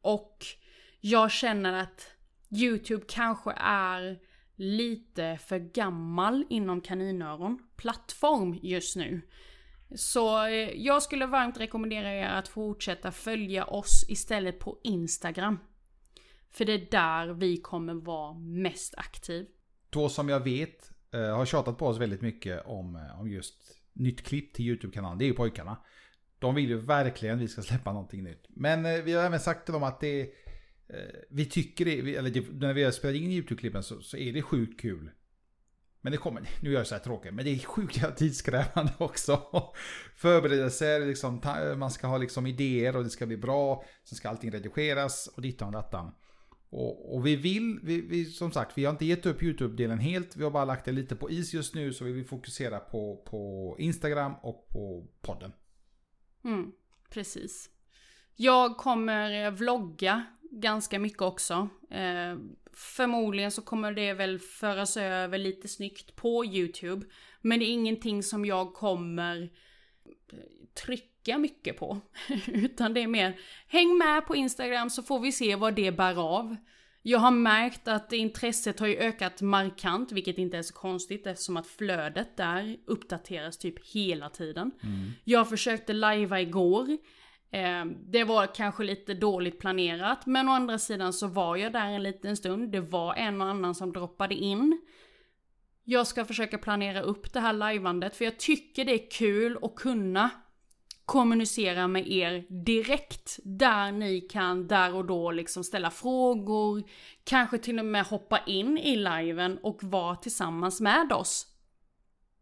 Och 0.00 0.38
jag 1.00 1.30
känner 1.30 1.72
att 1.72 2.12
YouTube 2.62 3.04
kanske 3.08 3.52
är 3.56 4.18
lite 4.56 5.38
för 5.46 5.58
gammal 5.58 6.44
inom 6.50 6.80
kaninöron 6.80 7.58
plattform 7.76 8.58
just 8.62 8.96
nu. 8.96 9.22
Så 9.94 10.46
eh, 10.46 10.52
jag 10.76 11.02
skulle 11.02 11.26
varmt 11.26 11.60
rekommendera 11.60 12.14
er 12.14 12.28
att 12.28 12.48
fortsätta 12.48 13.12
följa 13.12 13.64
oss 13.64 14.04
istället 14.08 14.58
på 14.58 14.78
Instagram. 14.82 15.58
För 16.50 16.64
det 16.64 16.72
är 16.72 16.90
där 16.90 17.34
vi 17.34 17.56
kommer 17.56 17.94
vara 17.94 18.34
mest 18.34 18.94
aktiv. 18.96 19.46
Då 19.90 20.08
som 20.08 20.28
jag 20.28 20.40
vet 20.40 20.90
eh, 21.12 21.36
har 21.36 21.46
tjatat 21.46 21.78
på 21.78 21.86
oss 21.86 21.98
väldigt 21.98 22.20
mycket 22.20 22.66
om, 22.66 22.96
eh, 22.96 23.20
om 23.20 23.28
just 23.28 23.54
nytt 23.92 24.22
klipp 24.26 24.54
till 24.54 24.64
YouTube-kanalen. 24.64 25.18
Det 25.18 25.24
är 25.24 25.26
ju 25.26 25.34
pojkarna. 25.34 25.76
De 26.38 26.54
vill 26.54 26.68
ju 26.68 26.76
verkligen 26.76 27.34
att 27.36 27.42
vi 27.42 27.48
ska 27.48 27.62
släppa 27.62 27.92
någonting 27.92 28.24
nytt. 28.24 28.46
Men 28.48 29.04
vi 29.04 29.12
har 29.12 29.24
även 29.24 29.40
sagt 29.40 29.64
till 29.64 29.72
dem 29.72 29.82
att 29.82 30.00
det 30.00 30.30
vi 31.28 31.46
tycker 31.46 31.84
det, 31.84 32.16
eller 32.16 32.52
när 32.60 32.74
vi 32.74 32.84
har 32.84 32.90
spelat 32.90 33.16
in 33.16 33.30
YouTube-klippen 33.30 33.82
så, 33.82 34.00
så 34.00 34.16
är 34.16 34.32
det 34.32 34.42
sjukt 34.42 34.80
kul. 34.80 35.10
Men 36.04 36.12
det 36.12 36.18
kommer, 36.18 36.48
nu 36.60 36.70
gör 36.70 36.80
jag 36.80 36.86
så 36.86 36.94
här 36.94 37.02
tråkigt, 37.02 37.34
men 37.34 37.44
det 37.44 37.50
är 37.50 37.58
sjukt 37.58 38.16
tidskrävande 38.16 38.92
också. 38.98 39.42
Förberedelser, 40.16 41.06
liksom, 41.06 41.40
man 41.76 41.90
ska 41.90 42.06
ha 42.06 42.18
liksom 42.18 42.46
idéer 42.46 42.96
och 42.96 43.04
det 43.04 43.10
ska 43.10 43.26
bli 43.26 43.36
bra. 43.36 43.84
Sen 44.04 44.16
ska 44.16 44.28
allting 44.28 44.50
redigeras 44.50 45.26
och 45.26 45.42
dittan 45.42 45.68
och 45.68 45.72
dattan. 45.72 46.14
Och, 46.70 47.14
och 47.14 47.26
vi 47.26 47.36
vill, 47.36 47.80
vi, 47.82 48.00
vi, 48.00 48.24
som 48.24 48.52
sagt, 48.52 48.78
vi 48.78 48.84
har 48.84 48.92
inte 48.92 49.04
gett 49.04 49.26
upp 49.26 49.42
YouTube-delen 49.42 49.98
helt. 49.98 50.36
Vi 50.36 50.44
har 50.44 50.50
bara 50.50 50.64
lagt 50.64 50.84
det 50.84 50.92
lite 50.92 51.16
på 51.16 51.30
is 51.30 51.54
just 51.54 51.74
nu 51.74 51.92
så 51.92 52.04
vi 52.04 52.12
vill 52.12 52.26
fokusera 52.26 52.78
på, 52.78 53.24
på 53.26 53.76
Instagram 53.78 54.34
och 54.42 54.68
på 54.68 55.06
podden. 55.20 55.52
Mm, 56.44 56.72
precis. 57.10 57.70
Jag 58.36 58.76
kommer 58.76 59.44
eh, 59.44 59.50
vlogga 59.50 60.24
ganska 60.50 60.98
mycket 60.98 61.22
också. 61.22 61.68
Eh, 61.90 62.36
förmodligen 62.72 63.50
så 63.50 63.62
kommer 63.62 63.92
det 63.92 64.12
väl 64.12 64.38
föras 64.38 64.96
över 64.96 65.38
lite 65.38 65.68
snyggt 65.68 66.16
på 66.16 66.44
YouTube. 66.44 67.06
Men 67.40 67.58
det 67.58 67.64
är 67.64 67.72
ingenting 67.72 68.22
som 68.22 68.44
jag 68.44 68.74
kommer 68.74 69.42
eh, 70.32 70.38
trycka 70.84 71.38
mycket 71.38 71.78
på. 71.78 72.00
Utan 72.46 72.94
det 72.94 73.02
är 73.02 73.06
mer, 73.06 73.40
häng 73.66 73.98
med 73.98 74.26
på 74.26 74.36
Instagram 74.36 74.90
så 74.90 75.02
får 75.02 75.20
vi 75.20 75.32
se 75.32 75.56
vad 75.56 75.74
det 75.74 75.92
bär 75.92 76.36
av. 76.36 76.56
Jag 77.06 77.18
har 77.18 77.30
märkt 77.30 77.88
att 77.88 78.12
intresset 78.12 78.80
har 78.80 78.86
ju 78.86 78.96
ökat 78.96 79.40
markant, 79.40 80.12
vilket 80.12 80.38
inte 80.38 80.58
är 80.58 80.62
så 80.62 80.74
konstigt 80.74 81.26
eftersom 81.26 81.56
att 81.56 81.66
flödet 81.66 82.36
där 82.36 82.76
uppdateras 82.86 83.58
typ 83.58 83.86
hela 83.86 84.30
tiden. 84.30 84.70
Jag 85.24 85.48
försökte 85.48 85.92
lajva 85.92 86.40
igår. 86.40 86.98
Eh, 87.54 87.84
det 87.84 88.24
var 88.24 88.54
kanske 88.54 88.84
lite 88.84 89.14
dåligt 89.14 89.58
planerat, 89.58 90.26
men 90.26 90.48
å 90.48 90.52
andra 90.52 90.78
sidan 90.78 91.12
så 91.12 91.26
var 91.26 91.56
jag 91.56 91.72
där 91.72 91.86
en 91.86 92.02
liten 92.02 92.36
stund. 92.36 92.72
Det 92.72 92.80
var 92.80 93.14
en 93.14 93.40
och 93.40 93.46
annan 93.48 93.74
som 93.74 93.92
droppade 93.92 94.34
in. 94.34 94.80
Jag 95.84 96.06
ska 96.06 96.24
försöka 96.24 96.58
planera 96.58 97.00
upp 97.00 97.32
det 97.32 97.40
här 97.40 97.52
lajvandet, 97.52 98.16
för 98.16 98.24
jag 98.24 98.38
tycker 98.38 98.84
det 98.84 98.92
är 98.92 99.10
kul 99.10 99.58
att 99.62 99.74
kunna 99.74 100.30
kommunicera 101.04 101.88
med 101.88 102.08
er 102.08 102.46
direkt. 102.64 103.38
Där 103.44 103.92
ni 103.92 104.20
kan 104.20 104.66
där 104.66 104.94
och 104.94 105.04
då 105.04 105.30
liksom 105.30 105.64
ställa 105.64 105.90
frågor, 105.90 106.82
kanske 107.24 107.58
till 107.58 107.78
och 107.78 107.84
med 107.84 108.06
hoppa 108.06 108.38
in 108.46 108.78
i 108.78 108.96
liven 108.96 109.58
och 109.62 109.78
vara 109.82 110.16
tillsammans 110.16 110.80
med 110.80 111.12
oss. 111.12 111.46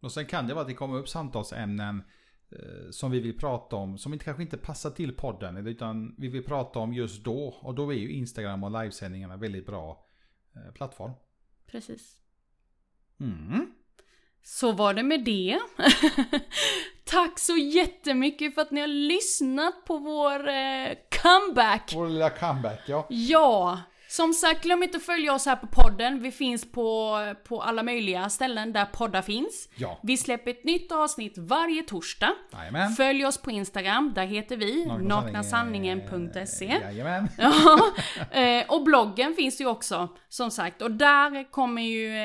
Och 0.01 0.13
sen 0.13 0.27
kan 0.27 0.47
det 0.47 0.55
vara 0.55 0.63
att 0.63 0.69
det 0.69 0.75
kommer 0.75 0.99
upp 0.99 1.09
samtalsämnen 1.09 2.03
som 2.91 3.11
vi 3.11 3.21
vill 3.21 3.39
prata 3.39 3.77
om, 3.77 3.99
som 3.99 4.13
inte, 4.13 4.25
kanske 4.25 4.43
inte 4.43 4.57
passar 4.57 4.91
till 4.91 5.13
podden, 5.13 5.67
utan 5.67 6.15
vi 6.19 6.29
vill 6.29 6.45
prata 6.45 6.79
om 6.79 6.95
just 6.95 7.25
då. 7.25 7.55
Och 7.61 7.75
då 7.75 7.93
är 7.93 7.97
ju 7.97 8.13
Instagram 8.13 8.65
och 8.65 8.83
livesändningarna 8.83 9.37
väldigt 9.37 9.67
bra 9.67 10.05
eh, 10.57 10.73
plattform. 10.73 11.13
Precis. 11.67 12.17
Mm. 13.21 13.73
Så 14.43 14.73
var 14.73 14.95
det 14.95 15.03
med 15.03 15.25
det. 15.25 15.59
Tack 17.05 17.39
så 17.39 17.57
jättemycket 17.57 18.55
för 18.55 18.63
att 18.63 18.71
ni 18.71 18.81
har 18.81 18.89
lyssnat 18.89 19.85
på 19.85 19.99
vår 19.99 20.49
eh, 20.49 20.93
comeback. 21.23 21.93
Vår 21.95 22.09
lilla 22.09 22.31
comeback, 22.31 22.81
ja. 22.87 23.07
Ja, 23.11 23.81
som 24.13 24.33
sagt 24.33 24.63
glöm 24.63 24.83
inte 24.83 24.97
att 24.97 25.03
följa 25.03 25.35
oss 25.35 25.47
här 25.47 25.57
på 25.57 25.67
podden. 25.67 26.23
Vi 26.23 26.31
finns 26.31 26.73
på, 26.73 27.19
på 27.45 27.63
alla 27.63 27.83
möjliga 27.83 28.31
ställen 28.31 28.73
där 28.73 28.85
poddar 28.85 29.23
finns. 29.23 29.69
Ja. 29.77 30.01
Vi 30.03 30.17
släpper 30.17 30.51
ett 30.51 30.65
nytt 30.65 30.93
avsnitt 30.93 31.39
varje 31.39 31.83
torsdag. 31.83 32.33
Jajamän. 32.53 32.93
Följ 32.93 33.27
oss 33.27 33.39
på 33.39 33.51
Instagram, 33.51 34.13
där 34.15 34.27
heter 34.27 34.57
vi 34.57 34.87
naknasanningen.se. 34.87 36.81
Ja, 37.39 37.93
eh, 38.31 38.65
och 38.69 38.85
bloggen 38.85 39.35
finns 39.35 39.61
ju 39.61 39.67
också 39.67 40.09
som 40.29 40.51
sagt 40.51 40.83
och 40.83 40.91
där 40.91 41.51
kommer 41.51 41.83
ju 41.83 42.17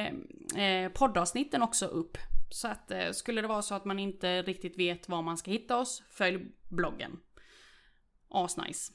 eh, 0.64 0.92
poddavsnitten 0.94 1.62
också 1.62 1.86
upp. 1.86 2.18
Så 2.50 2.68
att 2.68 2.92
eh, 2.92 3.12
skulle 3.12 3.42
det 3.42 3.48
vara 3.48 3.62
så 3.62 3.76
att 3.76 3.86
man 3.86 4.00
inte 4.00 4.42
riktigt 4.42 4.80
vet 4.80 5.10
var 5.10 5.22
man 5.22 5.38
ska 5.38 5.52
hitta 5.52 5.78
oss, 5.78 6.04
följ 6.12 6.40
bloggen. 6.70 7.12
Asnice. 8.30 8.92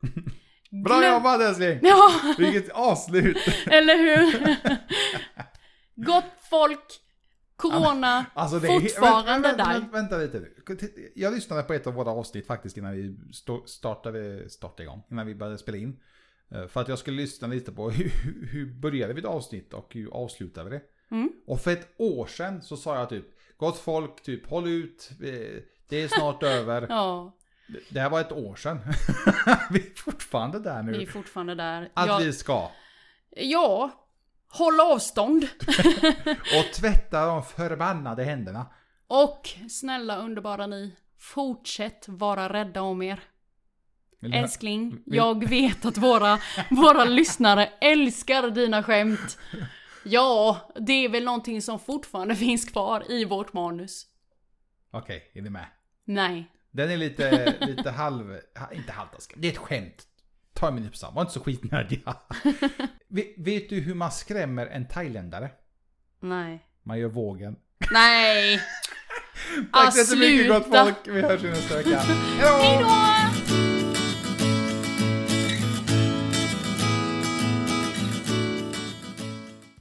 Bra 0.84 0.98
Glöm- 1.00 1.12
jobbat 1.14 1.40
älskling! 1.40 1.78
Ja, 1.82 2.10
Vilket 2.38 2.70
avslut! 2.70 3.36
eller 3.66 3.96
hur? 3.98 4.56
Gott 6.04 6.24
folk, 6.50 7.00
corona, 7.56 8.26
Alltså 8.34 8.58
det 8.58 8.68
är 8.68 8.80
fortfarande 8.80 9.48
vänta, 9.48 9.64
där. 9.64 9.72
vänta, 9.90 10.16
vänta 10.18 10.38
lite. 10.38 10.48
Jag 11.14 11.34
lyssnade 11.34 11.62
på 11.62 11.72
ett 11.74 11.86
av 11.86 11.94
våra 11.94 12.10
avsnitt 12.10 12.46
faktiskt 12.46 12.76
innan 12.76 12.92
vi 12.92 13.16
startade, 13.66 14.48
startade 14.50 14.82
igång. 14.82 15.02
Innan 15.10 15.26
vi 15.26 15.34
började 15.34 15.58
spela 15.58 15.76
in. 15.78 16.00
Eh, 16.54 16.66
För 16.66 16.80
att 16.80 16.88
jag 16.88 16.98
skulle 16.98 17.16
lyssna 17.22 17.48
lite 17.48 17.72
på 17.72 17.90
hur, 17.90 18.04
hur- 18.24 18.46
hur 18.46 18.66
började 18.80 19.12
vi 19.14 19.20
ett 19.20 19.26
avsnitt 19.26 19.74
och 19.74 19.88
hur 19.94 20.10
avslutade 20.14 20.70
vi 20.70 20.76
det. 20.76 20.82
Mm. 21.10 21.32
Och 21.46 21.60
för 21.60 21.70
ett 21.70 21.88
år 21.98 22.26
sedan 22.26 22.62
så 22.62 22.76
sa 22.76 22.98
jag 22.98 23.08
typ 23.08 23.24
Gott 23.56 23.78
folk, 23.78 24.22
typ 24.22 24.46
håll 24.46 24.68
ut. 24.68 25.10
eh, 25.22 25.62
Det 25.88 26.02
är 26.02 26.08
snart 26.08 26.42
över. 26.42 26.86
Ja, 26.88 27.36
Det 27.90 28.00
här 28.00 28.10
var 28.10 28.20
ett 28.20 28.32
år 28.32 28.56
sedan. 28.56 28.80
vi 29.70 29.80
är 29.90 29.94
fortfarande 29.96 30.60
där 30.60 30.82
nu. 30.82 30.92
vi 30.92 31.02
är 31.02 31.06
fortfarande 31.06 31.54
där. 31.54 31.90
Att 31.94 32.06
Ja, 32.06 32.18
vi 32.18 32.32
ska. 32.32 32.70
ja, 33.30 33.90
håll 34.48 34.80
avstånd. 34.80 35.44
Och 36.58 36.74
tvätta 36.74 37.26
de 37.26 37.42
förbannade 37.42 38.24
händerna. 38.24 38.66
Och 39.06 39.48
snälla 39.70 40.16
underbara 40.18 40.66
ni, 40.66 40.96
fortsätt 41.18 42.04
vara 42.08 42.52
rädda 42.52 42.82
om 42.82 43.02
er. 43.02 43.20
Älskling, 44.32 45.02
jag 45.06 45.48
vet 45.48 45.84
att 45.84 45.96
våra, 45.96 46.38
våra 46.70 47.04
lyssnare 47.04 47.66
älskar 47.80 48.50
dina 48.50 48.82
skämt. 48.82 49.38
Ja, 50.04 50.70
det 50.80 50.92
är 50.92 51.08
väl 51.08 51.24
någonting 51.24 51.62
som 51.62 51.78
fortfarande 51.78 52.36
finns 52.36 52.70
kvar 52.70 53.12
i 53.12 53.24
vårt 53.24 53.52
manus. 53.52 54.06
Okej, 54.90 55.30
är 55.34 55.42
ni 55.42 55.50
med? 55.50 55.66
Nej. 56.04 56.50
Den 56.74 56.90
är 56.90 56.96
lite, 56.96 57.54
lite 57.60 57.90
halv, 57.90 58.40
ha- 58.58 58.72
inte 58.72 58.92
halvtaskig. 58.92 59.36
Det 59.40 59.48
är 59.48 59.52
ett 59.52 59.58
skämt. 59.58 60.02
Ta 60.54 60.70
mig 60.70 60.80
nypa 60.82 61.10
Var 61.10 61.22
inte 61.22 61.32
så 61.34 61.40
skitnödiga. 61.40 62.16
Ve- 63.08 63.34
Vet 63.36 63.68
du 63.68 63.80
hur 63.80 63.94
man 63.94 64.12
skrämmer 64.12 64.66
en 64.66 64.88
thailändare? 64.88 65.50
Nej. 66.20 66.64
Man 66.82 66.98
gör 66.98 67.08
vågen. 67.08 67.56
Nej! 67.90 68.60
Tack 69.72 69.86
Ah, 69.88 69.90
så 69.90 69.98
jättemycket 69.98 70.48
gott 70.48 70.66
folk. 70.84 70.96
Vi 71.16 71.22
hörs 71.22 71.42
nästa 71.42 71.76
vecka. 71.76 71.98
Hej 71.98 72.78
då! 72.82 73.43